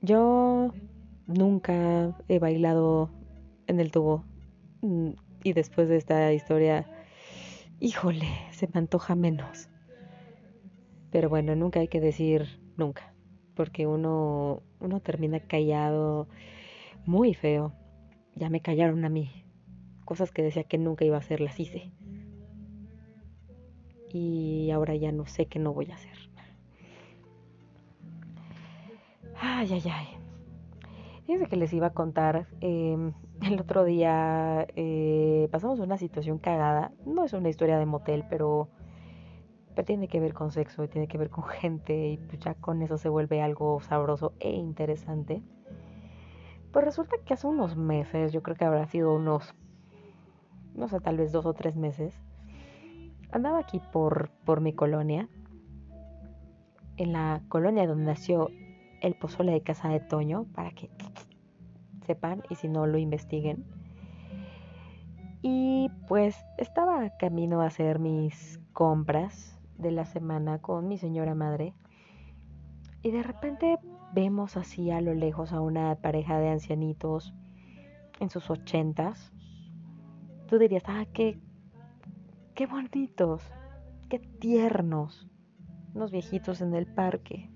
Yo 0.01 0.75
nunca 1.25 2.15
he 2.27 2.37
bailado 2.37 3.09
en 3.65 3.79
el 3.79 3.89
tubo 3.89 4.23
y 5.43 5.53
después 5.53 5.87
de 5.89 5.97
esta 5.97 6.31
historia 6.33 6.85
híjole, 7.79 8.27
se 8.51 8.67
me 8.67 8.79
antoja 8.79 9.15
menos. 9.15 9.69
Pero 11.11 11.29
bueno, 11.29 11.55
nunca 11.55 11.79
hay 11.79 11.87
que 11.87 12.01
decir 12.01 12.59
nunca, 12.75 13.13
porque 13.55 13.87
uno, 13.87 14.61
uno 14.79 14.99
termina 14.99 15.39
callado 15.39 16.27
muy 17.05 17.33
feo. 17.33 17.73
Ya 18.35 18.49
me 18.49 18.61
callaron 18.61 19.05
a 19.05 19.09
mí. 19.09 19.45
Cosas 20.05 20.31
que 20.31 20.43
decía 20.43 20.63
que 20.63 20.77
nunca 20.77 21.05
iba 21.05 21.15
a 21.15 21.19
hacer, 21.19 21.41
las 21.41 21.59
hice. 21.59 21.91
Y 24.09 24.69
ahora 24.71 24.95
ya 24.95 25.11
no 25.11 25.25
sé 25.25 25.47
qué 25.47 25.59
no 25.59 25.73
voy 25.73 25.91
a 25.91 25.95
hacer. 25.95 26.17
Ay, 29.39 29.69
ay, 29.71 29.83
ay. 29.91 30.07
Fíjense 31.25 31.47
que 31.47 31.57
les 31.57 31.73
iba 31.73 31.87
a 31.87 31.93
contar, 31.93 32.47
em, 32.61 33.13
el 33.41 33.59
otro 33.59 33.83
día 33.83 34.67
eh, 34.75 35.47
pasamos 35.51 35.79
una 35.79 35.97
situación 35.97 36.39
cagada, 36.39 36.91
no 37.05 37.23
es 37.23 37.33
una 37.33 37.49
historia 37.49 37.77
de 37.77 37.85
motel, 37.85 38.25
pero, 38.29 38.69
tiene 39.85 40.07
que 40.07 40.19
ver 40.19 40.33
con 40.33 40.51
sexo 40.51 40.83
y 40.83 40.87
tiene 40.87 41.07
que 41.07 41.19
ver 41.19 41.29
con 41.29 41.43
gente 41.61 42.09
y 42.09 42.17
pues 42.17 42.39
ya 42.39 42.55
con 42.55 42.81
eso 42.81 42.97
se 42.97 43.09
vuelve 43.09 43.41
algo 43.41 43.79
sabroso 43.81 44.33
e 44.39 44.51
interesante. 44.51 45.43
Pues 46.71 46.83
resulta 46.83 47.15
que 47.23 47.33
hace 47.33 47.47
unos 47.47 47.77
meses, 47.77 48.31
yo 48.33 48.41
creo 48.41 48.55
que 48.55 48.65
habrá 48.65 48.87
sido 48.87 49.13
unos, 49.15 49.53
no 50.73 50.87
sé, 50.87 50.99
tal 50.99 51.17
vez 51.17 51.31
dos 51.31 51.45
o 51.45 51.53
tres 51.53 51.75
meses, 51.75 52.19
andaba 53.31 53.59
aquí 53.59 53.79
por, 53.91 54.29
por 54.45 54.61
mi 54.61 54.73
colonia, 54.73 55.29
en 56.97 57.13
la 57.13 57.41
colonia 57.47 57.85
donde 57.85 58.05
nació 58.05 58.49
el 59.01 59.13
pozole 59.13 59.51
de 59.51 59.61
casa 59.61 59.89
de 59.89 59.99
Toño, 59.99 60.45
para 60.53 60.71
que 60.71 60.89
sepan 62.07 62.41
y 62.49 62.55
si 62.55 62.67
no 62.69 62.87
lo 62.87 62.97
investiguen. 62.97 63.65
Y 65.41 65.89
pues 66.07 66.35
estaba 66.57 67.15
camino 67.17 67.61
a 67.61 67.67
hacer 67.67 67.99
mis 67.99 68.59
compras 68.73 69.59
de 69.77 69.91
la 69.91 70.05
semana 70.05 70.59
con 70.59 70.87
mi 70.87 70.97
señora 70.97 71.35
madre. 71.35 71.73
Y 73.03 73.11
de 73.11 73.23
repente 73.23 73.77
vemos 74.13 74.57
así 74.57 74.89
a 74.91 75.01
lo 75.01 75.13
lejos 75.13 75.53
a 75.53 75.61
una 75.61 75.95
pareja 75.95 76.39
de 76.39 76.49
ancianitos 76.49 77.33
en 78.19 78.29
sus 78.29 78.49
ochentas. 78.49 79.31
Tú 80.47 80.57
dirías, 80.57 80.83
ah, 80.87 81.05
qué, 81.13 81.39
qué 82.55 82.65
bonitos, 82.65 83.43
qué 84.09 84.19
tiernos. 84.19 85.29
Unos 85.93 86.11
viejitos 86.11 86.61
en 86.61 86.73
el 86.73 86.87
parque. 86.87 87.49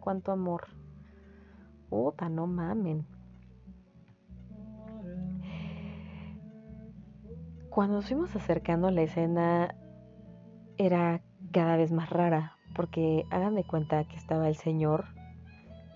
Cuánto 0.00 0.32
amor. 0.32 0.66
Puta, 1.88 2.28
no 2.28 2.46
mamen. 2.46 3.06
Cuando 7.72 7.96
nos 7.96 8.08
fuimos 8.08 8.36
acercando 8.36 8.90
la 8.90 9.00
escena 9.00 9.74
era 10.76 11.22
cada 11.52 11.78
vez 11.78 11.90
más 11.90 12.10
rara, 12.10 12.58
porque 12.74 13.24
hagan 13.30 13.54
de 13.54 13.64
cuenta 13.64 14.04
que 14.04 14.16
estaba 14.16 14.46
el 14.46 14.56
señor 14.56 15.06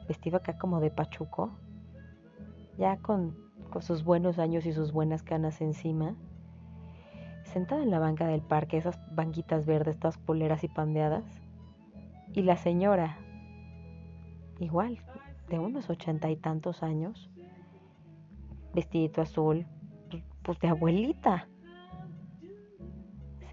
vestido 0.08 0.38
acá 0.38 0.56
como 0.56 0.80
de 0.80 0.90
pachuco, 0.90 1.50
ya 2.78 2.96
con, 2.96 3.36
con 3.68 3.82
sus 3.82 4.04
buenos 4.04 4.38
años 4.38 4.64
y 4.64 4.72
sus 4.72 4.90
buenas 4.90 5.22
canas 5.22 5.60
encima, 5.60 6.16
sentado 7.44 7.82
en 7.82 7.90
la 7.90 7.98
banca 7.98 8.26
del 8.26 8.40
parque, 8.40 8.78
esas 8.78 8.98
banquitas 9.14 9.66
verdes, 9.66 9.98
todas 9.98 10.16
poleras 10.16 10.64
y 10.64 10.68
pandeadas, 10.68 11.24
y 12.32 12.40
la 12.40 12.56
señora, 12.56 13.18
igual, 14.60 14.98
de 15.50 15.58
unos 15.58 15.90
ochenta 15.90 16.30
y 16.30 16.36
tantos 16.36 16.82
años, 16.82 17.28
vestidito 18.72 19.20
azul, 19.20 19.66
pues 20.42 20.58
de 20.60 20.68
abuelita 20.68 21.48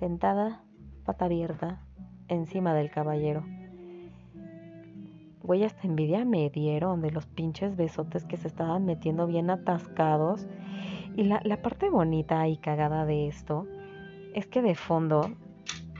sentada, 0.03 0.61
pata 1.05 1.25
abierta, 1.25 1.79
encima 2.27 2.73
del 2.73 2.91
caballero. 2.91 3.45
Güey, 5.41 5.63
hasta 5.63 5.87
envidia 5.87 6.25
me 6.25 6.49
dieron 6.49 7.01
de 7.01 7.09
los 7.09 7.25
pinches 7.25 7.77
besotes 7.77 8.25
que 8.25 8.35
se 8.35 8.49
estaban 8.49 8.83
metiendo 8.83 9.27
bien 9.27 9.49
atascados. 9.49 10.45
Y 11.15 11.23
la, 11.23 11.39
parte 11.61 11.89
bonita 11.89 12.45
y 12.49 12.57
cagada 12.57 13.05
de 13.05 13.29
esto 13.29 13.65
es 14.33 14.45
que 14.45 14.61
de 14.61 14.75
fondo, 14.75 15.31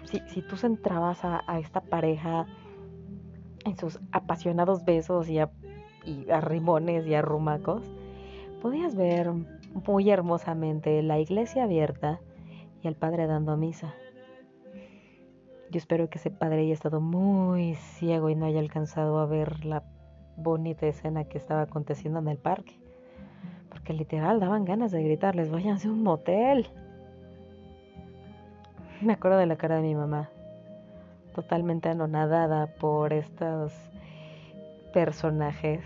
si, 0.04 0.20
si 0.28 0.42
tú 0.42 0.58
centrabas 0.58 1.24
a, 1.24 1.42
a, 1.48 1.60
esta 1.60 1.80
pareja 1.80 2.46
en 3.64 3.78
sus 3.78 4.02
apasionados 4.12 4.84
besos 4.84 5.30
y, 5.30 5.40
a, 5.40 5.50
y 6.06 6.30
arrimones 6.30 7.08
y 7.08 7.14
arrumacos, 7.14 7.90
podías 8.62 8.98
ver 8.98 9.32
muy 9.88 10.10
hermosamente 10.10 11.02
la 11.04 11.20
iglesia 11.20 11.64
abierta 11.64 12.20
y 12.84 12.88
el 12.88 12.96
padre 12.96 13.28
dando 13.28 13.56
misa. 13.56 13.94
Yo 15.72 15.78
espero 15.78 16.10
que 16.10 16.20
ese 16.20 16.30
padre 16.30 16.62
haya 16.62 16.74
estado 16.74 17.02
muy 17.02 17.76
ciego 17.76 18.30
y 18.30 18.36
no 18.36 18.46
haya 18.46 18.60
alcanzado 18.60 19.20
a 19.20 19.26
ver 19.26 19.66
la 19.66 19.84
bonita 20.36 20.86
escena 20.86 21.24
que 21.24 21.38
estaba 21.38 21.62
aconteciendo 21.62 22.20
en 22.20 22.28
el 22.28 22.38
parque. 22.38 22.78
Porque 23.70 23.94
literal 23.94 24.40
daban 24.40 24.66
ganas 24.66 24.92
de 24.92 25.02
gritarles, 25.02 25.50
váyanse 25.50 25.88
a 25.88 25.92
un 25.92 26.04
motel. 26.04 26.68
Me 29.02 29.14
acuerdo 29.14 29.38
de 29.38 29.48
la 29.48 29.56
cara 29.56 29.78
de 29.78 29.82
mi 29.82 29.96
mamá, 29.96 30.30
totalmente 31.34 31.90
anonadada 31.90 32.68
por 32.76 33.14
estos 33.14 33.74
personajes 34.94 35.84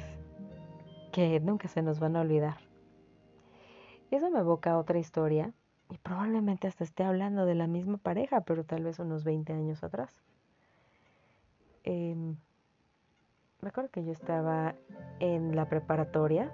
que 1.12 1.40
nunca 1.40 1.68
se 1.68 1.82
nos 1.82 2.00
van 2.00 2.16
a 2.16 2.22
olvidar. 2.22 2.58
Eso 4.12 4.30
me 4.30 4.40
evoca 4.40 4.78
otra 4.78 5.00
historia 5.00 5.54
y 5.90 5.98
probablemente 5.98 6.68
hasta 6.68 6.84
esté 6.84 7.04
hablando 7.04 7.46
de 7.46 7.56
la 7.56 7.68
misma 7.68 7.98
pareja, 7.98 8.42
pero 8.42 8.64
tal 8.64 8.84
vez 8.84 9.00
unos 9.00 9.24
20 9.24 9.54
años 9.54 9.84
atrás. 9.84 10.12
Eh, 11.84 12.16
me 13.62 13.70
acuerdo 13.70 13.90
que 13.90 14.04
yo 14.04 14.12
estaba 14.12 14.76
en 15.20 15.56
la 15.56 15.68
preparatoria 15.68 16.52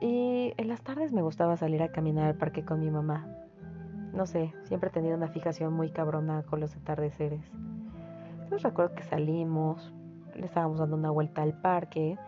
y 0.00 0.54
en 0.56 0.68
las 0.68 0.82
tardes 0.82 1.12
me 1.12 1.22
gustaba 1.22 1.56
salir 1.56 1.82
a 1.82 1.90
caminar 1.90 2.26
al 2.26 2.36
parque 2.36 2.64
con 2.64 2.80
mi 2.80 2.90
mamá. 2.90 3.26
No 4.12 4.26
sé, 4.26 4.52
siempre 4.64 4.88
he 4.88 4.92
tenido 4.92 5.16
una 5.16 5.28
fijación 5.28 5.72
muy 5.72 5.90
cabrona 5.90 6.42
con 6.42 6.60
los 6.60 6.74
atardeceres. 6.76 7.50
Entonces 8.42 8.62
recuerdo 8.62 8.94
que 8.94 9.02
salimos, 9.02 9.92
le 10.34 10.46
estábamos 10.46 10.78
dando 10.78 10.96
una 10.96 11.10
vuelta 11.10 11.42
al 11.42 11.60
parque. 11.60 12.18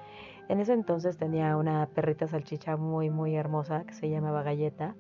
En 0.49 0.61
ese 0.61 0.73
entonces 0.73 1.17
tenía 1.17 1.57
una 1.57 1.87
perrita 1.87 2.27
salchicha 2.27 2.77
muy, 2.77 3.11
muy 3.11 3.37
hermosa 3.37 3.85
que 3.85 3.95
se 3.95 4.11
llamaba 4.11 4.43
Galleta. 4.43 4.95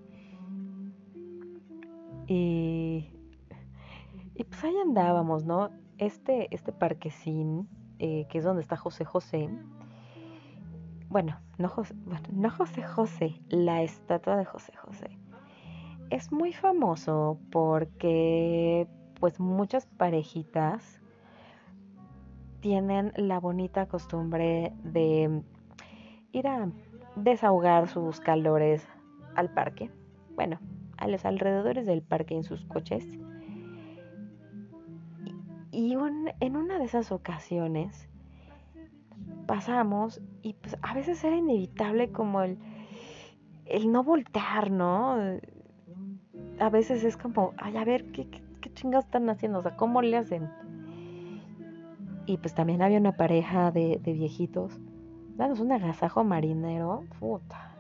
Y, 2.35 3.11
y 4.35 4.45
pues 4.45 4.65
ahí 4.65 4.75
andábamos, 4.83 5.45
¿no? 5.45 5.69
Este, 5.99 6.49
este 6.55 6.73
parquecín, 6.73 7.69
eh, 7.99 8.27
que 8.31 8.39
es 8.39 8.45
donde 8.45 8.63
está 8.63 8.79
José 8.79 9.05
José, 9.05 9.51
bueno 11.11 11.37
no, 11.59 11.69
José, 11.69 11.95
bueno, 12.07 12.27
no 12.33 12.51
José 12.51 12.83
José, 12.85 13.35
la 13.51 13.83
estatua 13.83 14.37
de 14.37 14.47
José 14.47 14.73
José, 14.79 15.19
es 16.09 16.33
muy 16.33 16.55
famoso 16.55 17.39
porque 17.51 18.89
pues 19.21 19.39
muchas 19.39 19.85
parejitas 19.85 21.03
tienen 22.61 23.13
la 23.17 23.41
bonita 23.41 23.89
costumbre 23.89 24.73
de 24.85 25.43
ir 26.33 26.49
a 26.49 26.71
desahogar 27.15 27.89
sus 27.89 28.21
calores 28.21 28.89
al 29.37 29.53
parque. 29.53 29.91
Bueno, 30.35 30.59
a 31.03 31.09
los 31.09 31.25
alrededores 31.25 31.85
del 31.85 32.01
parque 32.01 32.37
en 32.37 32.45
sus 32.45 32.65
coches. 32.65 33.05
Y 35.73 35.95
en 36.41 36.57
una 36.57 36.79
de 36.79 36.85
esas 36.85 37.11
ocasiones 37.11 38.09
pasamos 39.47 40.21
y 40.43 40.53
pues 40.55 40.77
a 40.81 40.95
veces 40.95 41.23
era 41.25 41.37
inevitable 41.37 42.13
como 42.13 42.43
el, 42.43 42.59
el 43.67 43.91
no 43.91 44.05
voltear, 44.05 44.71
¿no? 44.71 45.17
A 46.61 46.71
veces 46.71 47.03
es 47.03 47.17
como, 47.17 47.53
ay, 47.57 47.77
a 47.77 47.85
ver, 47.85 48.13
¿qué, 48.13 48.29
qué, 48.61 48.73
chingados 48.75 49.07
están 49.07 49.29
haciendo? 49.29 49.59
O 49.59 49.63
sea, 49.63 49.77
¿cómo 49.77 50.03
le 50.03 50.17
hacen? 50.17 50.49
Y 52.27 52.37
pues 52.37 52.55
también 52.55 52.81
había 52.81 52.99
una 52.99 53.17
pareja 53.17 53.73
de, 53.73 53.99
de 54.01 54.13
viejitos. 54.13 54.79
Danos 55.37 55.59
un 55.59 55.73
agasajo 55.73 56.23
marinero. 56.23 57.03
Puta. 57.19 57.75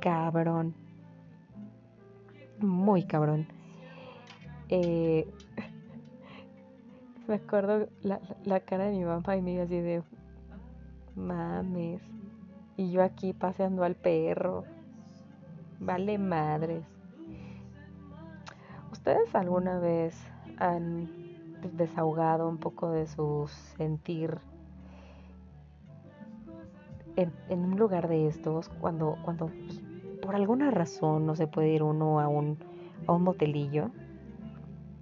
Cabrón. 0.00 0.74
Muy 2.60 3.04
cabrón. 3.04 3.46
Eh, 4.68 5.30
me 7.28 7.34
acuerdo 7.34 7.88
la, 8.02 8.20
la, 8.44 8.60
cara 8.60 8.84
de 8.84 8.92
mi 8.92 9.04
mamá 9.04 9.36
y 9.36 9.42
me 9.42 9.52
iba 9.52 9.64
así 9.64 9.80
de 9.80 10.02
mames. 11.14 12.00
Y 12.76 12.90
yo 12.90 13.02
aquí 13.02 13.32
paseando 13.32 13.84
al 13.84 13.94
perro. 13.94 14.64
Vale 15.80 16.18
madres. 16.18 16.84
¿Ustedes 18.92 19.34
alguna 19.34 19.78
vez 19.78 20.16
han 20.58 21.08
desahogado 21.76 22.48
un 22.48 22.58
poco 22.58 22.90
de 22.90 23.06
su 23.06 23.48
sentir 23.76 24.38
en, 27.16 27.32
en 27.48 27.60
un 27.60 27.76
lugar 27.78 28.08
de 28.08 28.28
estos 28.28 28.68
cuando, 28.68 29.16
cuando 29.22 29.50
por 30.26 30.34
alguna 30.34 30.72
razón 30.72 31.24
no 31.24 31.36
se 31.36 31.46
puede 31.46 31.68
ir 31.68 31.84
uno 31.84 32.20
a 32.20 32.26
un, 32.26 32.58
a 33.06 33.12
un 33.12 33.22
motelillo? 33.22 33.90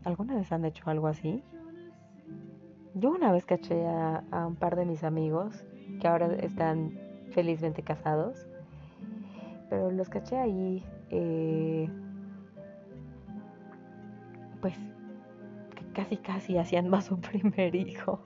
¿Alguna 0.05 0.35
vez 0.35 0.53
han 0.53 0.66
hecho 0.66 0.89
algo 0.91 1.09
así? 1.09 1.43
Yo 2.95 3.11
una 3.11 3.33
vez 3.33 3.47
caché 3.47 3.87
a, 3.87 4.22
a, 4.31 4.47
un 4.47 4.55
par 4.55 4.77
de 4.77 4.85
mis 4.85 5.03
amigos 5.03 5.64
que 6.01 6.07
ahora 6.07 6.33
están 6.35 6.99
felizmente 7.31 7.83
casados, 7.83 8.47
pero 9.70 9.91
los 9.91 10.11
caché 10.11 10.37
ahí, 10.37 10.85
eh, 11.11 11.89
pues 14.61 14.75
casi 15.95 16.18
casi 16.18 16.59
hacían 16.59 16.89
más 16.89 17.11
un 17.11 17.20
primer 17.22 17.75
hijo. 17.75 18.20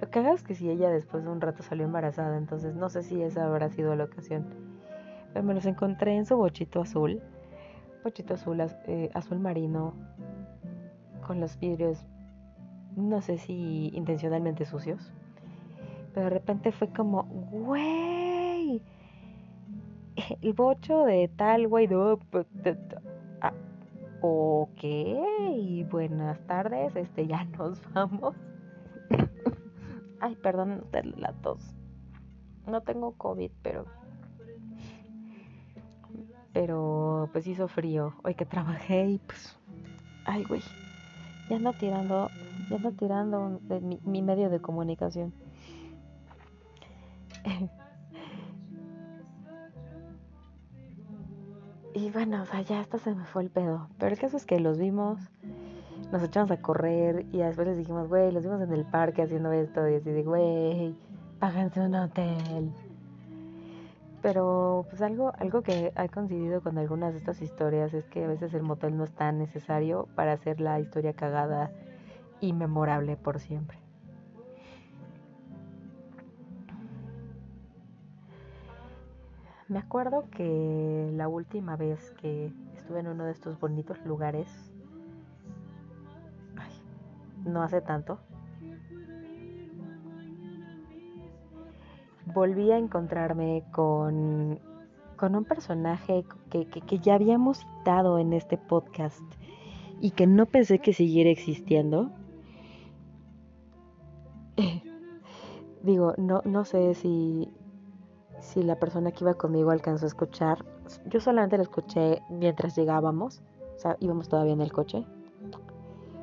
Lo 0.00 0.08
que 0.08 0.20
hago 0.20 0.34
es 0.34 0.44
que 0.44 0.54
si 0.54 0.70
ella 0.70 0.88
después 0.88 1.24
de 1.24 1.30
un 1.30 1.40
rato 1.40 1.64
salió 1.64 1.84
embarazada, 1.84 2.38
entonces 2.38 2.76
no 2.76 2.88
sé 2.88 3.02
si 3.02 3.20
esa 3.20 3.44
habrá 3.44 3.68
sido 3.68 3.96
la 3.96 4.04
ocasión. 4.04 4.46
Pero 5.38 5.46
me 5.46 5.54
los 5.54 5.66
encontré 5.66 6.16
en 6.16 6.26
su 6.26 6.36
bochito 6.36 6.80
azul, 6.80 7.22
bochito 8.02 8.34
azul, 8.34 8.60
eh, 8.88 9.08
azul 9.14 9.38
marino, 9.38 9.94
con 11.24 11.38
los 11.38 11.56
vidrios, 11.60 12.04
no 12.96 13.22
sé 13.22 13.38
si 13.38 13.92
intencionalmente 13.94 14.64
sucios. 14.64 15.12
Pero 16.12 16.24
de 16.24 16.30
repente 16.30 16.72
fue 16.72 16.88
como, 16.88 17.22
güey, 17.52 18.82
el 20.40 20.54
bocho 20.54 21.04
de 21.04 21.28
tal, 21.28 21.68
güey, 21.68 21.88
ah, 23.40 23.52
ok, 24.20 24.82
buenas 25.88 26.44
tardes, 26.48 26.96
este, 26.96 27.28
ya 27.28 27.44
nos 27.56 27.80
vamos. 27.92 28.34
Ay, 30.20 30.34
perdón 30.34 30.84
la 31.16 31.32
tos. 31.34 31.76
No 32.66 32.80
tengo 32.80 33.12
COVID, 33.12 33.52
pero. 33.62 33.97
Pero 36.58 37.30
pues 37.30 37.46
hizo 37.46 37.68
frío. 37.68 38.14
Hoy 38.24 38.34
que 38.34 38.44
trabajé 38.44 39.06
y 39.06 39.18
pues. 39.18 39.56
Ay, 40.24 40.42
güey. 40.42 40.60
Ya 41.48 41.60
no 41.60 41.72
tirando. 41.72 42.30
Ya 42.68 42.78
no 42.78 42.90
tirando 42.90 43.60
de 43.62 43.80
mi, 43.80 44.00
mi 44.02 44.22
medio 44.22 44.50
de 44.50 44.58
comunicación. 44.58 45.32
y 51.94 52.10
bueno, 52.10 52.42
o 52.42 52.46
sea, 52.46 52.62
ya 52.62 52.80
hasta 52.80 52.98
se 52.98 53.14
me 53.14 53.24
fue 53.24 53.44
el 53.44 53.50
pedo. 53.50 53.88
Pero 53.96 54.10
el 54.12 54.18
caso 54.18 54.36
es 54.36 54.44
que 54.44 54.58
los 54.58 54.78
vimos 54.78 55.20
nos 56.10 56.24
echamos 56.24 56.50
a 56.50 56.56
correr 56.56 57.24
y 57.30 57.38
después 57.38 57.68
les 57.68 57.78
dijimos, 57.78 58.08
güey, 58.08 58.32
los 58.32 58.42
vimos 58.42 58.60
en 58.62 58.72
el 58.72 58.84
parque 58.84 59.22
haciendo 59.22 59.52
esto 59.52 59.88
y 59.88 59.94
así 59.94 60.10
de, 60.10 60.24
güey, 60.24 60.96
páganse 61.38 61.78
un 61.82 61.94
hotel. 61.94 62.72
Pero 64.20 64.84
pues 64.90 65.00
algo, 65.00 65.32
algo 65.38 65.62
que 65.62 65.92
he 65.96 66.08
coincidido 66.08 66.60
con 66.60 66.76
algunas 66.76 67.12
de 67.12 67.18
estas 67.18 67.40
historias 67.40 67.94
es 67.94 68.08
que 68.08 68.24
a 68.24 68.28
veces 68.28 68.52
el 68.54 68.62
motel 68.62 68.96
no 68.96 69.04
es 69.04 69.12
tan 69.12 69.38
necesario 69.38 70.08
para 70.16 70.32
hacer 70.32 70.60
la 70.60 70.80
historia 70.80 71.12
cagada 71.12 71.70
y 72.40 72.52
memorable 72.52 73.16
por 73.16 73.38
siempre. 73.38 73.78
Me 79.68 79.78
acuerdo 79.78 80.24
que 80.30 81.10
la 81.14 81.28
última 81.28 81.76
vez 81.76 82.10
que 82.12 82.50
estuve 82.74 83.00
en 83.00 83.08
uno 83.08 83.24
de 83.24 83.32
estos 83.32 83.60
bonitos 83.60 84.02
lugares 84.06 84.48
no 87.44 87.62
hace 87.62 87.80
tanto, 87.80 88.18
volví 92.34 92.70
a 92.70 92.78
encontrarme 92.78 93.64
con, 93.72 94.58
con 95.16 95.34
un 95.34 95.44
personaje 95.44 96.24
que, 96.50 96.66
que, 96.66 96.98
ya 96.98 97.14
habíamos 97.14 97.58
citado 97.58 98.18
en 98.18 98.32
este 98.32 98.56
podcast 98.56 99.20
y 100.00 100.12
que 100.12 100.26
no 100.26 100.46
pensé 100.46 100.78
que 100.78 100.92
siguiera 100.92 101.30
existiendo. 101.30 102.10
Digo, 105.82 106.14
no, 106.16 106.42
no 106.44 106.64
sé 106.64 106.94
si, 106.94 107.50
si 108.40 108.62
la 108.62 108.76
persona 108.76 109.12
que 109.12 109.24
iba 109.24 109.34
conmigo 109.34 109.70
alcanzó 109.70 110.06
a 110.06 110.08
escuchar. 110.08 110.64
Yo 111.06 111.20
solamente 111.20 111.56
la 111.56 111.64
escuché 111.64 112.22
mientras 112.30 112.76
llegábamos, 112.76 113.42
o 113.76 113.78
sea, 113.78 113.96
íbamos 114.00 114.28
todavía 114.28 114.54
en 114.54 114.60
el 114.60 114.72
coche. 114.72 115.04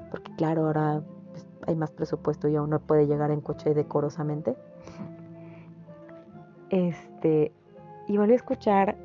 Porque 0.10 0.34
claro, 0.36 0.68
ahora 0.68 1.04
hay 1.68 1.76
más 1.76 1.92
presupuesto 1.92 2.48
y 2.48 2.56
aún 2.56 2.70
no 2.70 2.80
puede 2.80 3.08
llegar 3.08 3.32
en 3.32 3.42
coche 3.42 3.74
decorosamente. 3.74 4.56
Este, 6.76 7.54
y 8.06 8.18
volví 8.18 8.34
a 8.34 8.36
escuchar 8.36 8.98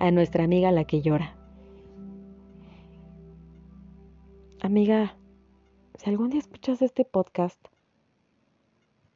a 0.00 0.10
nuestra 0.10 0.42
amiga 0.42 0.72
la 0.72 0.84
que 0.84 1.02
llora. 1.02 1.36
amiga, 4.60 5.16
si 5.94 6.10
algún 6.10 6.30
día 6.30 6.40
escuchas 6.40 6.82
este 6.82 7.04
podcast, 7.04 7.64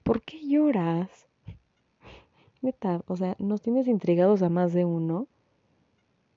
¿por 0.05 0.23
qué 0.23 0.39
lloras? 0.47 1.27
Neta, 2.63 3.03
o 3.09 3.17
sea, 3.17 3.35
nos 3.41 3.61
tienes 3.61 3.89
intrigados 3.89 4.43
a 4.43 4.49
más 4.49 4.73
de 4.73 4.85
uno 4.85 5.27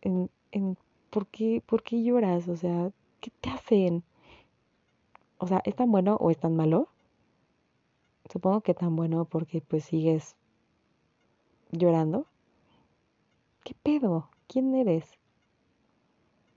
en, 0.01 0.31
en 0.51 0.75
¿por, 1.11 1.27
qué, 1.27 1.61
¿por 1.63 1.83
qué 1.83 2.01
lloras? 2.01 2.47
O 2.47 2.57
sea, 2.57 2.91
¿qué 3.21 3.29
te 3.41 3.51
hacen? 3.51 4.03
O 5.37 5.45
sea, 5.45 5.61
¿es 5.65 5.75
tan 5.75 5.91
bueno 5.91 6.15
o 6.19 6.31
es 6.31 6.39
tan 6.39 6.55
malo? 6.55 6.87
Supongo 8.27 8.61
que 8.61 8.73
tan 8.73 8.95
bueno 8.95 9.25
porque 9.25 9.61
pues 9.61 9.85
sigues 9.85 10.35
llorando. 11.71 12.25
¿Qué 13.63 13.75
pedo? 13.81 14.29
¿Quién 14.47 14.73
eres? 14.75 15.05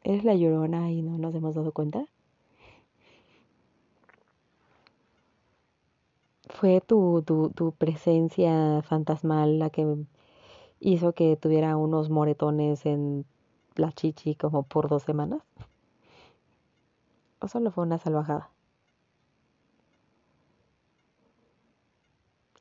¿Eres 0.05 0.25
la 0.25 0.35
llorona 0.35 0.91
y 0.91 1.03
no 1.03 1.19
nos 1.19 1.35
hemos 1.35 1.55
dado 1.55 1.73
cuenta? 1.73 2.07
¿Fue 6.49 6.81
tu, 6.81 7.23
tu, 7.23 7.51
tu 7.51 7.73
presencia 7.73 8.83
fantasmal 8.83 9.59
la 9.59 9.71
que 9.71 9.97
hizo 10.81 11.13
que 11.13 11.37
tuviera 11.37 11.77
unos 11.77 12.11
moretones 12.11 12.87
en 12.87 13.25
la 13.77 13.93
chichi 13.93 14.35
como 14.35 14.63
por 14.65 14.89
dos 14.89 15.03
semanas? 15.03 15.43
¿O 17.41 17.49
solo 17.49 17.71
fue 17.71 17.85
una 17.85 17.99
salvajada? 17.99 18.51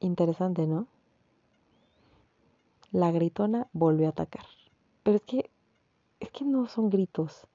Interesante, 0.02 0.66
¿no? 0.68 0.88
La 2.92 3.12
gritona 3.12 3.68
volvió 3.74 4.08
a 4.08 4.12
atacar. 4.12 4.46
Pero 5.04 5.18
es 5.18 5.24
que, 5.24 5.50
es 6.20 6.32
que 6.32 6.46
no 6.46 6.68
son 6.68 6.90
gritos. 6.90 7.48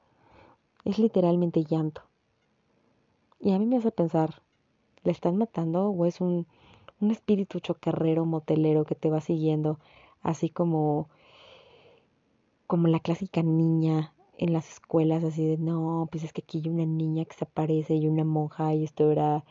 Es 0.85 0.99
literalmente 0.99 1.65
llanto. 1.65 2.03
Y 3.41 3.53
a 3.53 3.59
mí 3.59 3.67
me 3.67 3.77
hace 3.77 3.91
pensar, 3.91 4.43
¿le 5.03 5.13
están 5.13 5.37
matando 5.37 5.89
o 5.89 6.07
es 6.07 6.21
un, 6.21 6.47
un 7.01 7.11
espíritu 7.11 7.61
chocarrero, 7.61 8.25
motelero 8.25 8.85
que 8.85 8.95
te 8.95 9.11
va 9.11 9.21
siguiendo? 9.21 9.79
Así 10.23 10.49
como, 10.49 11.09
como 12.67 12.89
la 12.89 13.01
clásica 13.01 13.43
niña 13.43 14.15
en 14.39 14.53
las 14.53 14.71
escuelas, 14.71 15.25
así 15.25 15.47
de, 15.47 15.59
no, 15.59 16.09
pues 16.11 16.25
es 16.25 16.33
que 16.33 16.43
aquí 16.43 16.63
hay 16.65 16.71
una 16.71 16.87
niña 16.87 17.25
que 17.25 17.35
se 17.35 17.45
aparece 17.45 17.95
y 17.95 18.09
una 18.09 18.25
monja 18.25 18.75
y 18.75 18.85
esto 18.85 19.11
era 19.11 19.45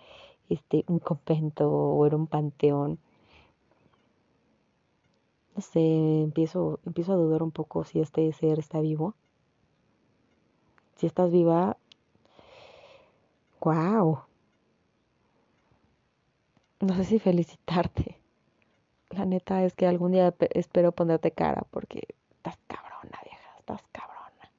este, 0.49 0.83
un 0.87 0.99
convento 0.99 1.69
o 1.69 2.05
era 2.05 2.15
un 2.15 2.27
panteón. 2.27 2.99
Sé, 5.57 6.21
empiezo, 6.23 6.79
empiezo 6.85 7.13
a 7.13 7.15
dudar 7.15 7.43
un 7.43 7.51
poco 7.51 7.83
si 7.83 7.99
este 7.99 8.31
ser 8.33 8.59
está 8.59 8.79
vivo. 8.81 9.15
Si 10.95 11.05
estás 11.05 11.31
viva, 11.31 11.77
wow. 13.61 14.19
No 16.79 16.95
sé 16.95 17.05
si 17.05 17.19
felicitarte. 17.19 18.17
La 19.09 19.25
neta 19.25 19.63
es 19.63 19.73
que 19.75 19.85
algún 19.85 20.11
día 20.11 20.33
espero 20.51 20.91
ponerte 20.91 21.31
cara 21.31 21.65
porque 21.69 22.07
estás 22.31 22.57
cabrona, 22.67 23.19
vieja, 23.23 23.49
estás 23.59 23.81
cabrona. 23.91 24.51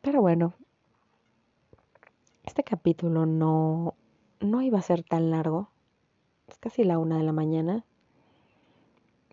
Pero 0.00 0.22
bueno, 0.22 0.54
este 2.44 2.64
capítulo 2.64 3.26
no, 3.26 3.94
no 4.40 4.62
iba 4.62 4.78
a 4.78 4.82
ser 4.82 5.02
tan 5.02 5.30
largo. 5.30 5.68
Es 6.48 6.58
casi 6.58 6.84
la 6.84 6.98
una 6.98 7.18
de 7.18 7.24
la 7.24 7.32
mañana. 7.32 7.84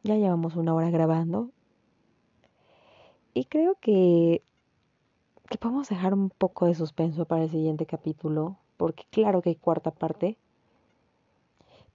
Ya 0.03 0.17
llevamos 0.17 0.57
una 0.57 0.75
hora 0.75 0.89
grabando. 0.89 1.49
Y 3.33 3.45
creo 3.45 3.75
que, 3.79 4.43
que 5.49 5.57
podemos 5.57 5.87
dejar 5.87 6.13
un 6.13 6.29
poco 6.29 6.65
de 6.65 6.75
suspenso 6.75 7.25
para 7.25 7.43
el 7.43 7.49
siguiente 7.49 7.85
capítulo. 7.85 8.57
Porque 8.75 9.05
claro 9.09 9.41
que 9.41 9.49
hay 9.51 9.55
cuarta 9.55 9.91
parte. 9.91 10.37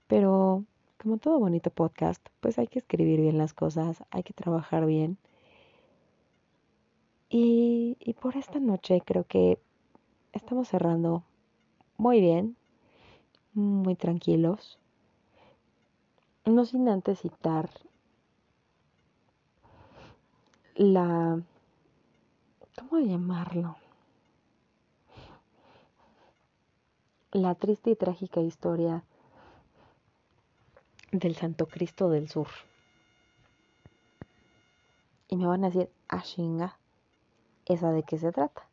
Pero 0.07 0.65
como 1.01 1.17
todo 1.17 1.39
bonito 1.39 1.69
podcast, 1.69 2.25
pues 2.39 2.57
hay 2.57 2.67
que 2.67 2.79
escribir 2.79 3.21
bien 3.21 3.37
las 3.37 3.53
cosas, 3.53 4.03
hay 4.09 4.23
que 4.23 4.33
trabajar 4.33 4.87
bien. 4.87 5.17
Y, 7.29 7.95
y 7.99 8.13
por 8.13 8.35
esta 8.35 8.59
noche 8.59 9.01
creo 9.05 9.23
que 9.23 9.59
estamos 10.33 10.67
cerrando 10.67 11.23
muy 11.97 12.21
bien, 12.21 12.57
muy 13.53 13.93
tranquilos. 13.93 14.79
No 16.45 16.65
sin 16.65 16.89
antes 16.89 17.19
citar 17.19 17.69
la... 20.79 21.41
¿Cómo 22.77 23.01
llamarlo? 23.01 23.75
La 27.33 27.53
triste 27.55 27.91
y 27.91 27.95
trágica 27.95 28.39
historia 28.39 29.03
del 31.11 31.35
Santo 31.35 31.67
Cristo 31.67 32.09
del 32.09 32.29
Sur. 32.29 32.47
Y 35.27 35.35
me 35.35 35.47
van 35.47 35.65
a 35.65 35.69
decir, 35.69 35.89
ah, 36.07 36.23
chinga, 36.23 36.77
¿esa 37.65 37.91
de 37.91 38.03
qué 38.03 38.17
se 38.17 38.31
trata? 38.31 38.65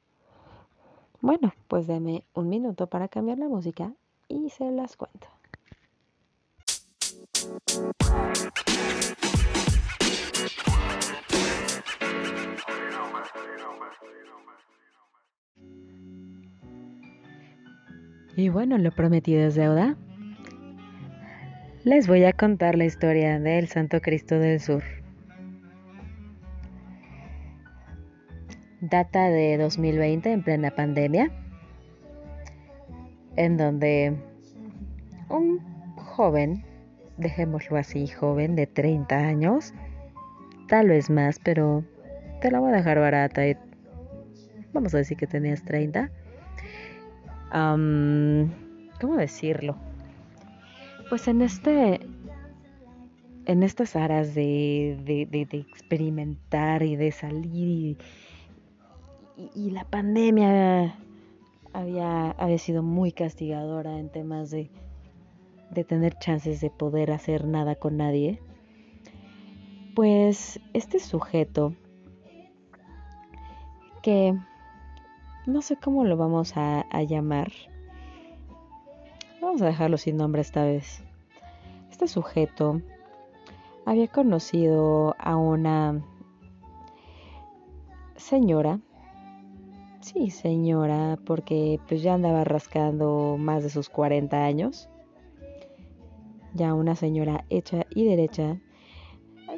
Bueno, 1.21 1.53
pues 1.67 1.89
deme 1.89 2.25
un 2.35 2.49
minuto 2.49 2.87
para 2.87 3.09
cambiar 3.09 3.39
la 3.39 3.49
música 3.49 3.93
y 4.29 4.51
se 4.51 4.71
las 4.71 4.97
cuento. 4.97 5.27
Y 18.37 18.51
bueno, 18.51 18.79
lo 18.79 18.93
prometido 18.93 19.47
es 19.47 19.55
deuda. 19.55 19.97
Les 21.85 22.07
voy 22.07 22.25
a 22.25 22.33
contar 22.33 22.77
la 22.77 22.85
historia 22.85 23.41
del 23.41 23.69
Santo 23.69 24.01
Cristo 24.01 24.39
del 24.39 24.61
Sur. 24.61 24.83
data 28.81 29.29
de 29.29 29.57
2020 29.59 30.33
en 30.33 30.43
plena 30.43 30.71
pandemia, 30.71 31.31
en 33.37 33.57
donde 33.57 34.17
un 35.29 35.61
joven, 35.97 36.65
dejémoslo 37.17 37.77
así, 37.77 38.07
joven 38.07 38.55
de 38.55 38.67
30 38.67 39.17
años, 39.17 39.75
tal 40.69 40.89
vez 40.89 41.11
más, 41.11 41.39
pero 41.43 41.85
te 42.41 42.51
la 42.51 42.61
voy 42.61 42.73
a 42.73 42.77
dejar 42.77 42.99
barata 42.99 43.47
y 43.47 43.57
vamos 44.73 44.95
a 44.95 44.99
decir 44.99 45.17
que 45.17 45.27
tenías 45.27 45.65
30. 45.65 46.11
¿Cómo 47.51 49.17
decirlo? 49.17 49.77
Pues 51.09 51.29
en 51.29 51.43
este 51.43 52.01
en 53.47 53.63
estas 53.63 53.95
aras 53.95 54.35
de, 54.35 54.99
de, 55.05 55.47
de 55.47 55.59
experimentar 55.59 56.83
y 56.83 56.97
de 56.97 57.13
salir 57.13 57.97
y, 59.37 59.51
y, 59.55 59.71
la 59.71 59.85
pandemia 59.85 60.97
había, 61.73 62.31
había 62.33 62.59
sido 62.59 62.83
muy 62.83 63.13
castigadora 63.13 64.01
en 64.01 64.11
temas 64.11 64.51
de, 64.51 64.69
de 65.71 65.85
tener 65.85 66.19
chances 66.19 66.61
de 66.61 66.71
poder 66.71 67.13
hacer 67.13 67.47
nada 67.47 67.77
con 67.77 67.97
nadie, 67.97 68.41
pues 69.95 70.59
este 70.73 70.99
sujeto 70.99 71.73
que 74.03 74.37
no 75.47 75.63
sé 75.63 75.77
cómo 75.77 76.05
lo 76.05 76.17
vamos 76.17 76.53
a, 76.57 76.85
llamar. 77.03 77.53
Vamos 79.41 79.63
a 79.63 79.67
dejarlo 79.67 79.97
sin 79.97 80.17
nombre 80.17 80.43
esta 80.43 80.65
vez. 80.65 81.03
Este 81.91 82.09
sujeto 82.09 82.83
había 83.85 84.09
conocido 84.09 85.15
a 85.19 85.37
una 85.37 86.03
señora 88.17 88.81
Sí, 90.07 90.31
señora, 90.31 91.19
porque 91.27 91.81
pues 91.89 92.01
ya 92.01 92.15
andaba 92.15 92.45
rascando 92.45 93.37
más 93.41 93.65
de 93.65 93.71
sus 93.71 93.89
40 93.89 94.45
años. 94.45 94.89
Ya 96.55 96.75
una 96.75 96.95
señora 96.95 97.45
hecha 97.51 97.87
y 97.91 98.05
derecha. 98.05 98.61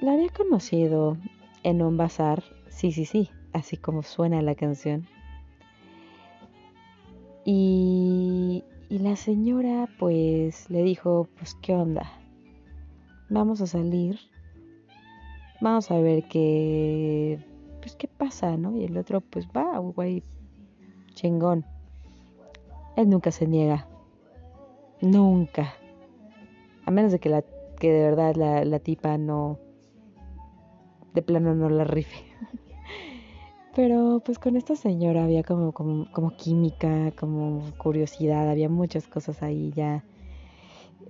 La 0.00 0.12
había 0.12 0.30
conocido 0.30 1.18
en 1.64 1.82
un 1.82 1.98
bazar, 1.98 2.42
sí, 2.70 2.92
sí, 2.92 3.04
sí, 3.04 3.30
así 3.52 3.76
como 3.76 4.02
suena 4.02 4.40
la 4.40 4.54
canción. 4.54 5.06
Y, 7.50 8.62
la 8.90 9.16
señora 9.16 9.88
pues 9.98 10.68
le 10.68 10.82
dijo, 10.82 11.28
pues 11.38 11.54
qué 11.62 11.72
onda, 11.72 12.12
vamos 13.30 13.62
a 13.62 13.66
salir, 13.66 14.18
vamos 15.58 15.90
a 15.90 15.98
ver 15.98 16.24
qué, 16.28 17.42
pues 17.80 17.96
qué 17.96 18.06
pasa, 18.06 18.58
¿no? 18.58 18.76
Y 18.76 18.84
el 18.84 18.98
otro 18.98 19.22
pues 19.22 19.48
va, 19.48 19.78
güey, 19.78 20.22
chingón. 21.14 21.64
Él 22.96 23.08
nunca 23.08 23.30
se 23.30 23.46
niega. 23.46 23.88
Nunca. 25.00 25.72
A 26.84 26.90
menos 26.90 27.12
de 27.12 27.18
que, 27.18 27.30
la, 27.30 27.42
que 27.80 27.90
de 27.90 28.02
verdad 28.10 28.34
la, 28.66 28.78
tipa 28.78 29.16
no... 29.16 29.58
De 31.14 31.22
plano 31.22 31.54
no 31.54 31.70
la 31.70 31.84
rife. 31.84 32.27
Pero 33.78 34.20
pues 34.24 34.40
con 34.40 34.56
esta 34.56 34.74
señora 34.74 35.22
había 35.22 35.44
como, 35.44 35.70
como, 35.70 36.36
química, 36.36 37.12
como 37.12 37.62
curiosidad, 37.78 38.50
había 38.50 38.68
muchas 38.68 39.06
cosas 39.06 39.40
ahí 39.40 39.70
ya, 39.72 40.02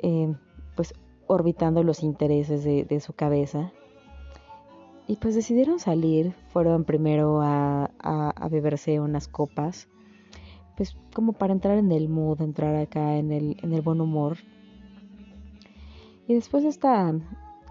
eh, 0.03 0.35
pues 0.77 0.93
orbitando 1.27 1.83
los 1.83 2.03
intereses 2.03 2.65
de, 2.65 3.01
su 3.01 3.15
cabeza. 3.15 3.73
Y 5.07 5.17
pues 5.17 5.35
decidieron 5.35 5.79
salir, 5.79 6.35
fueron 6.53 6.85
primero 6.85 7.41
a, 7.41 7.91
a, 8.01 8.31
a, 8.37 8.49
beberse 8.51 9.01
unas 9.01 9.29
copas, 9.29 9.89
pues 10.77 10.95
como 11.15 11.33
para 11.33 11.55
entrar 11.55 11.79
en 11.79 11.91
el 11.91 12.11
mood, 12.11 12.43
entrar 12.43 12.77
acá 12.77 13.17
en 13.17 13.33
el, 13.33 13.57
en 13.63 13.73
el 13.73 13.81
buen 13.81 14.03
humor. 14.03 14.37
Y 16.27 16.35
después 16.35 16.65
esta 16.65 17.15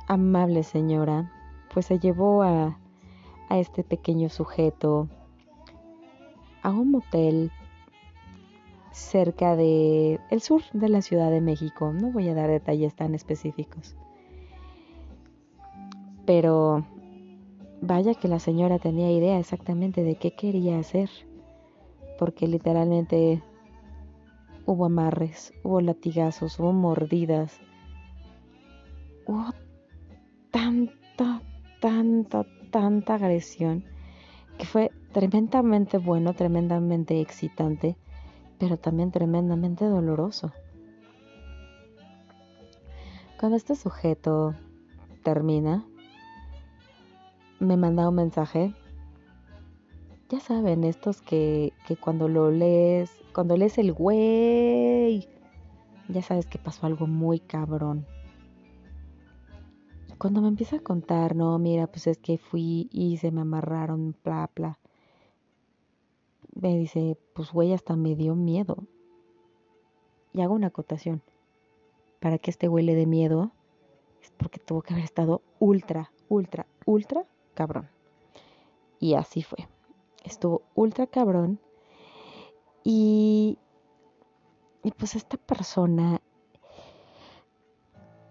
amable 0.08 0.64
señora, 0.64 1.32
pues 1.72 1.86
se 1.86 2.00
llevó 2.00 2.42
a, 2.42 2.80
a 3.50 3.60
este 3.60 3.84
pequeño 3.84 4.30
sujeto 4.30 5.08
a 6.64 6.72
un 6.72 6.92
motel 6.92 7.52
cerca 8.92 9.56
de 9.56 10.20
el 10.32 10.42
sur 10.42 10.62
de 10.74 10.90
la 10.90 11.02
Ciudad 11.02 11.32
de 11.32 11.42
México. 11.42 11.94
No 11.94 12.12
voy 12.12 12.28
a 12.30 12.34
dar 12.34 12.50
detalles 12.50 12.96
tan 12.96 13.16
específicos. 13.16 13.96
Pero 16.26 16.86
vaya 17.82 18.16
que 18.16 18.28
la 18.28 18.40
señora 18.40 18.80
tenía 18.80 19.12
idea 19.12 19.40
exactamente 19.40 20.04
de 20.04 20.16
qué 20.16 20.32
quería 20.32 20.80
hacer, 20.80 21.10
porque 22.18 22.48
literalmente 22.48 23.42
hubo 24.66 24.86
amarres, 24.86 25.54
hubo 25.64 25.80
latigazos, 25.80 26.60
hubo 26.60 26.74
mordidas, 26.74 27.62
hubo 29.26 29.54
tanta, 30.52 31.42
tanta, 31.80 32.46
tanta 32.72 33.16
agresión 33.16 33.84
que 34.58 34.66
fue 34.66 34.92
tremendamente 35.14 35.98
bueno, 35.98 36.34
tremendamente 36.34 37.22
excitante, 37.22 37.96
pero 38.60 38.78
también 38.78 39.12
tremendamente 39.12 39.86
doloroso. 39.86 40.52
Cuando 43.40 43.56
este 43.56 43.76
sujeto 43.76 44.56
termina, 45.24 45.86
me 47.60 47.78
manda 47.78 48.10
un 48.10 48.16
mensaje. 48.16 48.74
Ya 50.30 50.40
saben, 50.40 50.84
estos 50.84 51.22
que, 51.22 51.72
que 51.88 51.96
cuando 51.96 52.28
lo 52.28 52.52
lees, 52.52 53.12
cuando 53.34 53.56
lees 53.56 53.78
el 53.78 53.94
güey, 53.94 55.28
ya 56.10 56.22
sabes 56.22 56.48
que 56.48 56.58
pasó 56.58 56.88
algo 56.88 57.06
muy 57.06 57.40
cabrón 57.40 58.06
cuando 60.18 60.42
me 60.42 60.48
empieza 60.48 60.78
a 60.78 60.84
contar, 60.84 61.36
no, 61.36 61.58
mira, 61.60 61.88
pues 61.88 62.08
es 62.08 62.18
que 62.18 62.38
fui 62.38 62.90
y 62.92 63.18
se 63.18 63.32
me 63.32 63.42
amarraron, 63.42 64.16
bla, 64.24 64.50
bla. 64.56 64.80
Me 66.60 66.78
dice, 66.78 67.18
pues 67.34 67.52
güey, 67.52 67.74
hasta 67.74 67.96
me 67.96 68.16
dio 68.16 68.36
miedo. 68.36 68.78
Y 70.34 70.42
hago 70.42 70.56
una 70.56 70.68
acotación. 70.68 71.22
Para 72.20 72.40
que 72.40 72.50
este 72.50 72.68
güey 72.68 72.84
le 72.84 72.96
dé 72.96 73.06
miedo, 73.06 73.52
es 74.22 74.32
porque 74.32 74.60
tuvo 74.60 74.82
que 74.82 74.94
haber 74.94 75.06
estado 75.06 75.42
ultra, 75.60 76.12
ultra, 76.30 76.66
ultra 76.86 77.26
cabrón. 77.54 77.90
Y 79.00 79.14
así 79.14 79.44
fue. 79.44 79.68
Estuvo 80.24 80.64
ultra 80.74 81.06
cabrón. 81.06 81.60
Y, 82.84 83.60
y 84.84 84.92
pues 84.92 85.16
esta 85.16 85.38
persona, 85.38 86.22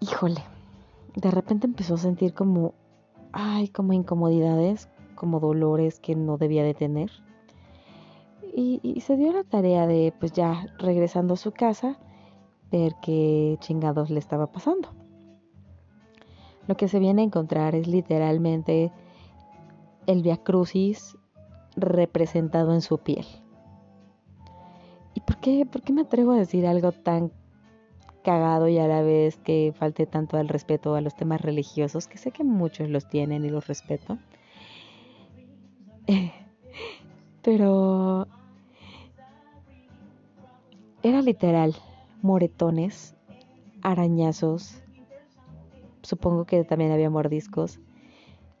híjole, 0.01 0.43
de 1.17 1.31
repente 1.31 1.65
empezó 1.65 1.95
a 1.95 1.97
sentir 1.97 2.35
como, 2.35 2.75
ay, 3.31 3.69
como 3.69 3.91
incomodidades, 3.91 4.87
como 5.15 5.39
dolores 5.39 5.99
que 5.99 6.15
no 6.15 6.37
debía 6.37 6.63
de 6.63 6.75
tener. 6.75 7.09
Y, 8.55 9.01
se 9.01 9.17
dio 9.17 9.33
la 9.33 9.43
tarea 9.43 9.87
de, 9.87 10.13
pues 10.19 10.31
ya 10.31 10.67
regresando 10.77 11.33
a 11.33 11.37
su 11.37 11.51
casa, 11.51 11.99
ver 12.71 12.93
qué 13.01 13.57
chingados 13.61 14.11
le 14.11 14.19
estaba 14.19 14.51
pasando. 14.51 14.89
Lo 16.67 16.77
que 16.77 16.87
se 16.87 16.99
viene 16.99 17.23
a 17.23 17.25
encontrar 17.25 17.73
es 17.73 17.87
literalmente 17.87 18.91
el 20.05 20.21
Via 20.21 20.37
Crucis 20.37 21.17
representado 21.75 22.73
en 22.73 22.81
su 22.81 22.99
piel. 22.99 23.25
¿Y 25.15 25.21
por 25.21 25.37
qué, 25.37 25.65
por 25.65 25.81
qué 25.81 25.93
me 25.93 26.01
atrevo 26.01 26.33
a 26.33 26.37
decir 26.37 26.67
algo 26.67 26.91
tan 26.91 27.31
cagado 28.27 28.67
y 28.67 28.77
a 28.77 28.89
la 28.89 29.01
vez 29.03 29.37
que 29.37 29.73
falte 29.73 30.05
tanto 30.05 30.35
al 30.35 30.49
respeto 30.49 30.95
a 30.95 31.01
los 31.01 31.15
temas 31.15 31.39
religiosos, 31.39 32.07
que 32.07 32.17
sé 32.17 32.31
que 32.31 32.43
muchos 32.43 32.89
los 32.89 33.07
tienen 33.07 33.45
y 33.45 33.49
los 33.49 33.67
respeto. 33.67 34.17
Pero 37.41 38.27
era 41.03 41.21
literal, 41.21 41.73
moretones, 42.21 43.15
arañazos, 43.81 44.83
supongo 46.01 46.43
que 46.43 46.65
también 46.65 46.91
había 46.91 47.09
mordiscos, 47.09 47.79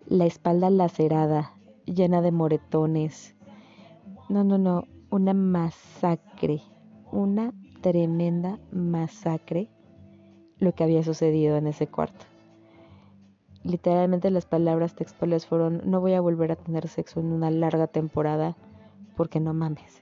la 0.05 0.25
espalda 0.25 0.69
lacerada, 0.69 1.51
llena 1.83 2.21
de 2.21 2.31
moretones. 2.31 3.35
No, 4.29 4.45
no, 4.45 4.57
no, 4.57 4.85
una 5.09 5.33
masacre, 5.33 6.61
una 7.11 7.51
tremenda 7.81 8.59
masacre 8.71 9.69
lo 10.59 10.73
que 10.73 10.83
había 10.83 11.03
sucedido 11.03 11.57
en 11.57 11.67
ese 11.67 11.87
cuarto. 11.87 12.25
Literalmente 13.63 14.31
las 14.31 14.45
palabras 14.45 14.95
textuales 14.95 15.45
fueron, 15.45 15.81
no 15.85 15.99
voy 15.99 16.13
a 16.13 16.21
volver 16.21 16.51
a 16.51 16.55
tener 16.55 16.87
sexo 16.87 17.19
en 17.19 17.33
una 17.33 17.51
larga 17.51 17.87
temporada 17.87 18.55
porque 19.15 19.39
no 19.39 19.53
mames. 19.53 20.01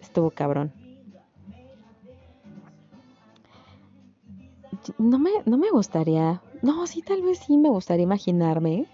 Estuvo 0.00 0.30
cabrón. 0.30 0.72
No 4.98 5.18
me, 5.18 5.30
no 5.46 5.58
me 5.58 5.70
gustaría, 5.70 6.42
no, 6.60 6.86
sí, 6.88 7.02
tal 7.02 7.22
vez 7.22 7.38
sí 7.38 7.56
me 7.56 7.68
gustaría 7.68 8.02
imaginarme 8.02 8.86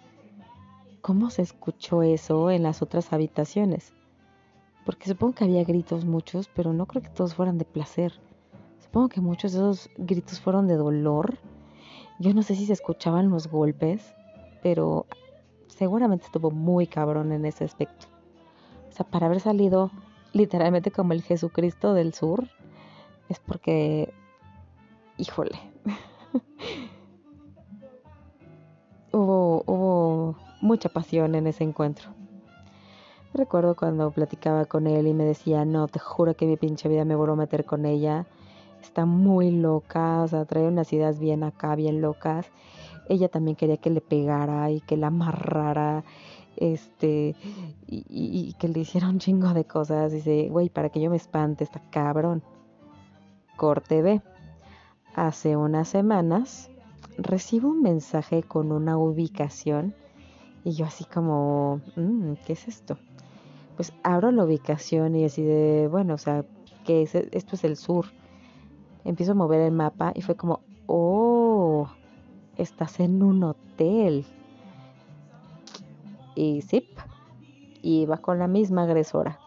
cómo 1.01 1.31
se 1.31 1.41
escuchó 1.43 2.03
eso 2.03 2.51
en 2.51 2.65
las 2.65 2.83
otras 2.83 3.13
habitaciones 3.13 3.95
porque 4.89 5.07
supongo 5.07 5.35
que 5.35 5.45
había 5.45 5.65
gritos 5.65 6.07
muchos, 6.07 6.49
pero 6.49 6.73
no 6.73 6.87
creo 6.87 7.03
que 7.03 7.11
todos 7.11 7.35
fueran 7.35 7.59
de 7.59 7.67
placer. 7.67 8.11
Supongo 8.81 9.11
que 9.11 9.21
muchos 9.21 9.53
de 9.53 9.59
esos 9.59 9.91
gritos 9.99 10.41
fueron 10.41 10.67
de 10.67 10.77
dolor. 10.77 11.37
Yo 12.19 12.33
no 12.33 12.43
sé 12.43 12.55
si 12.55 12.65
se 12.65 12.73
escuchaban 12.73 13.29
los 13.29 13.49
golpes, 13.49 14.15
pero 14.63 15.05
seguramente 15.67 16.25
estuvo 16.25 16.51
muy 16.51 16.87
cabrón 16.87 17.33
en 17.33 17.45
ese 17.45 17.65
aspecto. 17.65 18.07
O 18.89 18.93
sea, 18.93 19.05
para 19.05 19.27
haber 19.27 19.41
salido 19.41 19.91
literalmente 20.33 20.91
como 20.91 21.13
el 21.13 21.21
Jesucristo 21.21 21.93
del 21.93 22.15
sur, 22.15 22.49
es 23.29 23.41
porque, 23.41 24.15
híjole, 25.19 25.59
hubo, 29.13 29.65
hubo 29.67 30.37
mucha 30.63 30.89
pasión 30.89 31.35
en 31.35 31.47
ese 31.47 31.65
encuentro. 31.65 32.18
Recuerdo 33.39 33.77
cuando 33.77 34.11
platicaba 34.11 34.65
con 34.65 34.89
él 34.89 35.07
y 35.07 35.15
me 35.15 35.23
decía, 35.23 35.65
no, 35.65 35.87
te 35.87 36.01
juro 36.01 36.35
que 36.35 36.45
mi 36.45 36.57
pinche 36.57 36.89
vida 36.89 37.05
me 37.05 37.15
vuelvo 37.15 37.35
a 37.35 37.37
meter 37.37 37.65
con 37.65 37.87
ella. 37.87 38.27
Está 38.83 39.07
muy 39.07 39.53
loca, 39.53 40.23
o 40.23 40.27
sea, 40.27 40.45
trae 40.45 40.67
unas 40.67 40.93
ideas 40.93 41.21
bien 41.21 41.45
acá, 41.45 41.77
bien 41.77 42.01
locas. 42.01 42.51
Ella 43.09 43.29
también 43.29 43.57
quería 43.57 43.77
que 43.77 43.91
le 43.91 44.01
pegara 44.01 44.73
y 44.73 44.81
que 44.81 44.97
la 44.97 45.07
amarrara, 45.07 46.03
este, 46.57 47.37
y, 47.87 48.57
que 48.59 48.67
le 48.67 48.81
hiciera 48.81 49.09
un 49.09 49.21
chingo 49.21 49.55
de 49.55 49.65
cosas. 49.65 50.11
Dice, 50.11 50.49
güey, 50.51 50.69
para 50.69 50.89
que 50.89 51.01
yo 51.01 51.09
me 51.09 51.17
espante, 51.17 51.63
está 51.63 51.81
cabrón. 51.91 52.43
Corte 53.57 54.03
B. 54.03 54.21
Hace 55.15 55.57
unas 55.57 55.87
semanas 55.87 56.71
recibo 57.17 57.69
un 57.69 57.83
mensaje 57.83 58.43
con 58.43 58.73
una 58.73 58.99
ubicación 58.99 59.95
y 60.65 60.73
yo 60.73 60.87
así 60.87 61.05
como, 61.05 61.81
mm, 61.95 62.33
¿qué 62.45 62.55
es 62.55 62.67
esto? 62.67 62.99
Pues 63.79 63.93
abro 64.03 64.33
la 64.33 64.43
ubicación 64.43 65.15
y 65.15 65.25
así 65.25 65.41
de, 65.41 65.87
bueno, 65.89 66.15
o 66.15 66.19
sea, 66.19 66.45
que 66.85 67.03
esto 67.03 67.55
es 67.55 67.63
el 67.63 67.77
sur. 67.77 68.07
Empiezo 69.05 69.33
a 69.33 69.35
mover 69.37 69.61
el 69.61 69.71
mapa 69.71 70.11
y 70.17 70.23
fue 70.23 70.35
como, 70.35 70.63
oh, 70.89 71.89
estás 72.57 72.99
en 72.99 73.23
un 73.23 73.45
hotel. 73.45 74.27
Y 76.35 76.63
sí, 76.63 76.89
y 77.81 78.07
va 78.07 78.17
con 78.17 78.41
la 78.41 78.49
misma 78.49 78.83
agresora. 78.83 79.39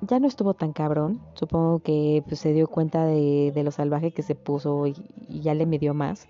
Ya 0.00 0.18
no 0.18 0.26
estuvo 0.26 0.54
tan 0.54 0.72
cabrón, 0.72 1.20
supongo 1.34 1.78
que 1.78 2.24
pues, 2.26 2.40
se 2.40 2.52
dio 2.52 2.66
cuenta 2.66 3.06
de, 3.06 3.52
lo 3.64 3.70
salvaje 3.70 4.10
que 4.10 4.22
se 4.22 4.34
puso 4.34 4.88
y, 4.88 4.96
y 5.28 5.40
ya 5.40 5.54
le 5.54 5.66
midió 5.66 5.94
más. 5.94 6.26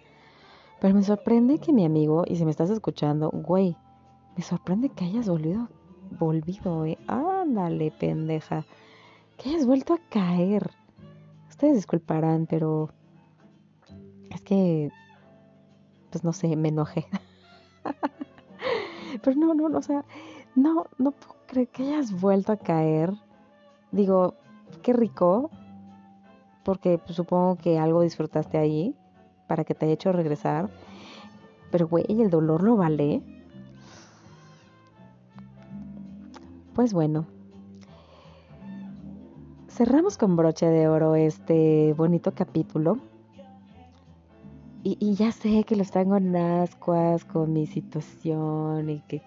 Pero 0.83 0.95
me 0.95 1.03
sorprende 1.03 1.61
que 1.61 1.73
mi 1.73 1.87
amigo, 1.87 2.25
y 2.27 2.37
si 2.37 2.45
me 2.45 2.51
estás 2.51 2.69
escuchando, 2.69 3.31
güey, 3.31 3.75
me 4.37 4.43
sorprende 4.43 4.91
que 4.91 5.07
hayas 5.07 5.31
volvido 5.31 5.71
volvido, 6.19 6.85
eh. 6.85 6.99
Ándale, 7.07 7.91
pendeja. 7.91 8.65
Que 9.37 9.51
hayas 9.51 9.67
vuelto 9.67 9.95
a 9.95 9.99
caer. 10.11 10.71
Ustedes 11.49 11.77
disculparán, 11.77 12.47
pero 12.47 12.91
es 14.31 14.41
que, 14.43 14.91
pues 16.11 16.25
no 16.25 16.33
sé, 16.33 16.57
me 16.57 16.69
enojé. 16.69 17.07
pero 19.23 19.37
no, 19.37 19.55
no, 19.55 19.69
no, 19.69 19.79
o 19.79 19.83
sea, 19.83 20.05
No, 20.55 20.87
no 20.99 21.13
puedo 21.13 21.37
creer 21.47 21.69
que 21.69 21.83
hayas 21.83 22.21
vuelto 22.21 22.53
a 22.53 22.57
caer. 22.57 23.13
Digo, 23.93 24.35
qué 24.83 24.93
rico, 24.93 25.51
porque 26.65 26.99
pues, 26.99 27.17
supongo 27.17 27.57
que 27.57 27.79
algo 27.79 28.03
disfrutaste 28.03 28.59
ahí 28.59 28.97
para 29.47 29.65
que 29.65 29.75
te 29.75 29.87
haya 29.87 29.95
hecho 29.95 30.13
regresar. 30.13 30.71
Pero, 31.71 31.89
güey, 31.89 32.05
¿el 32.09 32.31
dolor 32.31 32.63
lo 32.63 32.77
vale? 32.77 33.23
Pues 36.75 36.93
bueno, 36.93 37.25
cerramos 39.69 40.19
con 40.19 40.35
broche 40.35 40.67
de 40.67 40.89
oro 40.89 41.15
este 41.15 41.93
bonito 41.93 42.35
capítulo. 42.35 42.99
Y, 44.83 45.15
ya 45.15 45.31
sé 45.31 45.65
que 45.65 45.77
los 45.77 45.93
tengo 45.93 46.17
en 46.17 46.35
ascuas 46.37 47.25
con 47.25 47.53
mi 47.53 47.67
situación 47.67 48.91
y 48.91 49.01
que, 49.03 49.23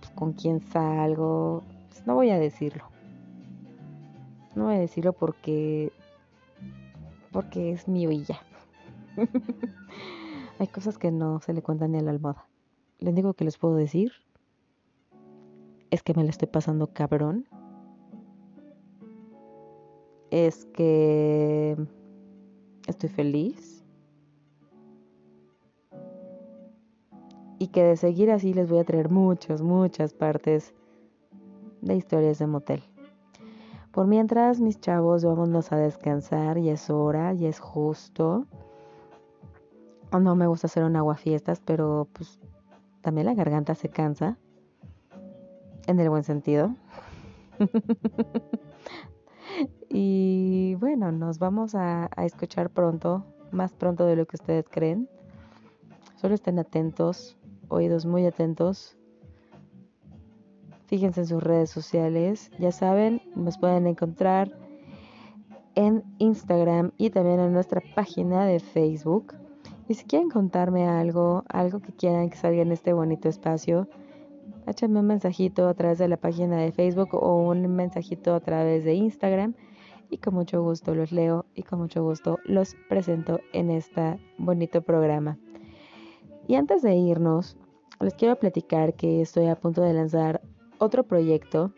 pues, 0.00 0.10
con 0.12 0.32
quién 0.32 0.62
salgo. 0.62 1.62
Pues, 1.90 2.06
no 2.06 2.14
voy 2.14 2.30
a 2.30 2.38
decirlo. 2.38 2.84
No 4.56 4.64
voy 4.64 4.76
a 4.76 4.80
decirlo 4.80 5.12
porque 5.12 5.92
porque 7.30 7.72
es 7.72 7.86
mío 7.86 8.10
y 8.10 8.24
ya. 8.24 8.40
Hay 10.58 10.66
cosas 10.68 10.96
que 10.96 11.12
no 11.12 11.40
se 11.40 11.52
le 11.52 11.60
cuentan 11.60 11.92
ni 11.92 11.98
a 11.98 12.02
la 12.02 12.10
almohada. 12.10 12.48
Lo 13.00 13.10
único 13.10 13.34
que 13.34 13.44
les 13.44 13.58
puedo 13.58 13.76
decir 13.76 14.23
es 15.94 16.02
que 16.02 16.12
me 16.14 16.24
la 16.24 16.30
estoy 16.30 16.48
pasando 16.48 16.88
cabrón. 16.88 17.46
Es 20.30 20.64
que 20.66 21.76
estoy 22.88 23.08
feliz 23.08 23.84
y 27.60 27.68
que 27.68 27.84
de 27.84 27.96
seguir 27.96 28.32
así 28.32 28.52
les 28.52 28.68
voy 28.68 28.80
a 28.80 28.84
traer 28.84 29.08
muchas, 29.08 29.62
muchas 29.62 30.12
partes 30.12 30.74
de 31.80 31.94
historias 31.94 32.40
de 32.40 32.48
motel. 32.48 32.82
Por 33.92 34.08
mientras, 34.08 34.60
mis 34.60 34.80
chavos, 34.80 35.24
vámonos 35.24 35.70
a 35.70 35.76
descansar, 35.76 36.58
y 36.58 36.70
es 36.70 36.90
hora, 36.90 37.32
y 37.34 37.46
es 37.46 37.60
justo. 37.60 38.46
No 40.12 40.34
me 40.34 40.48
gusta 40.48 40.66
hacer 40.66 40.82
un 40.82 40.96
aguafiestas, 40.96 41.60
pero 41.64 42.08
pues 42.12 42.40
también 43.00 43.26
la 43.26 43.34
garganta 43.34 43.76
se 43.76 43.88
cansa. 43.88 44.36
En 45.86 46.00
el 46.00 46.08
buen 46.08 46.24
sentido. 46.24 46.74
y 49.90 50.74
bueno, 50.76 51.12
nos 51.12 51.38
vamos 51.38 51.74
a, 51.74 52.08
escuchar 52.18 52.70
pronto, 52.70 53.24
más 53.52 53.72
pronto 53.72 54.06
de 54.06 54.16
lo 54.16 54.26
que 54.26 54.36
ustedes 54.36 54.66
creen. 54.68 55.08
Solo 56.16 56.34
estén 56.34 56.58
atentos 56.58 57.36
oídos 57.68 58.06
muy 58.06 58.26
atentos. 58.26 58.96
Fíjense 60.86 61.20
en 61.20 61.26
sus 61.26 61.42
redes 61.42 61.70
sociales. 61.70 62.50
Ya 62.58 62.72
saben, 62.72 63.22
nos 63.34 63.58
pueden 63.58 63.86
encontrar 63.86 64.52
en 65.74 66.04
Instagram 66.18 66.92
y 66.96 67.10
también 67.10 67.40
en 67.40 67.52
nuestra 67.52 67.82
página 67.94 68.44
de 68.44 68.60
Facebook. 68.60 69.34
Y 69.88 69.94
si 69.94 70.04
quieren 70.04 70.30
contarme 70.30 70.86
algo, 70.86 71.44
algo 71.48 71.80
que 71.80 71.92
quieran 71.92 72.30
que 72.30 72.36
salga 72.36 72.62
en 72.62 72.72
este 72.72 72.92
bonito 72.92 73.28
espacio, 73.28 73.88
échame 74.66 75.00
un 75.00 75.06
mensajito 75.06 75.68
a 75.68 75.74
través 75.74 75.98
de 75.98 76.08
la 76.08 76.16
página 76.16 76.56
de 76.56 76.72
Facebook 76.72 77.14
o 77.14 77.36
un 77.36 77.74
mensajito 77.74 78.34
a 78.34 78.40
través 78.40 78.84
de 78.84 78.94
Instagram 78.94 79.54
y 80.10 80.18
con 80.18 80.34
mucho 80.34 80.62
gusto 80.62 80.94
los 80.94 81.12
leo 81.12 81.44
y 81.54 81.62
con 81.62 81.80
mucho 81.80 82.02
gusto 82.02 82.38
los 82.44 82.76
presento 82.88 83.40
en 83.52 83.70
este 83.70 84.18
bonito 84.38 84.82
programa. 84.82 85.38
Y 86.46 86.56
antes 86.56 86.82
de 86.82 86.94
irnos, 86.94 87.56
les 88.00 88.14
quiero 88.14 88.36
platicar 88.36 88.94
que 88.94 89.22
estoy 89.22 89.46
a 89.46 89.56
punto 89.56 89.82
de 89.82 89.94
lanzar 89.94 90.42
otro 90.78 91.04
proyecto 91.04 91.72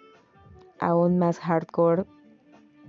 aún 0.78 1.18
más 1.18 1.38
hardcore 1.38 2.04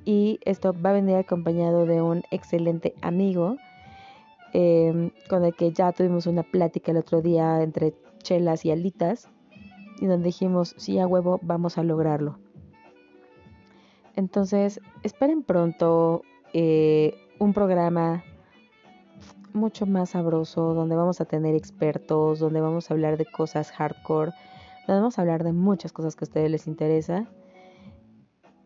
y 0.05 0.39
esto 0.45 0.73
va 0.73 0.91
a 0.91 0.93
venir 0.93 1.15
acompañado 1.15 1.85
de 1.85 2.01
un 2.01 2.23
excelente 2.31 2.93
amigo 3.01 3.57
em, 4.53 5.11
con 5.29 5.43
el 5.43 5.53
que 5.53 5.71
ya 5.71 5.91
tuvimos 5.91 6.27
una 6.27 6.43
plática 6.43 6.91
el 6.91 6.97
otro 6.97 7.21
día 7.21 7.61
entre 7.61 7.93
chelas 8.23 8.65
y 8.65 8.71
alitas 8.71 9.29
y 9.99 10.05
donde 10.05 10.27
dijimos 10.27 10.75
sí 10.77 10.99
a 10.99 11.07
huevo 11.07 11.39
vamos 11.41 11.77
a 11.77 11.83
lograrlo 11.83 12.39
entonces 14.15 14.81
esperen 15.03 15.43
pronto 15.43 16.23
eh, 16.53 17.15
un 17.39 17.53
programa 17.53 18.23
mucho 19.57 19.85
más 19.85 20.11
sabroso, 20.11 20.73
donde 20.73 20.95
vamos 20.95 21.19
a 21.19 21.25
tener 21.25 21.55
expertos, 21.55 22.39
donde 22.39 22.61
vamos 22.61 22.89
a 22.89 22.93
hablar 22.93 23.17
de 23.17 23.25
cosas 23.25 23.71
hardcore, 23.71 24.31
donde 24.87 25.01
vamos 25.01 25.17
a 25.17 25.21
hablar 25.21 25.43
de 25.43 25.51
muchas 25.51 25.91
cosas 25.91 26.15
que 26.15 26.23
a 26.23 26.27
ustedes 26.27 26.49
les 26.49 26.67
interesa. 26.67 27.27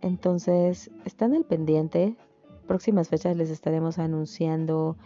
Entonces, 0.01 0.91
están 1.05 1.33
al 1.33 1.45
pendiente. 1.45 2.15
Próximas 2.67 3.09
fechas 3.09 3.35
les 3.35 3.49
estaremos 3.49 3.99
anunciando 3.99 4.97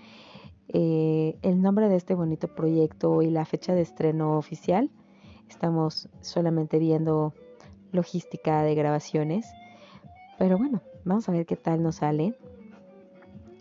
eh, 0.68 1.38
el 1.42 1.62
nombre 1.62 1.88
de 1.88 1.96
este 1.96 2.16
bonito 2.16 2.48
proyecto 2.48 3.22
y 3.22 3.30
la 3.30 3.46
fecha 3.46 3.74
de 3.74 3.82
estreno 3.82 4.38
oficial. 4.38 4.90
Estamos 5.50 6.10
solamente 6.22 6.80
viendo 6.80 7.34
logística 7.92 8.64
de 8.64 8.76
grabaciones. 8.76 9.48
Pero 10.38 10.58
bueno, 10.58 10.82
vamos 11.04 11.28
a 11.30 11.32
ver 11.32 11.46
qué 11.46 11.56
tal 11.56 11.82
nos 11.82 11.98
sale. 11.98 12.36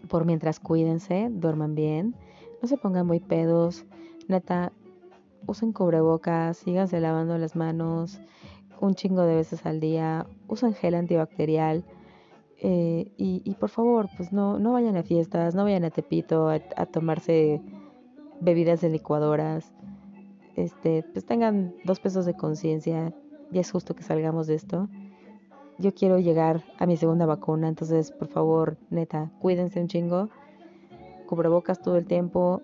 Por 0.08 0.24
mientras 0.24 0.60
cuídense, 0.60 1.28
duerman 1.30 1.74
bien, 1.74 2.14
no 2.60 2.68
se 2.68 2.76
pongan 2.76 3.06
muy 3.06 3.20
pedos, 3.20 3.84
neta, 4.28 4.72
usen 5.46 5.72
cubrebocas, 5.72 6.58
síganse 6.58 7.00
lavando 7.00 7.38
las 7.38 7.56
manos 7.56 8.20
un 8.80 8.94
chingo 8.94 9.22
de 9.22 9.36
veces 9.36 9.64
al 9.66 9.80
día, 9.80 10.26
usen 10.48 10.74
gel 10.74 10.94
antibacterial 10.94 11.84
eh, 12.60 13.12
y, 13.16 13.54
por 13.58 13.68
favor, 13.68 14.08
pues 14.16 14.32
no, 14.32 14.58
no 14.58 14.72
vayan 14.72 14.96
a 14.96 15.02
fiestas, 15.02 15.54
no 15.54 15.64
vayan 15.64 15.84
a 15.84 15.90
Tepito 15.90 16.48
a, 16.48 16.60
a 16.76 16.86
tomarse 16.86 17.60
bebidas 18.40 18.80
de 18.80 18.90
licuadoras, 18.90 19.72
este, 20.56 21.04
pues 21.12 21.24
tengan 21.24 21.74
dos 21.84 22.00
pesos 22.00 22.26
de 22.26 22.34
conciencia, 22.34 23.12
y 23.50 23.58
es 23.58 23.70
justo 23.70 23.94
que 23.94 24.02
salgamos 24.02 24.46
de 24.46 24.54
esto 24.54 24.88
yo 25.78 25.92
quiero 25.94 26.18
llegar 26.18 26.62
a 26.78 26.86
mi 26.86 26.96
segunda 26.96 27.26
vacuna, 27.26 27.68
entonces 27.68 28.12
por 28.12 28.28
favor, 28.28 28.76
neta, 28.90 29.30
cuídense 29.40 29.80
un 29.80 29.88
chingo, 29.88 30.28
cubrebocas 31.26 31.80
todo 31.80 31.96
el 31.96 32.06
tiempo. 32.06 32.62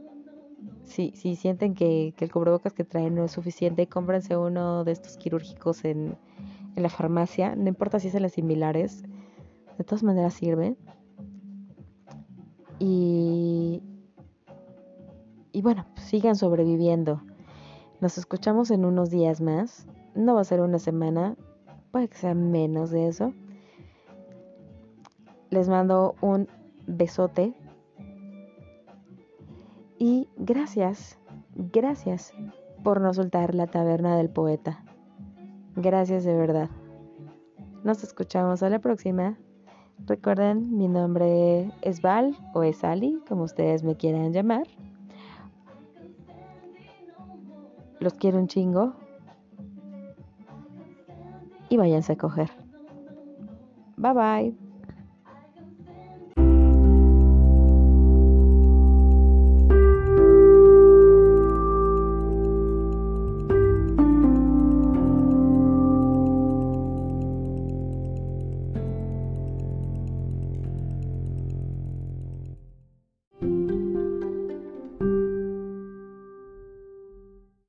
Si, 0.85 1.13
si 1.15 1.37
sienten 1.37 1.75
que, 1.75 2.15
el 2.19 2.33
cubrebocas 2.33 2.73
que 2.73 2.85
traen 2.85 3.15
no 3.15 3.25
es 3.25 3.33
suficiente, 3.33 3.87
cómprense 3.87 4.37
uno 4.37 4.85
de 4.85 4.93
estos 4.93 5.17
quirúrgicos 5.17 5.85
en, 5.85 6.17
en 6.77 6.83
la 6.83 6.89
farmacia, 6.89 7.57
no 7.57 7.69
importa 7.69 7.99
si 7.99 8.09
es 8.09 8.15
en 8.15 8.23
las 8.23 8.33
similares, 8.33 9.03
de 9.79 9.85
todas 9.85 10.03
maneras 10.03 10.35
sirve. 10.35 10.77
Y, 12.79 13.83
y 15.53 15.63
bueno, 15.63 15.87
sigan 15.97 16.37
sobreviviendo. 16.37 17.23
Nos 18.01 18.17
escuchamos 18.17 18.71
en 18.71 18.87
unos 18.87 19.11
días 19.11 19.43
más. 19.43 19.87
No 20.15 20.35
va 20.35 20.41
a 20.41 20.45
ser 20.45 20.63
una 20.63 20.79
semana, 20.79 21.37
puede 21.91 22.09
que 22.09 22.17
sea 22.17 22.35
menos 22.35 22.91
de 22.91 23.09
eso. 23.09 23.35
Les 25.51 25.69
mando 25.69 26.15
un 26.23 26.49
besote. 26.87 27.55
Y 29.99 30.29
gracias, 30.37 31.19
gracias 31.55 32.33
por 32.83 33.03
no 33.03 33.13
soltar 33.13 33.55
la 33.55 33.67
taberna 33.67 34.17
del 34.17 34.31
poeta. 34.31 34.83
Gracias 35.77 36.25
de 36.25 36.35
verdad. 36.35 36.71
Nos 37.85 38.03
escuchamos 38.03 38.63
a 38.63 38.71
la 38.71 38.79
próxima. 38.79 39.37
Recuerden, 40.07 40.77
mi 40.79 40.89
nombre 40.89 41.71
es 41.83 42.01
Val 42.01 42.35
o 42.55 42.63
es 42.63 42.83
Ali, 42.83 43.21
como 43.29 43.43
ustedes 43.43 43.85
me 43.85 43.97
quieran 43.97 44.33
llamar. 44.33 44.67
Los 48.01 48.15
quiero 48.15 48.39
un 48.39 48.49
chingo 48.49 48.95
y 51.69 51.77
váyanse 51.77 52.15
a 52.15 52.17
coger. 52.17 52.51
Bye 53.97 54.15
bye. 54.15 54.60